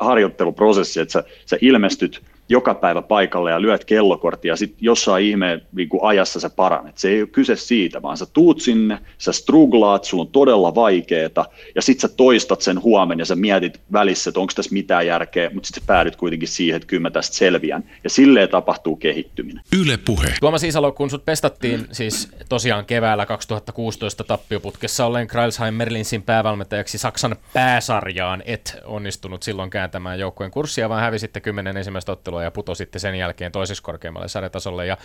harjoitteluprosessi, 0.00 1.00
että 1.00 1.12
sä, 1.12 1.24
sä 1.46 1.56
ilmestyt 1.60 2.22
joka 2.48 2.74
päivä 2.74 3.02
paikalle 3.02 3.50
ja 3.50 3.62
lyöt 3.62 3.84
kellokorttia 3.84 4.52
ja 4.52 4.56
sitten 4.56 4.78
jossain 4.80 5.24
ihmeen 5.24 5.62
niin 5.72 5.88
ajassa 6.02 6.40
sä 6.40 6.50
paranet. 6.50 6.98
Se 6.98 7.08
ei 7.08 7.20
ole 7.20 7.28
kyse 7.28 7.56
siitä, 7.56 8.02
vaan 8.02 8.16
sä 8.16 8.26
tuut 8.32 8.60
sinne, 8.60 8.98
sä 9.18 9.32
struglaat, 9.32 10.04
sulla 10.04 10.22
on 10.22 10.28
todella 10.28 10.74
vaikeeta 10.74 11.44
ja 11.74 11.82
sitten 11.82 12.10
sä 12.10 12.16
toistat 12.16 12.60
sen 12.60 12.82
huomen 12.82 13.18
ja 13.18 13.24
sä 13.24 13.36
mietit 13.36 13.80
välissä, 13.92 14.30
että 14.30 14.40
onko 14.40 14.52
tässä 14.56 14.72
mitään 14.72 15.06
järkeä, 15.06 15.50
mutta 15.54 15.66
sitten 15.66 15.82
sä 15.82 15.86
päädyt 15.86 16.16
kuitenkin 16.16 16.48
siihen, 16.48 16.76
että 16.76 16.86
kyllä 16.86 17.02
mä 17.02 17.10
tästä 17.10 17.36
selviän. 17.36 17.84
Ja 18.04 18.10
silleen 18.10 18.48
tapahtuu 18.48 18.96
kehittyminen. 18.96 19.62
Yle 19.82 19.96
puhe. 19.96 20.34
Tuomas 20.40 20.64
Isalo, 20.64 20.92
kun 20.92 21.10
sut 21.10 21.24
pestattiin 21.24 21.80
mm. 21.80 21.86
siis 21.92 22.28
tosiaan 22.48 22.84
keväällä 22.84 23.26
2016 23.26 24.24
tappioputkessa 24.24 25.06
olleen 25.06 25.26
Kreilsheim 25.26 25.74
Merlinsin 25.74 26.22
päävalmentajaksi 26.22 26.98
Saksan 26.98 27.36
pääsarjaan, 27.52 28.42
et 28.46 28.76
onnistunut 28.84 29.42
silloin 29.42 29.70
kääntämään 29.70 30.18
joukkueen 30.18 30.50
kurssia, 30.50 30.88
vaan 30.88 31.02
hävisitte 31.02 31.40
kymmenen 31.40 31.76
ensimmäistä 31.76 32.12
ottelua 32.12 32.33
ottelua 32.34 32.42
ja 32.42 32.50
putositte 32.50 32.98
sen 32.98 33.14
jälkeen 33.14 33.52
toiseksi 33.52 33.82
korkeammalle 33.82 34.28
sarjatasolle. 34.28 34.86
Ja 34.86 34.96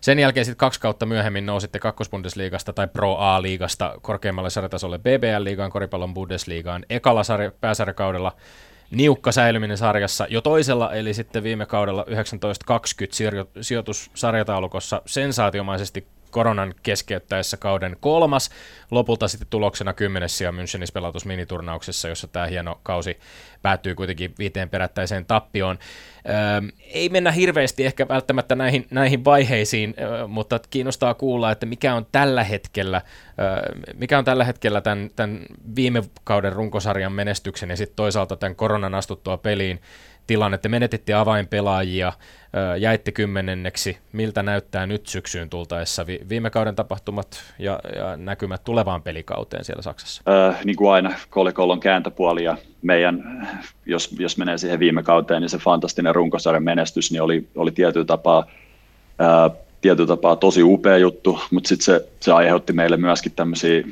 sen 0.00 0.18
jälkeen 0.18 0.44
sitten 0.44 0.58
kaksi 0.58 0.80
kautta 0.80 1.06
myöhemmin 1.06 1.46
nousitte 1.46 1.78
kakkosbundesliigasta 1.78 2.72
tai 2.72 2.86
Pro 2.86 3.16
A-liigasta 3.16 3.94
korkeammalle 4.02 4.50
sarjatasolle 4.50 4.98
BBL-liigaan, 4.98 5.70
koripallon 5.70 6.14
Bundesliigaan, 6.14 6.84
ekalla 6.90 7.24
sarja, 7.24 7.52
pääsarjakaudella 7.60 8.32
niukka 8.90 9.32
säilyminen 9.32 9.76
sarjassa 9.76 10.26
jo 10.28 10.40
toisella, 10.40 10.92
eli 10.92 11.14
sitten 11.14 11.42
viime 11.42 11.66
kaudella 11.66 12.04
1920 12.04 13.16
sijoitus 13.60 14.10
sarjataulukossa 14.14 15.02
sensaatiomaisesti 15.06 16.06
koronan 16.36 16.74
keskeyttäessä 16.82 17.56
kauden 17.56 17.96
kolmas. 18.00 18.50
Lopulta 18.90 19.28
sitten 19.28 19.48
tuloksena 19.50 19.92
kymmenes 19.92 20.38
sija 20.38 20.50
Münchenissä 20.50 20.92
pelatus 20.94 21.24
miniturnauksessa, 21.26 22.08
jossa 22.08 22.28
tämä 22.28 22.46
hieno 22.46 22.80
kausi 22.82 23.18
päättyy 23.62 23.94
kuitenkin 23.94 24.34
viiteen 24.38 24.70
perättäiseen 24.70 25.24
tappioon. 25.24 25.78
Öö, 26.28 26.34
ei 26.78 27.08
mennä 27.08 27.32
hirveästi 27.32 27.86
ehkä 27.86 28.08
välttämättä 28.08 28.54
näihin, 28.54 28.86
näihin 28.90 29.24
vaiheisiin, 29.24 29.94
öö, 30.00 30.26
mutta 30.26 30.60
kiinnostaa 30.70 31.14
kuulla, 31.14 31.50
että 31.50 31.66
mikä 31.66 31.94
on 31.94 32.06
tällä 32.12 32.44
hetkellä, 32.44 33.02
öö, 33.40 33.92
mikä 33.94 34.18
on 34.18 34.24
tällä 34.24 34.44
hetkellä 34.44 34.80
tämän, 34.80 35.10
tämän 35.16 35.40
viime 35.76 36.02
kauden 36.24 36.52
runkosarjan 36.52 37.12
menestyksen 37.12 37.70
ja 37.70 37.76
sitten 37.76 37.96
toisaalta 37.96 38.36
tämän 38.36 38.56
koronan 38.56 38.94
astuttua 38.94 39.36
peliin 39.36 39.80
tilanne. 40.26 40.58
Te 40.58 40.68
menetitte 40.68 41.14
avainpelaajia, 41.14 42.12
jäitte 42.78 43.12
kymmenenneksi. 43.12 43.98
Miltä 44.12 44.42
näyttää 44.42 44.86
nyt 44.86 45.06
syksyyn 45.06 45.50
tultaessa 45.50 46.06
viime 46.06 46.50
kauden 46.50 46.74
tapahtumat 46.74 47.42
ja, 47.58 47.80
ja 47.96 48.16
näkymät 48.16 48.64
tulevaan 48.64 49.02
pelikauteen 49.02 49.64
siellä 49.64 49.82
Saksassa? 49.82 50.22
Äh, 50.48 50.64
niin 50.64 50.76
kuin 50.76 50.92
aina, 50.92 51.14
kolikollon 51.30 51.80
kääntöpuoli 51.80 52.44
ja 52.44 52.56
meidän, 52.82 53.48
jos, 53.86 54.14
jos 54.18 54.38
menee 54.38 54.58
siihen 54.58 54.80
viime 54.80 55.02
kauteen, 55.02 55.42
niin 55.42 55.50
se 55.50 55.58
fantastinen 55.58 56.14
runkosarjan 56.14 56.62
menestys 56.62 57.12
niin 57.12 57.22
oli, 57.22 57.48
oli 57.56 57.70
tietyllä 57.70 58.06
tapaa 58.06 58.46
äh, 59.20 59.56
tietyllä 59.80 60.06
tapaa 60.06 60.36
tosi 60.36 60.62
upea 60.62 60.98
juttu, 60.98 61.40
mutta 61.50 61.68
sitten 61.68 61.84
se, 61.84 62.08
se 62.20 62.32
aiheutti 62.32 62.72
meille 62.72 62.96
myöskin 62.96 63.32
tämmöisiä 63.32 63.82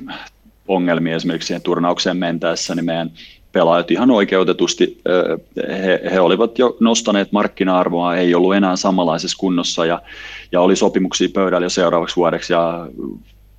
ongelmia 0.68 1.16
esimerkiksi 1.16 1.46
siihen 1.46 1.62
turnaukseen 1.62 2.16
mentäessä, 2.16 2.74
niin 2.74 2.84
meidän 2.84 3.10
pelaajat 3.54 3.90
ihan 3.90 4.10
oikeutetusti, 4.10 5.00
he, 5.68 6.00
he 6.12 6.20
olivat 6.20 6.58
jo 6.58 6.76
nostaneet 6.80 7.32
markkina-arvoa, 7.32 8.16
ei 8.16 8.34
ollut 8.34 8.54
enää 8.54 8.76
samanlaisessa 8.76 9.38
kunnossa 9.40 9.86
ja, 9.86 10.02
ja 10.52 10.60
oli 10.60 10.76
sopimuksia 10.76 11.28
pöydällä 11.34 11.64
jo 11.64 11.70
seuraavaksi 11.70 12.16
vuodeksi 12.16 12.52
ja 12.52 12.88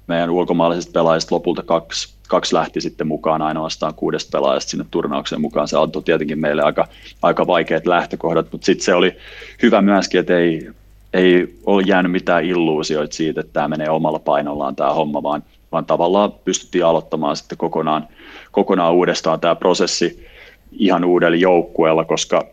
meidän 0.08 0.30
ulkomaalaisista 0.30 0.92
pelaajista 0.92 1.36
lopulta 1.36 1.64
kaksi, 1.64 2.16
kaksi 2.28 2.56
lähti 2.56 2.82
sitten 2.82 3.08
mukaan 3.08 3.42
ainoastaan 3.42 3.94
kuudesta 3.94 4.38
pelaajasta 4.38 4.70
sinne 4.70 4.86
turnaukseen 4.92 5.42
mukaan. 5.42 5.68
Se 5.68 5.78
antoi 5.78 6.04
tietenkin 6.04 6.40
meille 6.40 6.62
aika, 6.62 6.88
aika 7.22 7.48
vaikeat 7.48 7.88
lähtökohdat, 7.88 8.52
mutta 8.52 8.66
sitten 8.66 8.86
se 8.86 8.94
oli 8.94 9.18
hyvä 9.62 9.82
myöskin, 9.82 10.20
että 10.20 10.38
ei, 10.38 10.70
ei 11.14 11.56
ole 11.66 11.84
jäänyt 11.86 12.12
mitään 12.12 12.46
illuusioita 12.46 13.16
siitä, 13.16 13.40
että 13.40 13.54
tämä 13.54 13.68
menee 13.68 13.90
omalla 13.90 14.20
painollaan 14.20 14.76
tämä 14.76 14.94
homma, 14.94 15.24
vaan, 15.24 15.44
vaan 15.72 15.86
tavallaan 15.86 16.32
pystyttiin 16.32 16.86
aloittamaan 16.86 17.36
sitten 17.36 17.58
kokonaan, 17.58 18.08
kokonaan 18.56 18.94
uudestaan 18.94 19.40
tämä 19.40 19.56
prosessi 19.56 20.26
ihan 20.72 21.06
uudella 21.06 21.38
joukkueella, 21.38 22.06
koska 22.06 22.48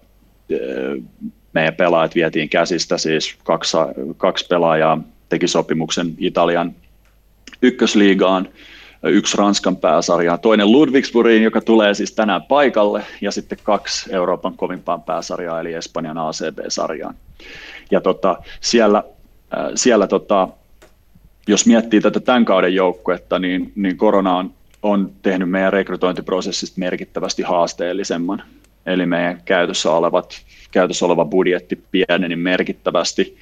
meidän 1.53 1.74
pelaajat 1.74 2.14
vietiin 2.14 2.48
käsistä, 2.48 2.98
siis 2.98 3.36
kaksi, 3.44 3.76
kaksi 4.16 4.46
pelaajaa 4.46 4.98
teki 5.28 5.48
sopimuksen 5.48 6.14
Italian 6.18 6.74
ykkösliigaan, 7.62 8.48
yksi 9.03 9.36
Ranskan 9.36 9.76
pääsarjaa, 9.76 10.38
toinen 10.38 10.72
Ludwigsburgiin, 10.72 11.42
joka 11.42 11.61
tulee 11.61 11.94
siis 11.94 12.12
tänään 12.12 12.42
paikalle, 12.42 13.03
ja 13.20 13.30
sitten 13.30 13.59
kaksi 13.62 14.14
Euroopan 14.14 14.57
kovimpaa 14.57 14.98
pääsarjaa, 14.98 15.61
eli 15.61 15.72
Espanjan 15.72 16.18
ACB-sarjaan. 16.18 17.14
Ja 17.90 18.00
tota, 18.00 18.36
siellä, 18.61 19.03
äh, 19.59 19.66
siellä 19.74 20.07
tota, 20.07 20.48
jos 21.46 21.66
miettii 21.66 22.00
tätä 22.00 22.20
tämän 22.20 22.44
kauden 22.44 22.74
joukkuetta, 22.74 23.38
niin, 23.38 23.72
niin 23.74 23.96
korona 23.96 24.36
on, 24.36 24.50
on 24.83 25.12
tehnyt 25.22 25.51
meidän 25.51 25.72
rekrytointiprosessista 25.72 26.80
merkittävästi 26.80 27.43
haasteellisemman. 27.43 28.43
Eli 28.87 29.07
meidän 29.07 29.43
käytössä, 29.45 29.91
olevat, 29.91 30.43
käytössä 30.70 31.07
oleva 31.07 31.24
budjetti 31.24 31.83
pieneni 31.91 32.37
merkittävästi. 32.37 33.37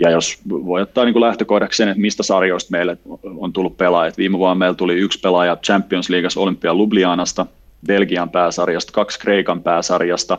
Ja 0.00 0.10
jos 0.10 0.38
voi 0.48 0.82
ottaa 0.82 1.04
niin 1.04 1.12
kuin 1.12 1.20
lähtökohdaksi 1.20 1.76
sen, 1.76 1.88
että 1.88 2.00
mistä 2.00 2.22
sarjoista 2.22 2.70
meille 2.70 2.98
on 3.22 3.52
tullut 3.52 3.76
pelaajat. 3.76 4.18
Viime 4.18 4.38
vuonna 4.38 4.54
meillä 4.54 4.74
tuli 4.74 4.94
yksi 4.94 5.20
pelaaja 5.20 5.56
Champions 5.56 6.10
Leagueassa 6.10 6.40
Olympia 6.40 6.74
Ljubljanasta, 6.74 7.46
Belgian 7.86 8.30
pääsarjasta, 8.30 8.92
kaksi 8.92 9.20
Kreikan 9.20 9.62
pääsarjasta, 9.62 10.38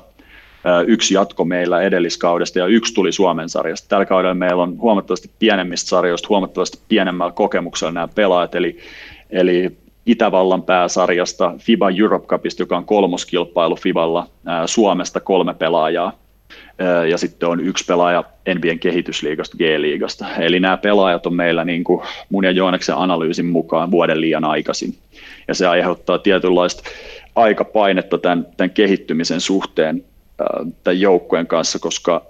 yksi 0.88 1.14
jatko 1.14 1.46
meillä 1.46 1.82
edelliskaudesta 1.82 2.60
ja 2.60 2.66
yksi 2.66 2.94
tuli 2.94 3.12
Suomen 3.12 3.50
sarjasta. 3.50 3.88
Tällä 3.88 4.06
kaudella 4.06 4.34
meillä 4.34 4.64
on 4.64 4.78
huomattavasti 4.78 5.32
pienemmistä 5.40 5.90
sarjoista, 5.90 6.30
huomattavasti 6.30 6.80
pienemmällä 6.88 7.34
kokemuksella 7.34 7.92
nämä 7.92 8.08
pelaajat, 8.08 8.56
eli, 8.56 8.78
eli 9.30 9.78
Itävallan 10.10 10.64
pääsarjasta, 10.64 11.54
FIBA 11.58 11.90
Europe 12.00 12.28
Cupista, 12.28 12.62
joka 12.62 12.78
on 12.78 12.86
kolmoskilpailu 12.86 13.76
FIBalla, 13.76 14.28
Suomesta 14.66 15.20
kolme 15.20 15.54
pelaajaa, 15.54 16.12
ja 17.10 17.18
sitten 17.18 17.50
on 17.50 17.60
yksi 17.60 17.86
pelaaja 17.86 18.24
NBN 18.56 18.80
kehitysliigasta, 18.80 19.58
G-liigasta. 19.58 20.26
Eli 20.40 20.60
nämä 20.60 20.78
pelaajat 20.78 21.26
on 21.26 21.34
meillä 21.34 21.66
niin 21.66 21.84
kuin 21.84 22.02
mun 22.30 22.46
ja 22.46 22.52
Jooneksen 22.52 22.96
analyysin 22.96 23.46
mukaan 23.46 23.92
vuoden 23.92 24.22
liian 24.22 24.46
aikaisin. 24.46 24.98
Ja 25.48 25.54
se 25.56 25.68
aiheuttaa 25.68 26.18
tietynlaista 26.18 26.84
aikapainetta 27.36 28.18
tämän, 28.18 28.48
tämän 28.58 28.72
kehittymisen 28.72 29.42
suhteen 29.42 30.04
tämän 30.84 31.02
joukkueen 31.02 31.48
kanssa, 31.48 31.80
koska 31.80 32.26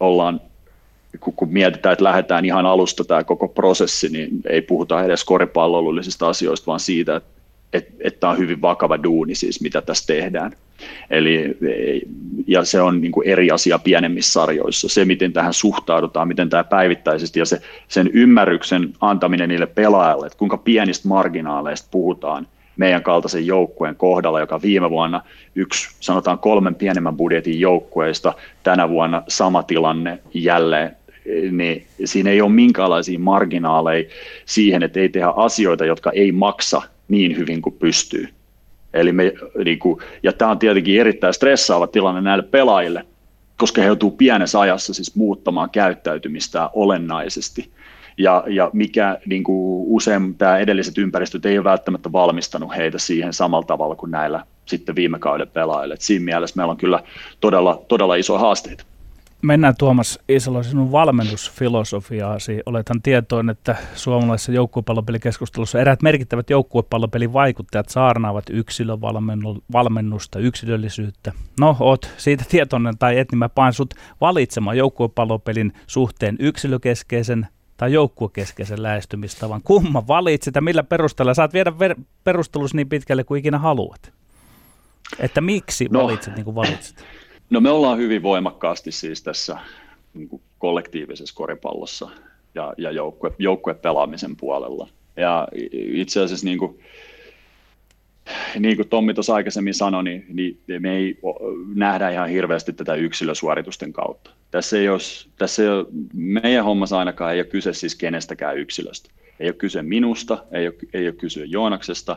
ollaan, 0.00 0.40
kun 1.20 1.52
mietitään, 1.52 1.92
että 1.92 2.04
lähdetään 2.04 2.44
ihan 2.44 2.66
alusta 2.66 3.04
tämä 3.04 3.24
koko 3.24 3.48
prosessi, 3.48 4.08
niin 4.08 4.30
ei 4.48 4.62
puhuta 4.62 5.04
edes 5.04 5.24
koripallollisista 5.24 6.28
asioista, 6.28 6.66
vaan 6.66 6.80
siitä, 6.80 7.16
että 7.16 7.36
että, 7.72 7.94
että 8.00 8.28
on 8.28 8.38
hyvin 8.38 8.62
vakava 8.62 9.02
duuni 9.02 9.34
siis, 9.34 9.60
mitä 9.60 9.82
tässä 9.82 10.06
tehdään. 10.06 10.52
Eli, 11.10 11.56
ja 12.46 12.64
se 12.64 12.80
on 12.80 13.00
niin 13.00 13.12
eri 13.24 13.50
asia 13.50 13.78
pienemmissä 13.78 14.32
sarjoissa. 14.32 14.88
Se, 14.88 15.04
miten 15.04 15.32
tähän 15.32 15.52
suhtaudutaan, 15.52 16.28
miten 16.28 16.50
tämä 16.50 16.64
päivittäisesti 16.64 17.38
ja 17.38 17.46
se, 17.46 17.60
sen 17.88 18.10
ymmärryksen 18.12 18.92
antaminen 19.00 19.48
niille 19.48 19.66
pelaajille, 19.66 20.26
että 20.26 20.38
kuinka 20.38 20.56
pienistä 20.56 21.08
marginaaleista 21.08 21.88
puhutaan 21.90 22.46
meidän 22.76 23.02
kaltaisen 23.02 23.46
joukkueen 23.46 23.96
kohdalla, 23.96 24.40
joka 24.40 24.62
viime 24.62 24.90
vuonna 24.90 25.20
yksi, 25.54 25.88
sanotaan 26.00 26.38
kolmen 26.38 26.74
pienemmän 26.74 27.16
budjetin 27.16 27.60
joukkueista, 27.60 28.32
tänä 28.62 28.88
vuonna 28.88 29.22
sama 29.28 29.62
tilanne 29.62 30.18
jälleen 30.34 30.96
niin 31.50 31.86
siinä 32.04 32.30
ei 32.30 32.40
ole 32.40 32.52
minkäänlaisia 32.52 33.18
marginaaleja 33.18 34.04
siihen, 34.44 34.82
että 34.82 35.00
ei 35.00 35.08
tehdä 35.08 35.28
asioita, 35.36 35.84
jotka 35.84 36.10
ei 36.10 36.32
maksa 36.32 36.82
niin 37.08 37.36
hyvin 37.36 37.62
kuin 37.62 37.76
pystyy. 37.78 38.28
Eli 38.94 39.12
me, 39.12 39.32
niin 39.64 39.78
kuin, 39.78 40.00
ja 40.22 40.32
tämä 40.32 40.50
on 40.50 40.58
tietenkin 40.58 41.00
erittäin 41.00 41.34
stressaava 41.34 41.86
tilanne 41.86 42.20
näille 42.20 42.42
pelaajille, 42.42 43.06
koska 43.56 43.80
he 43.80 43.86
joutuu 43.86 44.10
pienessä 44.10 44.60
ajassa 44.60 44.94
siis 44.94 45.16
muuttamaan 45.16 45.70
käyttäytymistä 45.70 46.70
olennaisesti. 46.72 47.70
Ja, 48.18 48.44
ja 48.46 48.70
mikä 48.72 49.18
niin 49.26 49.44
kuin 49.44 49.84
usein 49.88 50.34
tämä 50.34 50.58
edelliset 50.58 50.98
ympäristöt 50.98 51.46
ei 51.46 51.58
ole 51.58 51.64
välttämättä 51.64 52.12
valmistanut 52.12 52.76
heitä 52.76 52.98
siihen 52.98 53.32
samalla 53.32 53.66
tavalla 53.66 53.94
kuin 53.94 54.10
näillä 54.10 54.44
sitten 54.66 54.96
viime 54.96 55.18
kauden 55.18 55.48
pelaajille. 55.48 55.94
Et 55.94 56.00
siinä 56.00 56.24
mielessä 56.24 56.56
meillä 56.56 56.70
on 56.70 56.76
kyllä 56.76 57.02
todella, 57.40 57.82
todella 57.88 58.14
iso 58.14 58.38
haasteita. 58.38 58.84
Mennään 59.42 59.74
Tuomas 59.78 60.18
Isalo 60.28 60.62
sinun 60.62 60.92
valmennusfilosofiaasi. 60.92 62.62
Olethan 62.66 63.02
tietoinen, 63.02 63.52
että 63.52 63.76
suomalaisessa 63.94 64.52
joukkuepallopelikeskustelussa 64.52 65.80
eräät 65.80 66.02
merkittävät 66.02 66.50
joukkuepallopelinvaikuttajat 66.50 67.88
saarnaavat 67.88 68.44
yksilövalmennusta, 68.50 70.38
yksilöllisyyttä. 70.38 71.32
No, 71.60 71.76
oot 71.80 72.10
siitä 72.16 72.44
tietoinen 72.48 72.98
tai 72.98 73.18
et, 73.18 73.32
niin 73.32 73.38
mä 73.38 73.48
pain 73.48 73.72
sut 73.72 73.94
valitsemaan 74.20 74.76
joukkuepallopelin 74.76 75.72
suhteen 75.86 76.36
yksilökeskeisen 76.38 77.46
tai 77.76 77.92
joukkuekeskeisen 77.92 78.82
lähestymistavan. 78.82 79.62
Kumma 79.62 80.06
valitsit 80.08 80.54
ja 80.54 80.60
millä 80.60 80.82
perusteella? 80.82 81.34
Saat 81.34 81.52
viedä 81.52 81.70
ver- 81.70 82.02
perustelus 82.24 82.74
niin 82.74 82.88
pitkälle 82.88 83.24
kuin 83.24 83.38
ikinä 83.38 83.58
haluat. 83.58 84.12
Että 85.18 85.40
miksi 85.40 85.88
no. 85.90 86.04
valitsit 86.04 86.34
niin 86.34 86.44
kuin 86.44 86.54
valitsit? 86.54 87.04
No 87.50 87.60
me 87.60 87.70
ollaan 87.70 87.98
hyvin 87.98 88.22
voimakkaasti 88.22 88.92
siis 88.92 89.22
tässä 89.22 89.58
niin 90.14 90.28
kuin 90.28 90.42
kollektiivisessa 90.58 91.34
koripallossa 91.34 92.08
ja, 92.54 92.74
ja 92.78 92.90
joukkue, 92.90 93.32
joukkuepelaamisen 93.38 94.36
puolella. 94.36 94.88
Ja 95.16 95.48
itse 95.72 96.20
asiassa 96.20 96.46
niin 96.46 96.58
kuin, 96.58 96.78
niin 98.58 98.76
kuin 98.76 98.88
Tommi 98.88 99.14
tuossa 99.14 99.34
aikaisemmin 99.34 99.74
sanoi, 99.74 100.04
niin, 100.04 100.26
niin 100.32 100.58
me 100.78 100.96
ei 100.96 101.18
nähdä 101.74 102.10
ihan 102.10 102.28
hirveästi 102.28 102.72
tätä 102.72 102.94
yksilösuoritusten 102.94 103.92
kautta. 103.92 104.30
Tässä 104.50 104.78
ei, 104.78 104.88
ole, 104.88 104.98
tässä 105.38 105.62
ei 105.62 105.68
ole, 105.68 105.86
meidän 106.14 106.64
hommassa 106.64 106.98
ainakaan 106.98 107.34
ei 107.34 107.40
ole 107.40 107.46
kyse 107.46 107.72
siis 107.72 107.94
kenestäkään 107.94 108.58
yksilöstä. 108.58 109.10
Ei 109.40 109.48
ole 109.48 109.54
kyse 109.54 109.82
minusta, 109.82 110.44
ei 110.52 110.66
ole, 110.66 110.74
ei 110.94 111.06
ole 111.06 111.14
kyse 111.14 111.44
Joonaksesta, 111.44 112.16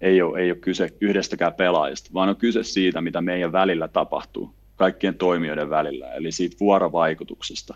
ei 0.00 0.22
ole, 0.22 0.38
ei 0.38 0.50
ole 0.50 0.58
kyse 0.58 0.88
yhdestäkään 1.00 1.54
pelaajasta, 1.54 2.10
vaan 2.14 2.28
on 2.28 2.36
kyse 2.36 2.62
siitä, 2.62 3.00
mitä 3.00 3.20
meidän 3.20 3.52
välillä 3.52 3.88
tapahtuu 3.88 4.54
kaikkien 4.76 5.14
toimijoiden 5.14 5.70
välillä, 5.70 6.12
eli 6.12 6.32
siitä 6.32 6.56
vuorovaikutuksesta. 6.60 7.74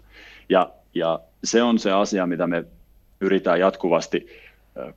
Ja, 0.48 0.70
ja 0.94 1.20
se 1.44 1.62
on 1.62 1.78
se 1.78 1.92
asia, 1.92 2.26
mitä 2.26 2.46
me 2.46 2.64
pyritään 3.18 3.60
jatkuvasti 3.60 4.26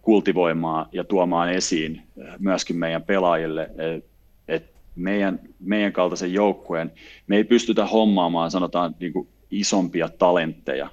kultivoimaan 0.01 0.85
ja 0.91 1.03
tuomaan 1.03 1.53
esiin 1.53 2.01
myöskin 2.39 2.75
meidän 2.75 3.03
pelaajille, 3.03 3.69
että 4.47 4.79
meidän, 4.95 5.39
meidän 5.59 5.93
kaltaisen 5.93 6.33
joukkueen, 6.33 6.91
me 7.27 7.35
ei 7.37 7.43
pystytä 7.43 7.85
hommaamaan 7.85 8.51
sanotaan 8.51 8.95
niin 8.99 9.13
kuin 9.13 9.27
isompia 9.51 10.09
talentteja, 10.09 10.89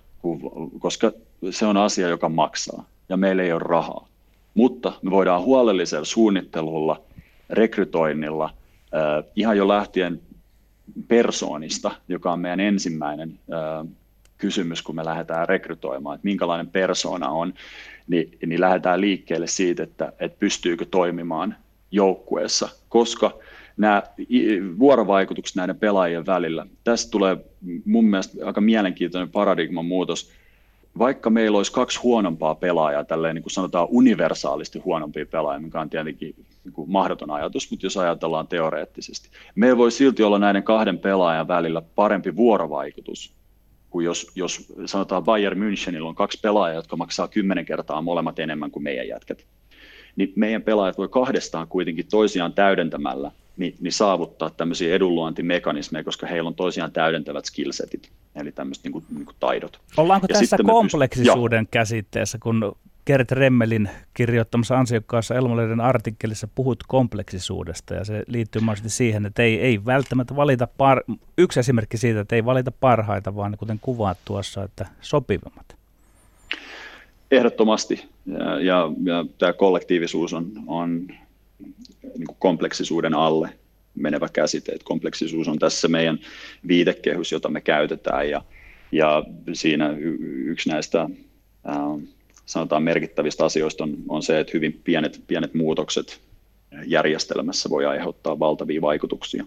koska 0.78 1.12
se 1.50 1.66
on 1.66 1.76
asia, 1.76 2.08
joka 2.08 2.28
maksaa 2.28 2.84
ja 3.08 3.16
meillä 3.16 3.42
ei 3.42 3.52
ole 3.52 3.62
rahaa. 3.64 4.08
Mutta 4.54 4.92
me 5.02 5.10
voidaan 5.10 5.42
huolellisella 5.42 6.04
suunnittelulla, 6.04 7.02
rekrytoinnilla, 7.50 8.54
ihan 9.36 9.56
jo 9.56 9.68
lähtien 9.68 10.20
persoonista, 11.08 11.90
joka 12.08 12.32
on 12.32 12.40
meidän 12.40 12.60
ensimmäinen 12.60 13.38
kysymys, 14.38 14.82
kun 14.82 14.96
me 14.96 15.04
lähdetään 15.04 15.48
rekrytoimaan, 15.48 16.14
että 16.14 16.24
minkälainen 16.24 16.68
persoona 16.68 17.28
on, 17.28 17.54
niin, 18.08 18.38
niin 18.46 18.60
lähdetään 18.60 19.00
liikkeelle 19.00 19.46
siitä, 19.46 19.82
että, 19.82 20.12
että 20.20 20.38
pystyykö 20.38 20.84
toimimaan 20.84 21.56
joukkueessa, 21.90 22.68
koska 22.88 23.38
nämä 23.76 24.02
vuorovaikutukset 24.78 25.56
näiden 25.56 25.78
pelaajien 25.78 26.26
välillä, 26.26 26.66
tästä 26.84 27.10
tulee 27.10 27.36
mun 27.84 28.04
mielestä 28.04 28.46
aika 28.46 28.60
mielenkiintoinen 28.60 29.30
paradigman 29.30 29.84
muutos, 29.84 30.32
vaikka 30.98 31.30
meillä 31.30 31.56
olisi 31.56 31.72
kaksi 31.72 32.00
huonompaa 32.00 32.54
pelaajaa, 32.54 33.04
tälleen 33.04 33.34
niin 33.34 33.42
kuin 33.42 33.52
sanotaan 33.52 33.88
universaalisti 33.90 34.78
huonompia 34.78 35.26
pelaajia, 35.26 35.60
mikä 35.60 35.80
on 35.80 35.90
tietenkin 35.90 36.34
niin 36.64 36.72
kuin 36.72 36.90
mahdoton 36.90 37.30
ajatus, 37.30 37.70
mutta 37.70 37.86
jos 37.86 37.96
ajatellaan 37.96 38.48
teoreettisesti, 38.48 39.28
meillä 39.54 39.76
voi 39.76 39.90
silti 39.90 40.22
olla 40.22 40.38
näiden 40.38 40.62
kahden 40.62 40.98
pelaajan 40.98 41.48
välillä 41.48 41.82
parempi 41.94 42.36
vuorovaikutus 42.36 43.34
kuin 43.90 44.04
jos, 44.04 44.30
jos 44.34 44.72
sanotaan 44.86 45.24
Bayern 45.24 45.58
Münchenillä 45.58 46.08
on 46.08 46.14
kaksi 46.14 46.38
pelaajaa, 46.42 46.76
jotka 46.76 46.96
maksaa 46.96 47.28
kymmenen 47.28 47.64
kertaa 47.64 48.02
molemmat 48.02 48.38
enemmän 48.38 48.70
kuin 48.70 48.82
meidän 48.82 49.08
jätkät. 49.08 49.46
Niin 50.16 50.32
meidän 50.36 50.62
pelaajat 50.62 50.98
voi 50.98 51.08
kahdestaan 51.08 51.68
kuitenkin 51.68 52.06
toisiaan 52.10 52.52
täydentämällä 52.52 53.30
niin, 53.56 53.74
niin 53.80 53.92
saavuttaa 53.92 54.50
tämmöisiä 54.50 54.94
edunluontimekanismeja, 54.94 56.04
koska 56.04 56.26
heillä 56.26 56.48
on 56.48 56.54
toisiaan 56.54 56.92
täydentävät 56.92 57.44
skillsetit, 57.44 58.10
eli 58.34 58.52
tämmöiset 58.52 58.84
niin 58.84 58.92
kuin, 58.92 59.04
niin 59.14 59.24
kuin 59.24 59.36
taidot. 59.40 59.80
Ollaanko 59.96 60.26
ja 60.30 60.38
tässä 60.38 60.56
kompleksisuuden 60.66 61.64
pyst- 61.64 61.70
käsitteessä, 61.70 62.38
kun 62.42 62.76
Gert 63.06 63.32
Remmelin 63.32 63.90
kirjoittamassa 64.14 64.78
ansiokkaassa 64.78 65.34
Elmolehden 65.34 65.80
artikkelissa 65.80 66.48
puhut 66.54 66.78
kompleksisuudesta 66.88 67.94
ja 67.94 68.04
se 68.04 68.22
liittyy 68.26 68.62
mahdollisesti 68.62 68.96
siihen, 68.96 69.26
että 69.26 69.42
ei, 69.42 69.60
ei 69.60 69.84
välttämättä 69.84 70.36
valita, 70.36 70.68
par- 70.78 71.16
yksi 71.38 71.60
esimerkki 71.60 71.96
siitä, 71.96 72.20
että 72.20 72.36
ei 72.36 72.44
valita 72.44 72.70
parhaita, 72.70 73.36
vaan 73.36 73.56
kuten 73.58 73.78
kuvaat 73.82 74.18
tuossa, 74.24 74.64
että 74.64 74.86
sopivammat. 75.00 75.76
Ehdottomasti 77.30 78.08
ja, 78.26 78.60
ja, 78.60 78.90
ja 79.04 79.24
tämä 79.38 79.52
kollektiivisuus 79.52 80.32
on, 80.32 80.52
on 80.66 81.08
niin 82.02 82.26
kuin 82.26 82.36
kompleksisuuden 82.38 83.14
alle 83.14 83.48
menevä 83.94 84.28
käsite. 84.32 84.72
Että 84.72 84.84
kompleksisuus 84.84 85.48
on 85.48 85.58
tässä 85.58 85.88
meidän 85.88 86.18
viitekehys, 86.68 87.32
jota 87.32 87.48
me 87.48 87.60
käytetään 87.60 88.30
ja, 88.30 88.42
ja 88.92 89.24
siinä 89.52 89.96
yksi 90.44 90.68
näistä 90.68 91.08
ää, 91.64 91.76
sanotaan 92.46 92.82
merkittävistä 92.82 93.44
asioista 93.44 93.84
on, 93.84 93.96
on 94.08 94.22
se, 94.22 94.40
että 94.40 94.50
hyvin 94.54 94.80
pienet, 94.84 95.22
pienet 95.26 95.54
muutokset 95.54 96.20
järjestelmässä 96.86 97.70
voi 97.70 97.86
aiheuttaa 97.86 98.38
valtavia 98.38 98.80
vaikutuksia. 98.80 99.44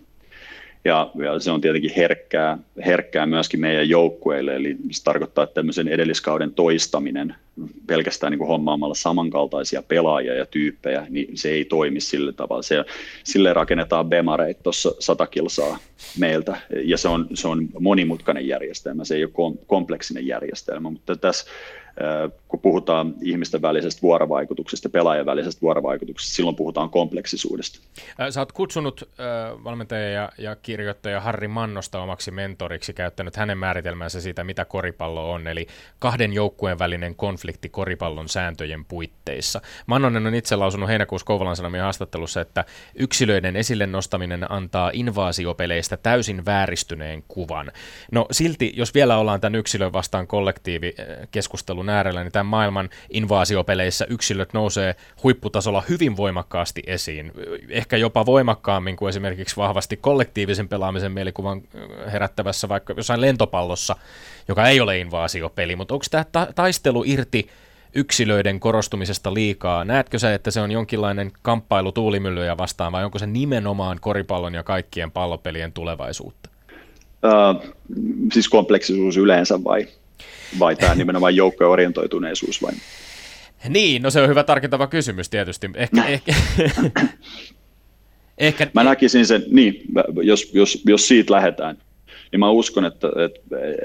Ja, 0.85 1.11
ja 1.15 1.39
se 1.39 1.51
on 1.51 1.61
tietenkin 1.61 1.91
herkkää, 1.97 2.57
herkkää 2.85 3.25
myöskin 3.25 3.59
meidän 3.59 3.89
joukkueille, 3.89 4.55
eli 4.55 4.75
se 4.91 5.03
tarkoittaa, 5.03 5.43
että 5.43 5.53
tämmöisen 5.53 5.87
edelliskauden 5.87 6.53
toistaminen 6.53 7.35
pelkästään 7.87 8.31
niin 8.31 8.39
kuin 8.39 8.47
hommaamalla 8.47 8.95
samankaltaisia 8.95 9.83
pelaajia 9.83 10.33
ja 10.33 10.45
tyyppejä, 10.45 11.07
niin 11.09 11.37
se 11.37 11.49
ei 11.49 11.65
toimi 11.65 11.99
sillä 11.99 12.31
tavalla. 12.31 12.61
Se, 12.61 12.85
sille 13.23 13.53
rakennetaan 13.53 14.09
bemareit 14.09 14.63
tuossa 14.63 14.91
sata 14.99 15.27
kilsaa 15.27 15.77
meiltä, 16.19 16.57
ja 16.83 16.97
se 16.97 17.07
on, 17.07 17.27
se 17.33 17.47
on 17.47 17.69
monimutkainen 17.79 18.47
järjestelmä, 18.47 19.05
se 19.05 19.15
ei 19.15 19.23
ole 19.23 19.57
kompleksinen 19.67 20.27
järjestelmä, 20.27 20.89
mutta 20.89 21.15
tässä 21.15 21.45
kun 22.47 22.59
puhutaan 22.59 23.13
ihmisten 23.21 23.61
välisestä 23.61 24.01
vuorovaikutuksesta, 24.01 24.89
pelaajan 24.89 25.25
välisestä 25.25 25.61
vuorovaikutuksesta, 25.61 26.35
silloin 26.35 26.55
puhutaan 26.55 26.89
kompleksisuudesta. 26.89 27.79
Sä 28.29 28.41
oot 28.41 28.51
kutsunut 28.51 29.09
valmentaja 29.63 30.09
ja, 30.09 30.29
ja 30.37 30.55
kirjoittaja 30.55 31.21
Harri 31.21 31.47
Mannosta 31.47 32.01
omaksi 32.01 32.31
mentoriksi, 32.31 32.93
käyttänyt 32.93 33.35
hänen 33.35 33.57
määritelmänsä 33.57 34.21
siitä, 34.21 34.43
mitä 34.43 34.65
koripallo 34.65 35.31
on, 35.31 35.47
eli 35.47 35.67
kahden 35.99 36.33
joukkueen 36.33 36.79
välinen 36.79 37.15
konflikti 37.15 37.69
koripallon 37.69 38.29
sääntöjen 38.29 38.85
puitteissa. 38.85 39.61
Mannonen 39.85 40.27
on 40.27 40.35
itse 40.35 40.55
lausunut 40.55 40.89
heinäkuussa 40.89 41.25
Kouvolan 41.25 41.55
Sanomien 41.55 41.83
haastattelussa, 41.83 42.41
että 42.41 42.65
yksilöiden 42.95 43.55
esille 43.55 43.85
nostaminen 43.85 44.51
antaa 44.51 44.91
invaasiopeleistä 44.93 45.97
täysin 45.97 46.45
vääristyneen 46.45 47.23
kuvan. 47.27 47.71
No 48.11 48.25
silti, 48.31 48.73
jos 48.75 48.93
vielä 48.93 49.17
ollaan 49.17 49.41
tämän 49.41 49.55
yksilön 49.55 49.93
vastaan 49.93 50.27
kollektiivikeskustelun 50.27 51.84
keskustelun 51.85 51.89
äärellä, 51.89 52.23
niin 52.23 52.31
tämän 52.31 52.45
maailman 52.45 52.89
invasiopeleissä 53.09 54.05
yksilöt 54.09 54.53
nousee 54.53 54.95
huipputasolla 55.23 55.83
hyvin 55.89 56.17
voimakkaasti 56.17 56.83
esiin. 56.87 57.31
Ehkä 57.69 57.97
jopa 57.97 58.25
voimakkaammin 58.25 58.95
kuin 58.95 59.09
esimerkiksi 59.09 59.57
vahvasti 59.57 59.97
kollektiivisen 59.97 60.67
pelaamisen 60.67 61.11
mielikuvan 61.11 61.61
herättävässä 62.11 62.69
vaikka 62.69 62.93
jossain 62.97 63.21
lentopallossa, 63.21 63.95
joka 64.47 64.67
ei 64.67 64.81
ole 64.81 64.99
invaasiopeli. 64.99 65.75
Mutta 65.75 65.93
onko 65.93 66.05
tämä 66.11 66.25
ta- 66.31 66.47
taistelu 66.55 67.03
irti 67.05 67.47
yksilöiden 67.95 68.59
korostumisesta 68.59 69.33
liikaa? 69.33 69.85
Näetkö 69.85 70.19
sä, 70.19 70.33
että 70.33 70.51
se 70.51 70.61
on 70.61 70.71
jonkinlainen 70.71 71.31
kamppailu 71.41 71.91
tuulimyllyjä 71.91 72.57
vastaan 72.57 72.91
vai 72.91 73.05
onko 73.05 73.19
se 73.19 73.27
nimenomaan 73.27 73.97
koripallon 74.01 74.53
ja 74.53 74.63
kaikkien 74.63 75.11
pallopelien 75.11 75.71
tulevaisuutta? 75.71 76.49
Uh, 77.25 77.75
siis 78.33 78.49
kompleksisuus 78.49 79.17
yleensä 79.17 79.63
vai? 79.63 79.87
Vai 80.59 80.75
tämä 80.75 80.95
nimenomaan 80.95 81.35
joukkojen 81.35 81.71
orientoituneisuus 81.71 82.61
vai? 82.61 82.73
Niin, 83.69 84.01
no 84.01 84.09
se 84.09 84.21
on 84.21 84.29
hyvä 84.29 84.43
tarkentava 84.43 84.87
kysymys 84.87 85.29
tietysti. 85.29 85.69
Ehkä, 85.75 86.05
ehkä, 86.05 86.33
ehkä... 88.37 88.67
Mä 88.73 88.83
näkisin 88.83 89.25
sen, 89.25 89.43
niin, 89.51 89.81
jos, 90.23 90.51
jos, 90.53 90.83
jos 90.85 91.07
siitä 91.07 91.33
lähdetään, 91.33 91.77
niin 92.31 92.39
mä 92.39 92.49
uskon, 92.49 92.85
että, 92.85 93.07
että, 93.25 93.39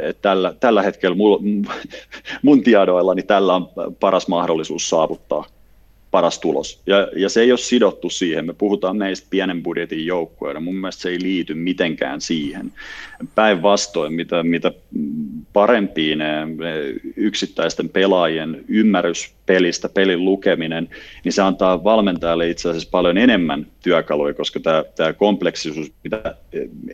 että 0.08 0.22
tällä, 0.22 0.54
tällä 0.60 0.82
hetkellä 0.82 1.16
mun, 1.16 1.66
mun 2.42 2.62
tiedoilla 2.62 3.14
niin 3.14 3.26
tällä 3.26 3.54
on 3.54 3.68
paras 4.00 4.28
mahdollisuus 4.28 4.88
saavuttaa 4.88 5.44
paras 6.10 6.38
tulos. 6.38 6.82
Ja, 6.86 7.08
ja 7.16 7.28
se 7.28 7.40
ei 7.40 7.52
ole 7.52 7.58
sidottu 7.58 8.10
siihen. 8.10 8.46
Me 8.46 8.52
puhutaan 8.52 8.96
meistä 8.96 9.26
pienen 9.30 9.62
budjetin 9.62 10.06
joukkueena. 10.06 10.60
Mun 10.60 10.74
mielestä 10.74 11.02
se 11.02 11.08
ei 11.08 11.22
liity 11.22 11.54
mitenkään 11.54 12.20
siihen. 12.20 12.72
Päinvastoin, 13.34 14.12
mitä, 14.12 14.42
mitä 14.42 14.72
parempiin 15.52 16.18
yksittäisten 17.16 17.88
pelaajien 17.88 18.64
ymmärrys 18.68 19.34
pelistä, 19.46 19.88
pelin 19.88 20.24
lukeminen, 20.24 20.88
niin 21.24 21.32
se 21.32 21.42
antaa 21.42 21.84
valmentajalle 21.84 22.48
itse 22.48 22.68
asiassa 22.68 22.88
paljon 22.90 23.18
enemmän 23.18 23.66
työkaluja, 23.82 24.34
koska 24.34 24.60
tämä, 24.60 24.84
tämä 24.96 25.12
kompleksisuus, 25.12 25.92
mitä, 26.04 26.36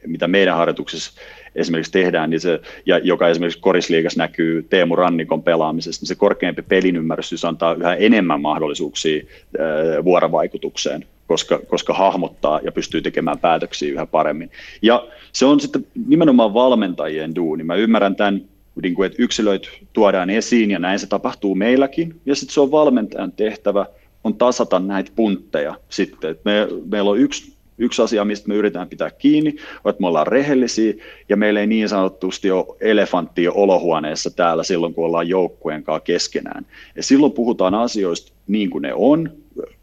mitä 0.06 0.28
meidän 0.28 0.56
harjoituksessa 0.56 1.20
esimerkiksi 1.54 1.92
tehdään, 1.92 2.30
niin 2.30 2.40
se, 2.40 2.60
ja 2.86 2.98
joka 2.98 3.28
esimerkiksi 3.28 3.60
korisliigas 3.60 4.16
näkyy 4.16 4.62
Teemu 4.62 4.96
Rannikon 4.96 5.42
pelaamisesta, 5.42 6.02
niin 6.02 6.08
se 6.08 6.14
korkeampi 6.14 6.62
pelin 6.62 6.96
ymmärrys 6.96 7.44
antaa 7.44 7.74
yhä 7.74 7.94
enemmän 7.94 8.40
mahdollisuuksia 8.40 9.22
ää, 9.58 10.04
vuorovaikutukseen, 10.04 11.04
koska, 11.26 11.58
koska 11.58 11.94
hahmottaa 11.94 12.60
ja 12.64 12.72
pystyy 12.72 13.02
tekemään 13.02 13.38
päätöksiä 13.38 13.92
yhä 13.92 14.06
paremmin. 14.06 14.50
Ja 14.82 15.06
se 15.32 15.46
on 15.46 15.60
sitten 15.60 15.86
nimenomaan 16.06 16.54
valmentajien 16.54 17.34
duuni. 17.34 17.64
Mä 17.64 17.74
ymmärrän 17.74 18.16
tämän 18.16 18.42
niin 18.82 18.94
kuin, 18.94 19.06
että 19.06 19.22
yksilöit 19.22 19.70
tuodaan 19.92 20.30
esiin 20.30 20.70
ja 20.70 20.78
näin 20.78 20.98
se 20.98 21.06
tapahtuu 21.06 21.54
meilläkin. 21.54 22.20
Ja 22.26 22.34
sitten 22.34 22.54
se 22.54 22.60
on 22.60 22.70
valmentajan 22.70 23.32
tehtävä 23.32 23.86
on 24.26 24.34
tasata 24.34 24.78
näitä 24.78 25.10
puntteja 25.16 25.74
sitten. 25.88 26.30
Et 26.30 26.44
me, 26.44 26.68
meillä 26.90 27.10
on 27.10 27.18
yksi, 27.18 27.52
yksi 27.78 28.02
asia, 28.02 28.24
mistä 28.24 28.48
me 28.48 28.54
yritetään 28.54 28.88
pitää 28.88 29.10
kiinni, 29.10 29.56
on, 29.84 29.90
että 29.90 30.00
me 30.00 30.06
ollaan 30.06 30.26
rehellisiä 30.26 30.94
ja 31.28 31.36
meillä 31.36 31.60
ei 31.60 31.66
niin 31.66 31.88
sanotusti 31.88 32.50
ole 32.50 32.76
elefanttia 32.80 33.52
olohuoneessa 33.52 34.30
täällä 34.30 34.64
silloin, 34.64 34.94
kun 34.94 35.04
ollaan 35.04 35.28
joukkueen 35.28 35.82
kanssa 35.82 36.04
keskenään. 36.04 36.66
Ja 36.96 37.02
silloin 37.02 37.32
puhutaan 37.32 37.74
asioista 37.74 38.32
niin 38.46 38.70
kuin 38.70 38.82
ne 38.82 38.94
on, 38.94 39.32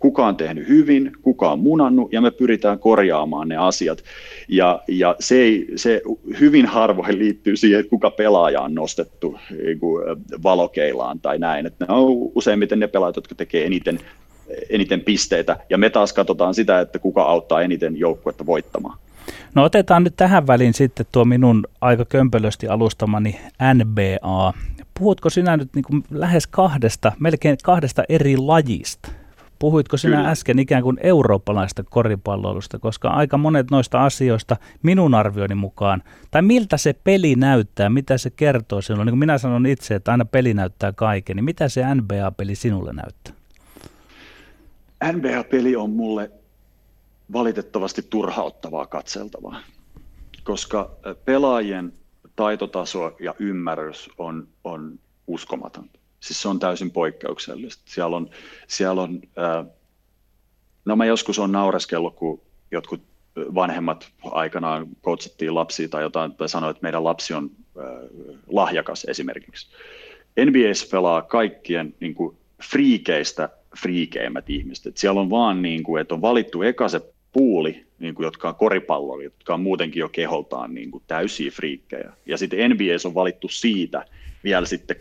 kuka 0.04 0.28
on 0.28 0.38
tehnyt 0.38 0.68
hyvin, 0.68 1.12
kuka 1.22 1.52
on 1.52 1.60
munannut, 1.60 2.14
ja 2.14 2.22
me 2.22 2.32
pyritään 2.32 2.80
korjaamaan 2.80 3.48
ne 3.48 3.58
asiat. 3.58 4.04
Ja, 4.48 4.82
ja 4.88 5.16
se, 5.20 5.36
ei, 5.36 5.68
se 5.76 6.02
hyvin 6.40 6.66
harvoin 6.66 7.20
liittyy 7.20 7.58
siihen, 7.58 7.80
että 7.80 7.90
kuka 7.90 8.12
pelaaja 8.12 8.62
on 8.62 8.76
nostettu 8.76 9.38
niin 9.64 9.80
kuin 9.80 10.04
valokeilaan 10.44 11.20
tai 11.20 11.40
näin. 11.40 11.66
Että 11.66 11.86
ne 11.86 11.94
on 11.94 12.32
useimmiten 12.36 12.80
ne 12.80 12.88
pelaajat, 12.88 13.16
jotka 13.16 13.36
tekee 13.36 13.66
eniten, 13.66 14.00
eniten 14.70 15.02
pisteitä, 15.02 15.58
ja 15.70 15.78
me 15.78 15.90
taas 15.90 16.14
katsotaan 16.14 16.54
sitä, 16.54 16.80
että 16.80 17.00
kuka 17.00 17.24
auttaa 17.24 17.62
eniten 17.62 17.98
joukkuetta 17.98 18.46
voittamaan. 18.46 18.98
No 19.56 19.64
otetaan 19.64 20.04
nyt 20.04 20.14
tähän 20.18 20.48
väliin 20.48 20.74
sitten 20.74 21.06
tuo 21.12 21.26
minun 21.26 21.68
aika 21.82 22.06
kömpelösti 22.06 22.68
alustamani 22.68 23.40
NBA. 23.74 24.54
Puhutko 25.00 25.30
sinä 25.30 25.58
nyt 25.58 25.70
niin 25.76 25.84
kuin 25.84 26.04
lähes 26.12 26.48
kahdesta, 26.48 27.12
melkein 27.20 27.58
kahdesta 27.64 28.04
eri 28.10 28.38
lajista? 28.38 29.23
Puhuitko 29.64 29.98
sinä 29.98 30.18
Kyllä. 30.18 30.30
äsken 30.30 30.60
ikään 30.60 30.84
kuin 30.84 30.98
eurooppalaista 31.04 31.84
koripalloilusta, 31.84 32.80
koska 32.80 33.10
aika 33.10 33.38
monet 33.38 33.72
noista 33.72 34.06
asioista 34.06 34.58
minun 34.82 35.14
arvioni 35.14 35.56
mukaan, 35.56 36.04
tai 36.32 36.42
miltä 36.42 36.78
se 36.78 36.94
peli 37.04 37.36
näyttää, 37.36 37.90
mitä 37.90 38.18
se 38.18 38.30
kertoo 38.30 38.82
sinulle, 38.82 39.06
niin 39.06 39.12
kuin 39.12 39.20
minä 39.20 39.38
sanon 39.38 39.66
itse, 39.66 39.96
että 39.96 40.12
aina 40.12 40.26
peli 40.26 40.54
näyttää 40.54 40.92
kaiken, 40.92 41.36
niin 41.36 41.44
mitä 41.44 41.70
se 41.70 41.96
NBA-peli 41.96 42.56
sinulle 42.56 42.94
näyttää? 42.94 43.34
NBA-peli 45.12 45.76
on 45.76 45.90
mulle 45.90 46.32
valitettavasti 47.34 48.02
turhauttavaa 48.10 48.86
katseltavaa, 48.86 49.60
koska 50.44 50.92
pelaajien 51.26 51.94
taitotaso 52.36 53.16
ja 53.20 53.36
ymmärrys 53.40 54.10
on, 54.18 54.48
on 54.64 55.00
uskomatonta. 55.28 56.03
Siis 56.24 56.42
se 56.42 56.48
on 56.48 56.60
täysin 56.60 56.92
poikkeuksellista. 56.92 57.84
Siellä 57.86 58.16
on, 58.16 58.30
siellä 58.68 59.02
on 59.02 59.22
no 60.86 60.96
mä 60.96 61.06
joskus 61.06 61.40
on 61.40 61.52
naureskellut, 61.52 62.16
kun 62.16 62.42
jotkut 62.72 63.02
vanhemmat 63.36 64.12
aikanaan 64.24 64.88
kotsattiin 65.02 65.56
lapsia 65.56 65.90
tai 65.90 66.04
jotain, 66.04 66.34
tai 66.34 66.50
sanoi, 66.50 66.72
että 66.72 66.84
meidän 66.84 67.04
lapsi 67.04 67.34
on 67.34 67.52
lahjakas 68.48 69.06
esimerkiksi. 69.06 69.68
NBAs 70.46 70.90
pelaa 70.92 71.22
kaikkien 71.22 71.96
niin 72.00 72.14
kuin, 72.14 72.38
friikeistä 72.72 73.50
friikeimmät 73.82 74.50
ihmiset. 74.50 74.86
Et 74.86 74.98
siellä 74.98 75.22
on 75.22 75.30
vaan, 75.30 75.62
niin 75.62 75.84
kuin, 75.84 76.02
että 76.02 76.16
on 76.16 76.22
valittu 76.22 76.62
eka 76.62 76.90
se 76.90 77.02
puuli, 77.32 77.86
niin 78.00 78.16
kuin, 78.16 78.26
jotka 78.26 78.50
on 78.50 78.56
koripalloja, 78.56 79.24
jotka 79.24 79.54
on 79.54 79.62
muutenkin 79.62 80.00
jo 80.00 80.10
keholtaan 80.10 80.74
niin 80.74 80.92
kuin, 80.92 81.04
täysiä 81.08 81.52
friikkejä. 81.52 82.14
Ja 82.26 82.38
sitten 82.38 82.72
NBAs 82.72 83.06
on 83.06 83.16
valittu 83.16 83.48
siitä, 83.48 84.06
vielä 84.44 84.66
sitten 84.66 84.96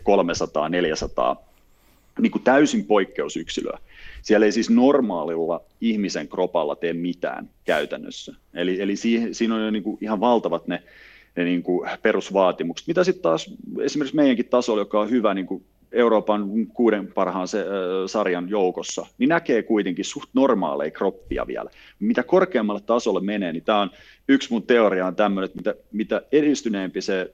300-400 1.35 1.43
niin 2.21 2.31
kuin 2.31 2.43
täysin 2.43 2.85
poikkeusyksilöä. 2.85 3.79
Siellä 4.21 4.45
ei 4.45 4.51
siis 4.51 4.69
normaalilla 4.69 5.61
ihmisen 5.81 6.27
kropalla 6.27 6.75
tee 6.75 6.93
mitään 6.93 7.49
käytännössä. 7.65 8.35
Eli, 8.53 8.81
eli 8.81 8.95
siihen, 8.95 9.35
siinä 9.35 9.55
on 9.55 9.65
jo 9.65 9.71
niin 9.71 9.83
kuin 9.83 9.97
ihan 10.01 10.19
valtavat 10.19 10.67
ne, 10.67 10.83
ne 11.35 11.43
niin 11.43 11.63
kuin 11.63 11.89
perusvaatimukset. 12.01 12.87
Mitä 12.87 13.03
sitten 13.03 13.23
taas 13.23 13.53
esimerkiksi 13.81 14.15
meidänkin 14.15 14.49
tasolla, 14.49 14.81
joka 14.81 14.99
on 14.99 15.09
hyvä 15.09 15.33
niin 15.33 15.45
kuin 15.45 15.63
Euroopan 15.91 16.67
kuuden 16.73 17.13
parhaan 17.13 17.47
se, 17.47 17.59
äh, 17.59 17.65
sarjan 18.05 18.49
joukossa, 18.49 19.05
niin 19.17 19.29
näkee 19.29 19.63
kuitenkin 19.63 20.05
suht 20.05 20.29
normaaleja 20.33 20.91
kroppia 20.91 21.47
vielä. 21.47 21.69
Mitä 21.99 22.23
korkeammalle 22.23 22.81
tasolle 22.81 23.19
menee, 23.19 23.53
niin 23.53 23.63
tämä 23.63 23.81
on 23.81 23.89
yksi 24.27 24.51
mun 24.51 24.63
teoria 24.63 25.07
on 25.07 25.15
tämmöinen, 25.15 25.45
että 25.45 25.57
mitä, 25.57 25.75
mitä 25.91 26.21
edistyneempi 26.31 27.01
se 27.01 27.33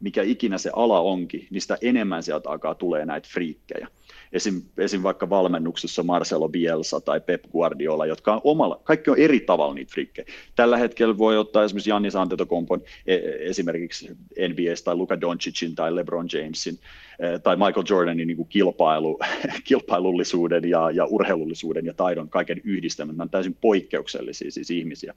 mikä 0.00 0.22
ikinä 0.22 0.58
se 0.58 0.70
ala 0.76 1.00
onkin, 1.00 1.46
niin 1.50 1.60
sitä 1.60 1.78
enemmän 1.82 2.22
sieltä 2.22 2.50
alkaa 2.50 2.74
tulee 2.74 3.06
näitä 3.06 3.28
friikkejä. 3.32 3.88
esim, 4.32 4.62
esim. 4.78 5.02
vaikka 5.02 5.30
valmennuksessa 5.30 6.02
Marcelo 6.02 6.48
Bielsa 6.48 7.00
tai 7.00 7.20
Pep 7.20 7.44
Guardiola, 7.52 8.06
jotka 8.06 8.34
on 8.34 8.40
omalla, 8.44 8.80
kaikki 8.84 9.10
on 9.10 9.18
eri 9.18 9.40
tavalla 9.40 9.74
niitä 9.74 9.92
frikkejä. 9.92 10.26
Tällä 10.56 10.76
hetkellä 10.76 11.18
voi 11.18 11.38
ottaa 11.38 11.64
esimerkiksi 11.64 11.90
Jannis 11.90 12.16
Antetokompon 12.16 12.82
e, 13.06 13.16
esimerkiksi 13.38 14.08
NBAs 14.48 14.82
tai 14.82 14.94
Luka 14.94 15.20
Doncicin 15.20 15.74
tai 15.74 15.94
LeBron 15.94 16.28
Jamesin 16.32 16.78
e, 17.18 17.38
tai 17.38 17.56
Michael 17.56 17.86
Jordanin 17.90 18.26
niin 18.26 18.36
kuin 18.36 18.48
kilpailu, 18.48 19.18
kilpailullisuuden 19.68 20.70
ja, 20.70 20.90
ja 20.90 21.04
urheilullisuuden 21.04 21.86
ja 21.86 21.94
taidon 21.94 22.28
kaiken 22.28 22.60
yhdistelmän. 22.64 23.16
Nämä 23.16 23.22
on 23.22 23.30
täysin 23.30 23.56
poikkeuksellisia 23.60 24.50
siis 24.50 24.70
ihmisiä. 24.70 25.14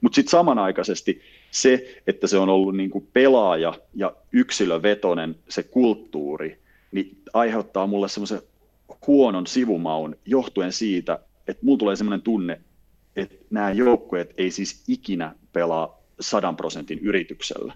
Mutta 0.00 0.16
sitten 0.16 0.30
samanaikaisesti 0.30 1.20
se, 1.50 2.02
että 2.06 2.26
se 2.26 2.38
on 2.38 2.48
ollut 2.48 2.76
niin 2.76 2.90
kuin 2.90 3.08
pelaaja 3.12 3.74
ja 3.94 4.16
yksilövetonen 4.32 5.36
se 5.48 5.62
kulttuuri, 5.62 6.58
niin 6.92 7.18
aiheuttaa 7.34 7.86
mulle 7.86 8.08
semmoisen 8.08 8.40
huonon 9.06 9.46
sivumaun 9.46 10.16
johtuen 10.24 10.72
siitä, 10.72 11.18
että 11.48 11.66
mulla 11.66 11.78
tulee 11.78 11.96
semmoinen 11.96 12.22
tunne, 12.22 12.60
että 13.16 13.36
nämä 13.50 13.72
joukkueet 13.72 14.34
ei 14.36 14.50
siis 14.50 14.84
ikinä 14.88 15.34
pelaa 15.52 16.02
sadan 16.20 16.56
prosentin 16.56 16.98
yrityksellä, 16.98 17.74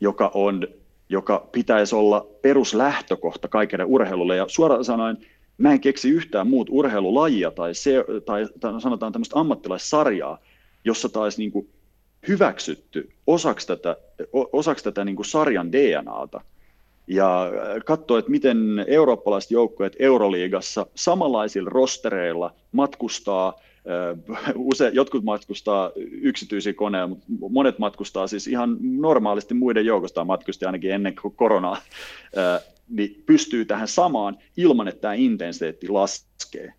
joka, 0.00 0.30
on, 0.34 0.68
joka 1.08 1.48
pitäisi 1.52 1.94
olla 1.94 2.26
peruslähtökohta 2.42 3.48
kaikille 3.48 3.84
urheilulle. 3.84 4.36
Ja 4.36 4.44
suoraan 4.48 4.84
sanoen, 4.84 5.18
mä 5.58 5.72
en 5.72 5.80
keksi 5.80 6.10
yhtään 6.10 6.48
muut 6.48 6.68
urheilulajia 6.70 7.50
tai, 7.50 7.74
se, 7.74 8.04
tai, 8.24 8.46
tai 8.60 8.80
sanotaan 8.80 9.12
tämmöistä 9.12 9.40
ammattilaissarjaa, 9.40 10.38
jossa 10.86 11.08
taisi 11.08 11.38
niin 11.38 11.52
kuin 11.52 11.68
hyväksytty 12.28 13.10
osaksi 13.26 13.66
tätä, 13.66 13.96
osaksi 14.32 14.84
tätä 14.84 15.04
niin 15.04 15.16
kuin 15.16 15.26
sarjan 15.26 15.72
DNAta 15.72 16.40
ja 17.06 17.50
katsoa, 17.84 18.18
että 18.18 18.30
miten 18.30 18.84
eurooppalaiset 18.86 19.50
joukkueet 19.50 19.96
Euroliigassa 19.98 20.86
samanlaisilla 20.94 21.70
rostereilla 21.70 22.54
matkustaa, 22.72 23.60
use, 24.54 24.90
jotkut 24.94 25.24
matkustaa 25.24 25.92
yksityisiä 26.10 26.72
koneja, 26.72 27.06
mutta 27.06 27.26
monet 27.50 27.78
matkustaa 27.78 28.26
siis 28.26 28.46
ihan 28.46 28.76
normaalisti 28.80 29.54
muiden 29.54 29.86
joukosta 29.86 30.24
matkusti 30.24 30.64
ainakin 30.64 30.90
ennen 30.90 31.14
koronaa, 31.36 31.76
niin 32.88 33.22
pystyy 33.26 33.64
tähän 33.64 33.88
samaan 33.88 34.38
ilman, 34.56 34.88
että 34.88 35.00
tämä 35.00 35.14
intensiteetti 35.14 35.88
laskee. 35.88 36.72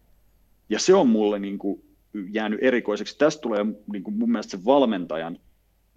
Ja 0.70 0.80
se 0.80 0.94
on 0.94 1.08
mulle 1.08 1.40
niin 1.40 1.58
kuin 1.58 1.87
jäänyt 2.32 2.60
erikoiseksi. 2.62 3.18
Tästä 3.18 3.42
tulee 3.42 3.66
niin 3.92 4.04
kuin 4.04 4.18
mun 4.18 4.32
mielestä 4.32 4.58
se 4.58 4.66
valmentajan, 4.66 5.40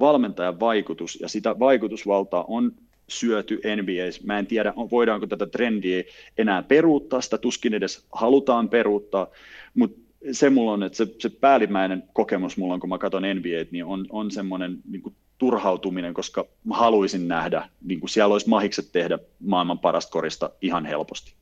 valmentajan 0.01 0.61
vaikutus, 0.61 1.19
ja 1.21 1.29
sitä 1.29 1.59
vaikutusvaltaa 1.59 2.45
on 2.49 2.73
syöty 3.09 3.61
NBA. 3.77 4.27
Mä 4.27 4.39
en 4.39 4.47
tiedä, 4.47 4.73
voidaanko 4.91 5.27
tätä 5.27 5.47
trendiä 5.47 6.03
enää 6.39 6.63
peruuttaa, 6.63 7.21
sitä 7.21 7.39
tuskin 7.39 7.75
edes 7.75 8.07
halutaan 8.13 8.69
peruuttaa, 8.69 9.27
mutta 9.75 10.01
se 10.33 10.51
mulla 10.51 10.73
on, 10.73 10.83
että 10.83 10.97
se, 10.97 11.07
se 11.19 11.29
päällimmäinen 11.29 12.03
kokemus 12.13 12.57
mulla 12.57 12.75
on, 12.75 12.81
kun 12.81 12.89
mä 12.89 12.99
katson 12.99 13.23
NBA, 13.23 13.71
niin 13.71 13.85
on, 13.85 14.07
on 14.11 14.31
semmoinen 14.31 14.79
niin 14.91 15.15
turhautuminen, 15.39 16.15
koska 16.15 16.47
mä 16.65 16.77
haluaisin 16.77 17.29
nähdä, 17.29 17.69
niin 17.85 18.01
kuin 18.01 18.11
siellä 18.11 18.33
olisi 18.33 18.49
mahikset 18.49 18.93
tehdä 18.93 19.19
maailman 19.41 19.79
parasta 19.79 20.13
korista 20.13 20.51
ihan 20.63 20.87
helposti. 20.87 21.33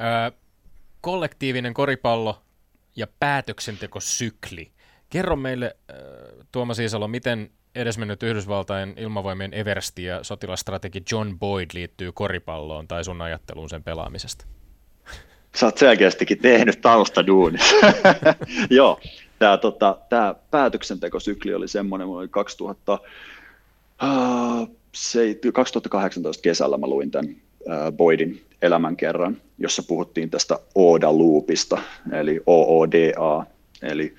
Öö, 0.00 0.38
kollektiivinen 1.00 1.74
koripallo 1.74 2.38
ja 2.98 3.06
päätöksentekosykli. 3.20 4.70
Kerro 5.10 5.36
meille, 5.36 5.76
äh, 5.90 5.96
Tuomas 6.52 6.78
Iisalo, 6.78 7.08
miten 7.08 7.50
edesmennyt 7.74 8.22
Yhdysvaltain 8.22 8.94
ilmavoimien 8.96 9.54
Eversti 9.54 10.04
ja 10.04 10.24
sotilastrategi 10.24 11.02
John 11.12 11.38
Boyd 11.38 11.70
liittyy 11.74 12.12
koripalloon 12.12 12.88
tai 12.88 13.04
sun 13.04 13.22
ajatteluun 13.22 13.68
sen 13.68 13.82
pelaamisesta? 13.82 14.46
Sä 15.56 15.66
oot 15.66 15.78
selkeästikin 15.78 16.38
tehnyt 16.38 16.80
taustaduunin. 16.80 17.60
Joo, 18.70 19.00
tämä 19.38 19.56
tota, 19.56 19.98
tää 20.08 20.34
päätöksentekosykli 20.50 21.54
oli 21.54 21.68
semmoinen, 21.68 22.08
oli 22.08 22.28
2000, 22.28 22.98
uh, 24.02 24.76
se, 24.94 25.38
2018 25.52 26.42
kesällä 26.42 26.78
mä 26.78 26.86
luin 26.86 27.10
tämän 27.10 27.30
uh, 27.30 27.92
Boydin 27.92 28.47
elämänkerran, 28.62 29.36
jossa 29.58 29.82
puhuttiin 29.82 30.30
tästä 30.30 30.58
OODA-loopista, 30.74 31.78
eli 32.12 32.40
OODA, 32.46 33.46
eli, 33.82 34.14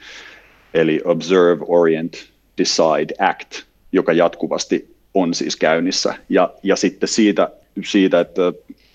eli 0.73 1.01
Observe, 1.05 1.65
Orient, 1.67 2.13
Decide, 2.57 3.13
Act, 3.19 3.63
joka 3.91 4.13
jatkuvasti 4.13 4.95
on 5.13 5.33
siis 5.33 5.55
käynnissä. 5.55 6.13
Ja, 6.29 6.53
ja 6.63 6.75
sitten 6.75 7.09
siitä, 7.09 7.49
siitä 7.85 8.19
että 8.19 8.41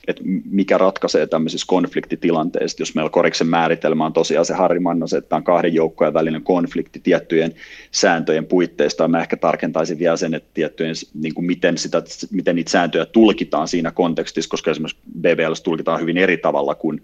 että 0.06 0.22
mikä 0.50 0.78
ratkaisee 0.78 1.26
tämmöisissä 1.26 1.66
konfliktitilanteissa, 1.68 2.82
jos 2.82 2.94
meillä 2.94 3.10
koriksen 3.10 3.46
määritelmä 3.46 4.06
on 4.06 4.12
tosiaan 4.12 4.46
se 4.46 4.54
Harri 4.54 4.80
Mannos, 4.80 5.12
että 5.12 5.36
on 5.36 5.44
kahden 5.44 5.74
joukkojen 5.74 6.14
välinen 6.14 6.42
konflikti 6.42 7.00
tiettyjen 7.00 7.54
sääntöjen 7.90 8.46
puitteista. 8.46 9.08
Mä 9.08 9.20
ehkä 9.20 9.36
tarkentaisin 9.36 9.98
vielä 9.98 10.16
sen, 10.16 10.34
että 10.34 10.50
tiettyjen, 10.54 10.94
niin 11.14 11.34
kuin 11.34 11.44
miten, 11.44 11.78
sitä, 11.78 12.02
miten 12.30 12.56
niitä 12.56 12.70
sääntöjä 12.70 13.06
tulkitaan 13.06 13.68
siinä 13.68 13.90
kontekstissa, 13.90 14.50
koska 14.50 14.70
esimerkiksi 14.70 15.02
BBL 15.20 15.52
tulkitaan 15.64 16.00
hyvin 16.00 16.18
eri 16.18 16.36
tavalla 16.36 16.74
kuin, 16.74 17.02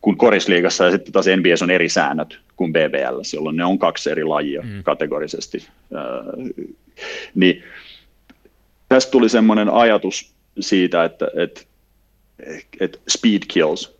kuin 0.00 0.16
korisliigassa, 0.16 0.84
ja 0.84 0.90
sitten 0.90 1.12
taas 1.12 1.26
NBS 1.26 1.62
on 1.62 1.70
eri 1.70 1.88
säännöt 1.88 2.38
kuin 2.56 2.72
BBL, 2.72 3.20
jolloin 3.34 3.56
ne 3.56 3.64
on 3.64 3.78
kaksi 3.78 4.10
eri 4.10 4.24
lajia 4.24 4.62
mm. 4.62 4.82
kategorisesti. 4.82 5.66
Äh, 5.94 6.62
niin 7.34 7.62
tästä 8.88 9.10
tuli 9.10 9.28
semmoinen 9.28 9.68
ajatus 9.68 10.32
siitä, 10.60 11.04
että, 11.04 11.28
että 11.36 11.62
että 12.80 12.98
speed 13.08 13.42
kills, 13.48 13.96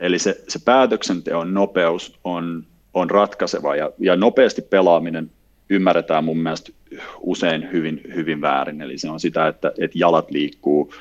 eli 0.00 0.18
se, 0.18 0.44
se 0.48 0.58
päätöksenteon 0.64 1.54
nopeus 1.54 2.18
on, 2.24 2.64
on 2.94 3.10
ratkaiseva 3.10 3.76
ja, 3.76 3.90
ja 3.98 4.16
nopeasti 4.16 4.62
pelaaminen 4.62 5.30
ymmärretään 5.70 6.24
mun 6.24 6.38
mielestä 6.38 6.72
usein 7.20 7.72
hyvin, 7.72 8.00
hyvin 8.14 8.40
väärin, 8.40 8.82
eli 8.82 8.98
se 8.98 9.10
on 9.10 9.20
sitä, 9.20 9.48
että, 9.48 9.72
että 9.78 9.98
jalat 9.98 10.30
liikkuu 10.30 10.94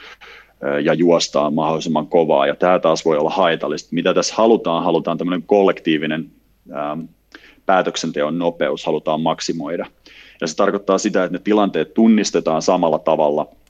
ja 0.83 0.93
juostaan 0.93 1.53
mahdollisimman 1.53 2.07
kovaa, 2.07 2.47
ja 2.47 2.55
tämä 2.55 2.79
taas 2.79 3.05
voi 3.05 3.17
olla 3.17 3.29
haitallista. 3.29 3.89
Mitä 3.91 4.13
tässä 4.13 4.35
halutaan? 4.35 4.83
Halutaan 4.83 5.17
tämmöinen 5.17 5.43
kollektiivinen 5.43 6.31
ähm, 6.75 6.99
päätöksenteon 7.65 8.39
nopeus, 8.39 8.85
halutaan 8.85 9.21
maksimoida. 9.21 9.85
Ja 10.41 10.47
se 10.47 10.55
tarkoittaa 10.55 10.97
sitä, 10.97 11.23
että 11.23 11.37
ne 11.37 11.41
tilanteet 11.43 11.93
tunnistetaan 11.93 12.61
samalla 12.61 12.99
tavalla– 12.99 13.47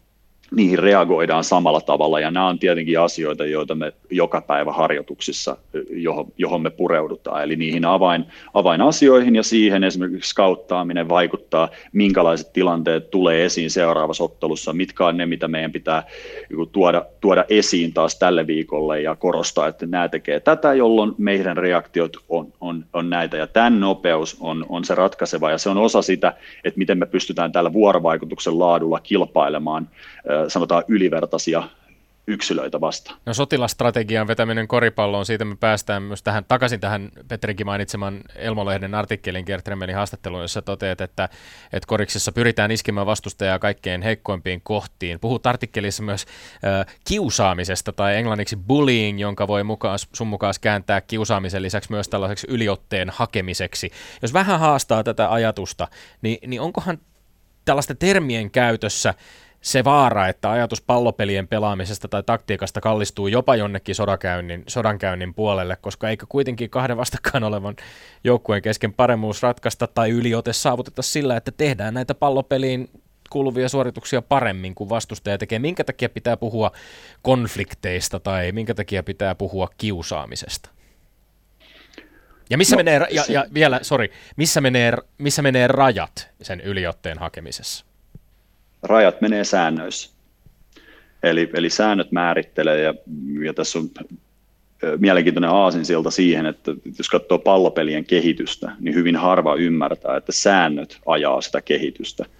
niihin 0.55 0.79
reagoidaan 0.79 1.43
samalla 1.43 1.81
tavalla, 1.81 2.19
ja 2.19 2.31
nämä 2.31 2.47
on 2.47 2.59
tietenkin 2.59 2.99
asioita, 2.99 3.45
joita 3.45 3.75
me 3.75 3.93
joka 4.09 4.41
päivä 4.41 4.71
harjoituksissa, 4.71 5.57
johon, 5.89 6.25
johon 6.37 6.61
me 6.61 6.69
pureudutaan, 6.69 7.43
eli 7.43 7.55
niihin 7.55 7.85
avain, 7.85 8.25
avainasioihin 8.53 9.35
ja 9.35 9.43
siihen 9.43 9.83
esimerkiksi 9.83 10.29
skauttaaminen 10.29 11.09
vaikuttaa, 11.09 11.69
minkälaiset 11.93 12.53
tilanteet 12.53 13.11
tulee 13.11 13.45
esiin 13.45 13.71
seuraavassa 13.71 14.23
ottelussa, 14.23 14.73
mitkä 14.73 15.05
on 15.05 15.17
ne, 15.17 15.25
mitä 15.25 15.47
meidän 15.47 15.71
pitää 15.71 16.03
niin 16.49 16.69
tuoda, 16.71 17.05
tuoda 17.21 17.45
esiin 17.49 17.93
taas 17.93 18.19
tälle 18.19 18.47
viikolle 18.47 19.01
ja 19.01 19.15
korostaa, 19.15 19.67
että 19.67 19.85
nämä 19.85 20.09
tekee 20.09 20.39
tätä, 20.39 20.73
jolloin 20.73 21.13
meidän 21.17 21.57
reaktiot 21.57 22.17
on, 22.29 22.53
on, 22.61 22.85
on 22.93 23.09
näitä, 23.09 23.37
ja 23.37 23.47
tämän 23.47 23.79
nopeus 23.79 24.37
on, 24.39 24.65
on 24.69 24.85
se 24.85 24.95
ratkaiseva, 24.95 25.51
ja 25.51 25.57
se 25.57 25.69
on 25.69 25.77
osa 25.77 26.01
sitä, 26.01 26.33
että 26.63 26.77
miten 26.77 26.97
me 26.97 27.05
pystytään 27.05 27.51
tällä 27.51 27.73
vuorovaikutuksen 27.73 28.59
laadulla 28.59 28.99
kilpailemaan 28.99 29.87
sanotaan 30.49 30.83
ylivertaisia 30.87 31.63
yksilöitä 32.27 32.81
vastaan. 32.81 33.19
No 33.25 33.33
sotilastrategian 33.33 34.27
vetäminen 34.27 34.67
koripalloon, 34.67 35.25
siitä 35.25 35.45
me 35.45 35.55
päästään 35.55 36.03
myös 36.03 36.23
tähän, 36.23 36.45
takaisin 36.45 36.79
tähän 36.79 37.09
Petrikin 37.27 37.65
mainitseman 37.65 38.21
Elmolehden 38.35 38.95
artikkelin 38.95 39.45
Gertremelin 39.45 39.95
haastatteluun, 39.95 40.41
jossa 40.41 40.61
toteat, 40.61 41.01
että, 41.01 41.29
että 41.73 41.87
koriksessa 41.87 42.31
pyritään 42.31 42.71
iskemään 42.71 43.05
vastustajaa 43.05 43.59
kaikkein 43.59 44.01
heikkoimpiin 44.01 44.61
kohtiin. 44.63 45.19
Puhut 45.19 45.47
artikkelissa 45.47 46.03
myös 46.03 46.25
äh, 46.65 46.95
kiusaamisesta 47.07 47.93
tai 47.93 48.15
englanniksi 48.15 48.55
bullying, 48.55 49.21
jonka 49.21 49.47
voi 49.47 49.63
mukaan, 49.63 49.99
sun 50.13 50.27
mukaan 50.27 50.53
kääntää 50.61 51.01
kiusaamisen 51.01 51.61
lisäksi 51.61 51.91
myös 51.91 52.09
tällaiseksi 52.09 52.47
yliotteen 52.49 53.09
hakemiseksi. 53.09 53.91
Jos 54.21 54.33
vähän 54.33 54.59
haastaa 54.59 55.03
tätä 55.03 55.31
ajatusta, 55.31 55.87
niin, 56.21 56.49
niin 56.49 56.61
onkohan 56.61 56.97
tällaisten 57.65 57.97
termien 57.97 58.51
käytössä 58.51 59.13
se 59.61 59.83
vaara, 59.83 60.27
että 60.27 60.51
ajatus 60.51 60.81
pallopelien 60.81 61.47
pelaamisesta 61.47 62.07
tai 62.07 62.23
taktiikasta 62.23 62.81
kallistuu 62.81 63.27
jopa 63.27 63.55
jonnekin 63.55 63.95
sodankäynnin, 63.95 64.63
sodankäynnin 64.67 65.33
puolelle, 65.33 65.77
koska 65.81 66.09
eikö 66.09 66.25
kuitenkin 66.29 66.69
kahden 66.69 66.97
vastakkain 66.97 67.43
olevan 67.43 67.75
joukkueen 68.23 68.61
kesken 68.61 68.93
paremmuus 68.93 69.43
ratkaista 69.43 69.87
tai 69.87 70.09
yliote 70.09 70.53
saavuteta 70.53 71.01
sillä, 71.01 71.37
että 71.37 71.51
tehdään 71.51 71.93
näitä 71.93 72.15
pallopeliin 72.15 72.89
kuuluvia 73.29 73.69
suorituksia 73.69 74.21
paremmin 74.21 74.75
kuin 74.75 74.89
vastustaja 74.89 75.37
tekee. 75.37 75.59
Minkä 75.59 75.83
takia 75.83 76.09
pitää 76.09 76.37
puhua 76.37 76.71
konflikteista 77.21 78.19
tai 78.19 78.51
minkä 78.51 78.73
takia 78.73 79.03
pitää 79.03 79.35
puhua 79.35 79.69
kiusaamisesta? 79.77 80.69
Ja 82.49 82.57
missä 82.57 82.75
no, 82.75 82.83
menee, 82.83 83.07
ja, 83.11 83.25
ja 83.29 83.45
vielä, 83.53 83.79
sorry, 83.81 84.07
missä 84.35 84.61
menee, 84.61 84.93
missä 85.17 85.41
menee 85.41 85.67
rajat 85.67 86.29
sen 86.41 86.61
yliotteen 86.61 87.19
hakemisessa? 87.19 87.85
Rajat 88.83 89.21
menee 89.21 89.43
säännöissä. 89.43 90.09
Eli, 91.23 91.49
eli 91.53 91.69
säännöt 91.69 92.11
määrittelee, 92.11 92.81
ja, 92.81 92.93
ja 93.45 93.53
tässä 93.53 93.79
on 93.79 93.89
mielenkiintoinen 94.97 95.49
aasinsilta 95.49 96.11
siihen, 96.11 96.45
että 96.45 96.71
jos 96.97 97.09
katsoo 97.09 97.39
pallopelien 97.39 98.05
kehitystä, 98.05 98.71
niin 98.79 98.95
hyvin 98.95 99.15
harva 99.15 99.55
ymmärtää, 99.55 100.17
että 100.17 100.31
säännöt 100.31 100.97
ajaa 101.05 101.41
sitä 101.41 101.61
kehitystä– 101.61 102.25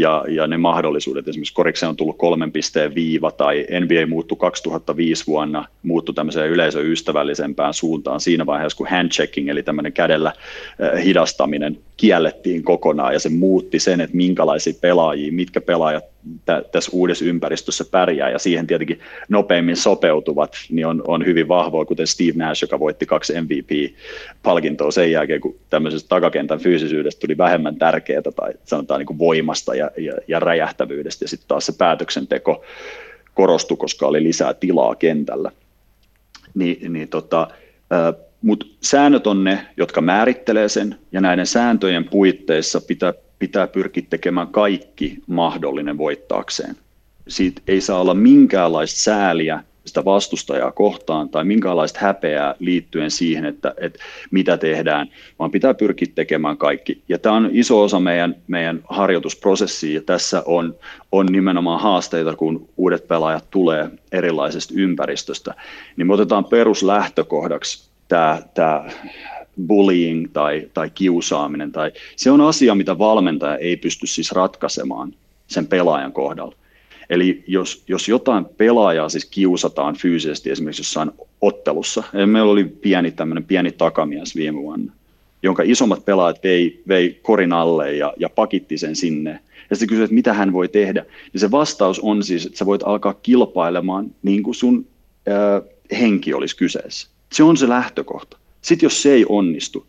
ja, 0.00 0.24
ja 0.28 0.46
ne 0.46 0.56
mahdollisuudet. 0.56 1.28
Esimerkiksi 1.28 1.54
Korikseen 1.54 1.90
on 1.90 1.96
tullut 1.96 2.18
kolmen 2.18 2.52
pisteen 2.52 2.94
viiva 2.94 3.30
tai 3.30 3.66
NBA 3.80 4.06
muuttui 4.06 4.38
2005 4.40 5.26
vuonna, 5.26 5.64
muuttui 5.82 6.14
tämmöiseen 6.14 6.50
yleisöystävällisempään 6.50 7.74
suuntaan 7.74 8.20
siinä 8.20 8.46
vaiheessa, 8.46 8.78
kun 8.78 8.86
handchecking 8.90 9.48
eli 9.48 9.62
tämmöinen 9.62 9.92
kädellä 9.92 10.32
eh, 10.78 11.04
hidastaminen 11.04 11.78
kiellettiin 11.96 12.62
kokonaan 12.62 13.12
ja 13.12 13.20
se 13.20 13.28
muutti 13.28 13.78
sen, 13.78 14.00
että 14.00 14.16
minkälaisia 14.16 14.74
pelaajia, 14.80 15.32
mitkä 15.32 15.60
pelaajat 15.60 16.04
tä- 16.44 16.62
tässä 16.72 16.90
uudessa 16.94 17.24
ympäristössä 17.24 17.84
pärjää 17.90 18.30
ja 18.30 18.38
siihen 18.38 18.66
tietenkin 18.66 19.00
nopeimmin 19.28 19.76
sopeutuvat, 19.76 20.56
niin 20.70 20.86
on, 20.86 21.02
on 21.06 21.26
hyvin 21.26 21.48
vahvoa, 21.48 21.84
kuten 21.84 22.06
Steve 22.06 22.32
Nash, 22.34 22.62
joka 22.62 22.80
voitti 22.80 23.06
kaksi 23.06 23.32
MVP-palkintoa 23.40 24.90
sen 24.90 25.10
jälkeen, 25.10 25.40
kun 25.40 25.58
tämmöisestä 25.70 26.08
takakentän 26.08 26.58
fyysisyydestä 26.58 27.20
tuli 27.20 27.38
vähemmän 27.38 27.76
tärkeää 27.76 28.22
tai 28.22 28.52
sanotaan 28.64 28.98
niin 28.98 29.06
kuin 29.06 29.18
voimasta 29.18 29.74
ja, 29.74 29.90
ja, 29.96 30.12
ja 30.28 30.40
räjähtävyydestä 30.40 31.24
ja 31.24 31.28
sitten 31.28 31.48
taas 31.48 31.66
se 31.66 31.72
päätöksenteko 31.78 32.64
korostui, 33.34 33.76
koska 33.76 34.06
oli 34.06 34.22
lisää 34.22 34.54
tilaa 34.54 34.94
kentällä. 34.94 35.50
Ni, 36.54 36.78
niin 36.88 37.08
tota, 37.08 37.48
mutta 38.42 38.66
säännöt 38.82 39.26
on 39.26 39.44
ne, 39.44 39.66
jotka 39.76 40.00
määrittelee 40.00 40.68
sen, 40.68 40.96
ja 41.12 41.20
näiden 41.20 41.46
sääntöjen 41.46 42.04
puitteissa 42.04 42.80
pitää 42.80 43.14
pitää 43.38 43.66
pyrkiä 43.66 44.06
tekemään 44.10 44.48
kaikki 44.48 45.18
mahdollinen 45.26 45.98
voittaakseen. 45.98 46.76
Siitä 47.28 47.62
ei 47.68 47.80
saa 47.80 48.00
olla 48.00 48.14
minkäänlaista 48.14 49.00
sääliä 49.00 49.62
sitä 49.86 50.04
vastustajaa 50.04 50.72
kohtaan 50.72 51.28
tai 51.28 51.44
minkäänlaista 51.44 52.00
häpeää 52.02 52.54
liittyen 52.58 53.10
siihen, 53.10 53.44
että, 53.44 53.74
että 53.80 53.98
mitä 54.30 54.56
tehdään, 54.58 55.08
vaan 55.38 55.50
pitää 55.50 55.74
pyrkiä 55.74 56.08
tekemään 56.14 56.56
kaikki. 56.56 57.02
Ja 57.08 57.18
tämä 57.18 57.36
on 57.36 57.48
iso 57.52 57.82
osa 57.82 58.00
meidän, 58.00 58.36
meidän 58.46 58.80
harjoitusprosessia 58.88 59.94
ja 59.94 60.02
tässä 60.02 60.42
on, 60.46 60.74
on 61.12 61.26
nimenomaan 61.26 61.80
haasteita, 61.80 62.36
kun 62.36 62.68
uudet 62.76 63.08
pelaajat 63.08 63.50
tulee 63.50 63.90
erilaisesta 64.12 64.74
ympäristöstä. 64.76 65.54
Niin 65.96 66.06
me 66.06 66.14
otetaan 66.14 66.44
peruslähtökohdaksi 66.44 67.90
tämä, 68.08 68.42
tämä 68.54 68.84
bullying 69.66 70.26
tai, 70.32 70.68
tai 70.74 70.90
kiusaaminen. 70.90 71.72
Tai, 71.72 71.92
se 72.16 72.30
on 72.30 72.40
asia, 72.40 72.74
mitä 72.74 72.98
valmentaja 72.98 73.56
ei 73.56 73.76
pysty 73.76 74.06
siis 74.06 74.32
ratkaisemaan 74.32 75.14
sen 75.46 75.66
pelaajan 75.66 76.12
kohdalla. 76.12 76.54
Eli 77.10 77.44
jos, 77.46 77.84
jos 77.88 78.08
jotain 78.08 78.44
pelaajaa 78.44 79.08
siis 79.08 79.24
kiusataan 79.24 79.96
fyysisesti 79.96 80.50
esimerkiksi 80.50 80.80
jossain 80.80 81.10
ottelussa, 81.40 82.02
meillä 82.26 82.52
oli 82.52 82.64
pieni 82.64 83.10
tämmöinen 83.10 83.44
pieni 83.44 83.72
takamies 83.72 84.36
viime 84.36 84.58
vuonna, 84.58 84.92
jonka 85.42 85.62
isommat 85.66 86.04
pelaajat 86.04 86.44
vei, 86.44 86.82
vei 86.88 87.20
korin 87.22 87.52
alle 87.52 87.94
ja, 87.94 88.14
ja 88.16 88.28
pakitti 88.28 88.78
sen 88.78 88.96
sinne. 88.96 89.40
Ja 89.70 89.76
sitten 89.76 89.88
kysyt, 89.88 90.04
että 90.04 90.14
mitä 90.14 90.32
hän 90.32 90.52
voi 90.52 90.68
tehdä. 90.68 91.04
Ja 91.32 91.40
se 91.40 91.50
vastaus 91.50 92.00
on 92.00 92.22
siis, 92.22 92.46
että 92.46 92.58
sä 92.58 92.66
voit 92.66 92.82
alkaa 92.84 93.14
kilpailemaan 93.14 94.10
niin 94.22 94.42
kuin 94.42 94.54
sun 94.54 94.86
ää, 95.26 95.62
henki 96.00 96.34
olisi 96.34 96.56
kyseessä. 96.56 97.08
Se 97.32 97.42
on 97.42 97.56
se 97.56 97.68
lähtökohta. 97.68 98.36
Sitten 98.66 98.86
jos 98.86 99.02
se 99.02 99.12
ei 99.12 99.26
onnistu, 99.28 99.86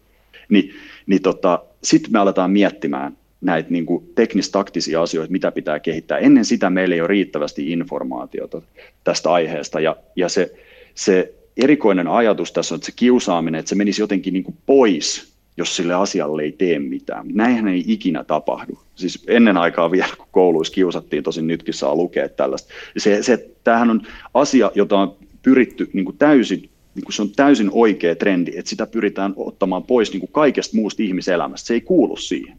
niin, 0.50 0.74
niin 1.06 1.22
tota, 1.22 1.64
sitten 1.84 2.12
me 2.12 2.20
aletaan 2.20 2.52
miettimään 2.52 3.18
näitä 3.42 3.70
niin 3.70 3.86
teknistaktisia 4.16 5.02
asioita, 5.02 5.32
mitä 5.32 5.52
pitää 5.52 5.80
kehittää. 5.80 6.18
Ennen 6.18 6.46
sitä 6.46 6.70
meillä 6.70 6.96
ei 6.96 7.02
ole 7.02 7.08
riittävästi 7.08 7.72
informaatiota 7.72 8.62
tästä 9.04 9.32
aiheesta. 9.32 9.80
Ja, 9.80 9.96
ja 10.16 10.30
se, 10.30 10.54
se 10.96 11.34
erikoinen 11.58 12.08
ajatus 12.08 12.52
tässä 12.52 12.76
on, 12.76 12.78
että 12.78 12.86
se 12.86 12.92
kiusaaminen, 12.96 13.60
että 13.60 13.70
se 13.70 13.76
menisi 13.76 14.02
jotenkin 14.02 14.34
niin 14.34 14.44
kuin 14.44 14.58
pois, 14.66 15.34
jos 15.58 15.76
sille 15.76 15.94
asialle 15.94 16.44
ei 16.44 16.52
tee 16.52 16.80
mitään. 16.80 17.26
Näinhän 17.34 17.68
ei 17.68 17.84
ikinä 17.88 18.24
tapahdu. 18.24 18.80
Siis 18.96 19.24
ennen 19.28 19.58
aikaa 19.58 19.92
vielä, 19.92 20.16
kun 20.18 20.28
kouluissa 20.32 20.74
kiusattiin, 20.74 21.24
tosin 21.24 21.48
nytkin 21.48 21.74
saa 21.74 21.96
lukea 21.96 22.30
tällaista. 22.30 22.74
Se, 22.98 23.24
se, 23.24 23.50
tämähän 23.64 23.90
on 23.90 24.02
asia, 24.34 24.72
jota 24.76 24.98
on 24.98 25.16
pyritty 25.42 25.90
niin 25.94 26.06
kuin 26.06 26.18
täysin 26.18 26.70
niin 26.98 27.06
kuin 27.06 27.14
se 27.14 27.22
on 27.22 27.32
täysin 27.32 27.70
oikea 27.72 28.16
trendi, 28.16 28.52
että 28.56 28.70
sitä 28.70 28.88
pyritään 28.88 29.34
ottamaan 29.36 29.84
pois 29.84 30.12
niin 30.12 30.20
kuin 30.20 30.32
kaikesta 30.32 30.78
muusta 30.78 31.04
ihmiselämästä. 31.04 31.68
Se 31.68 31.74
ei 31.74 31.82
kuulu 31.82 32.18
siihen. 32.18 32.58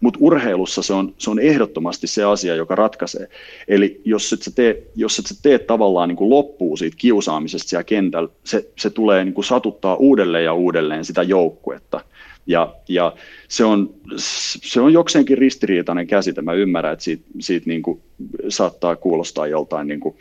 Mutta 0.00 0.18
urheilussa 0.22 0.82
se 0.82 0.92
on, 0.92 1.14
se 1.18 1.30
on 1.30 1.38
ehdottomasti 1.38 2.06
se 2.06 2.24
asia, 2.24 2.54
joka 2.54 2.74
ratkaisee. 2.74 3.28
Eli 3.68 4.00
jos 4.04 4.32
et 4.32 4.42
sä 4.42 4.50
tee, 4.50 4.82
jos 4.96 5.18
et 5.18 5.26
sä 5.26 5.34
tee 5.42 5.58
tavallaan 5.58 6.08
niin 6.08 6.16
kuin 6.16 6.30
loppuun 6.30 6.78
siitä 6.78 6.96
kiusaamisesta 7.00 7.68
siellä 7.68 7.84
kentällä, 7.84 8.28
se, 8.44 8.70
se 8.78 8.90
tulee 8.90 9.24
niin 9.24 9.34
kuin 9.34 9.44
satuttaa 9.44 9.96
uudelleen 9.96 10.44
ja 10.44 10.54
uudelleen 10.54 11.04
sitä 11.04 11.22
joukkuetta. 11.22 12.00
Ja, 12.46 12.74
ja 12.88 13.14
se, 13.48 13.64
on, 13.64 13.94
se 14.16 14.80
on 14.80 14.92
jokseenkin 14.92 15.38
ristiriitainen 15.38 16.06
käsite. 16.06 16.42
Mä 16.42 16.52
ymmärrän, 16.52 16.92
että 16.92 17.04
siitä, 17.04 17.24
siitä 17.40 17.66
niin 17.66 17.82
kuin 17.82 18.00
saattaa 18.48 18.96
kuulostaa 18.96 19.46
joltain 19.46 19.86
niin 19.86 20.00
kuin, 20.00 20.16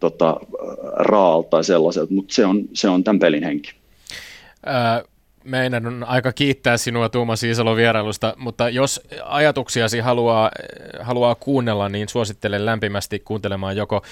tota, 0.00 0.36
raalta 0.96 1.48
tai 1.48 1.64
sellaiselta, 1.64 2.14
mutta 2.14 2.34
se 2.34 2.46
on, 2.46 2.64
se 2.72 2.88
on 2.88 3.04
tämän 3.04 3.18
pelin 3.18 3.44
henki. 3.44 3.72
Ää, 4.66 5.02
meidän 5.44 5.86
on 5.86 6.04
aika 6.04 6.32
kiittää 6.32 6.76
sinua 6.76 7.08
Tuomas 7.08 7.42
Iisalon 7.42 7.76
vierailusta, 7.76 8.34
mutta 8.36 8.68
jos 8.68 9.00
ajatuksiasi 9.24 10.00
haluaa, 10.00 10.50
haluaa 11.00 11.34
kuunnella, 11.34 11.88
niin 11.88 12.08
suosittelen 12.08 12.66
lämpimästi 12.66 13.18
kuuntelemaan 13.18 13.76
joko 13.76 14.02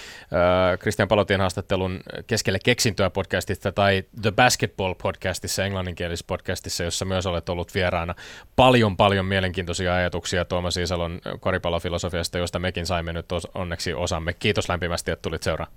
Christian 0.80 1.08
Palotien 1.08 1.40
haastattelun 1.40 2.00
Keskelle 2.26 2.58
keksintöä 2.64 3.10
podcastista 3.10 3.72
tai 3.72 4.04
The 4.22 4.30
Basketball 4.30 4.94
podcastissa, 5.02 5.64
englanninkielisessä 5.64 6.24
podcastissa, 6.26 6.84
jossa 6.84 7.04
myös 7.04 7.26
olet 7.26 7.48
ollut 7.48 7.74
vieraana. 7.74 8.14
Paljon, 8.56 8.96
paljon 8.96 9.26
mielenkiintoisia 9.26 9.94
ajatuksia 9.94 10.44
Tuomas 10.44 10.76
Iisalon 10.76 11.20
koripallofilosofiasta, 11.40 12.38
josta 12.38 12.58
mekin 12.58 12.86
saimme 12.86 13.12
nyt 13.12 13.26
onneksi 13.54 13.94
osamme. 13.94 14.32
Kiitos 14.32 14.68
lämpimästi, 14.68 15.10
että 15.10 15.22
tulit 15.22 15.42
seuraan. 15.42 15.70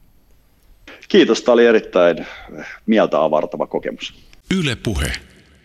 Kiitos, 1.07 1.41
tämä 1.41 1.53
oli 1.53 1.65
erittäin 1.65 2.27
mieltä 2.85 3.23
avartava 3.23 3.67
kokemus. 3.67 4.13
Yle 4.59 4.75
Puhe. 4.75 5.11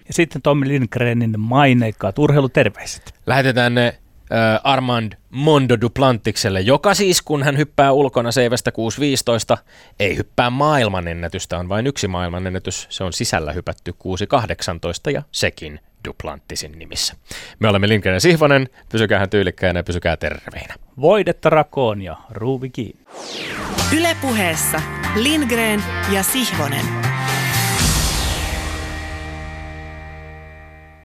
Ja 0.08 0.14
sitten 0.14 0.42
Tommi 0.42 0.68
Lindgrenin 0.68 1.40
maineikkaat 1.40 2.18
urheiluterveiset. 2.18 3.14
Lähetetään 3.26 3.74
ne 3.74 3.86
äh, 3.86 4.60
Armand 4.64 5.12
Mondo 5.30 5.80
Duplantikselle, 5.80 6.60
joka 6.60 6.94
siis 6.94 7.22
kun 7.22 7.42
hän 7.42 7.58
hyppää 7.58 7.92
ulkona 7.92 8.32
seivästä 8.32 8.70
6.15, 9.54 9.58
ei 10.00 10.16
hyppää 10.16 10.50
maailmanennätystä, 10.50 11.58
on 11.58 11.68
vain 11.68 11.86
yksi 11.86 12.08
maailmanennätys, 12.08 12.86
se 12.90 13.04
on 13.04 13.12
sisällä 13.12 13.52
hypätty 13.52 13.94
6.18 15.06 15.10
ja 15.12 15.22
sekin 15.32 15.80
Duplantisin 16.08 16.78
nimissä. 16.78 17.14
Me 17.58 17.68
olemme 17.68 17.88
Lindgren 17.88 18.14
ja 18.14 18.20
Sihvonen, 18.20 18.68
pysykää 18.88 19.26
tyylikkäinä 19.26 19.78
ja 19.78 19.84
pysykää 19.84 20.16
terveinä. 20.16 20.74
Voidetta 21.00 21.50
rakoon 21.50 22.02
ja 22.02 22.16
ruuvi 22.30 22.70
kiinni. 22.70 23.04
Ylepuheessa 23.96 24.82
Lindgren 25.16 25.82
ja 26.12 26.22
Sihvonen. 26.22 27.17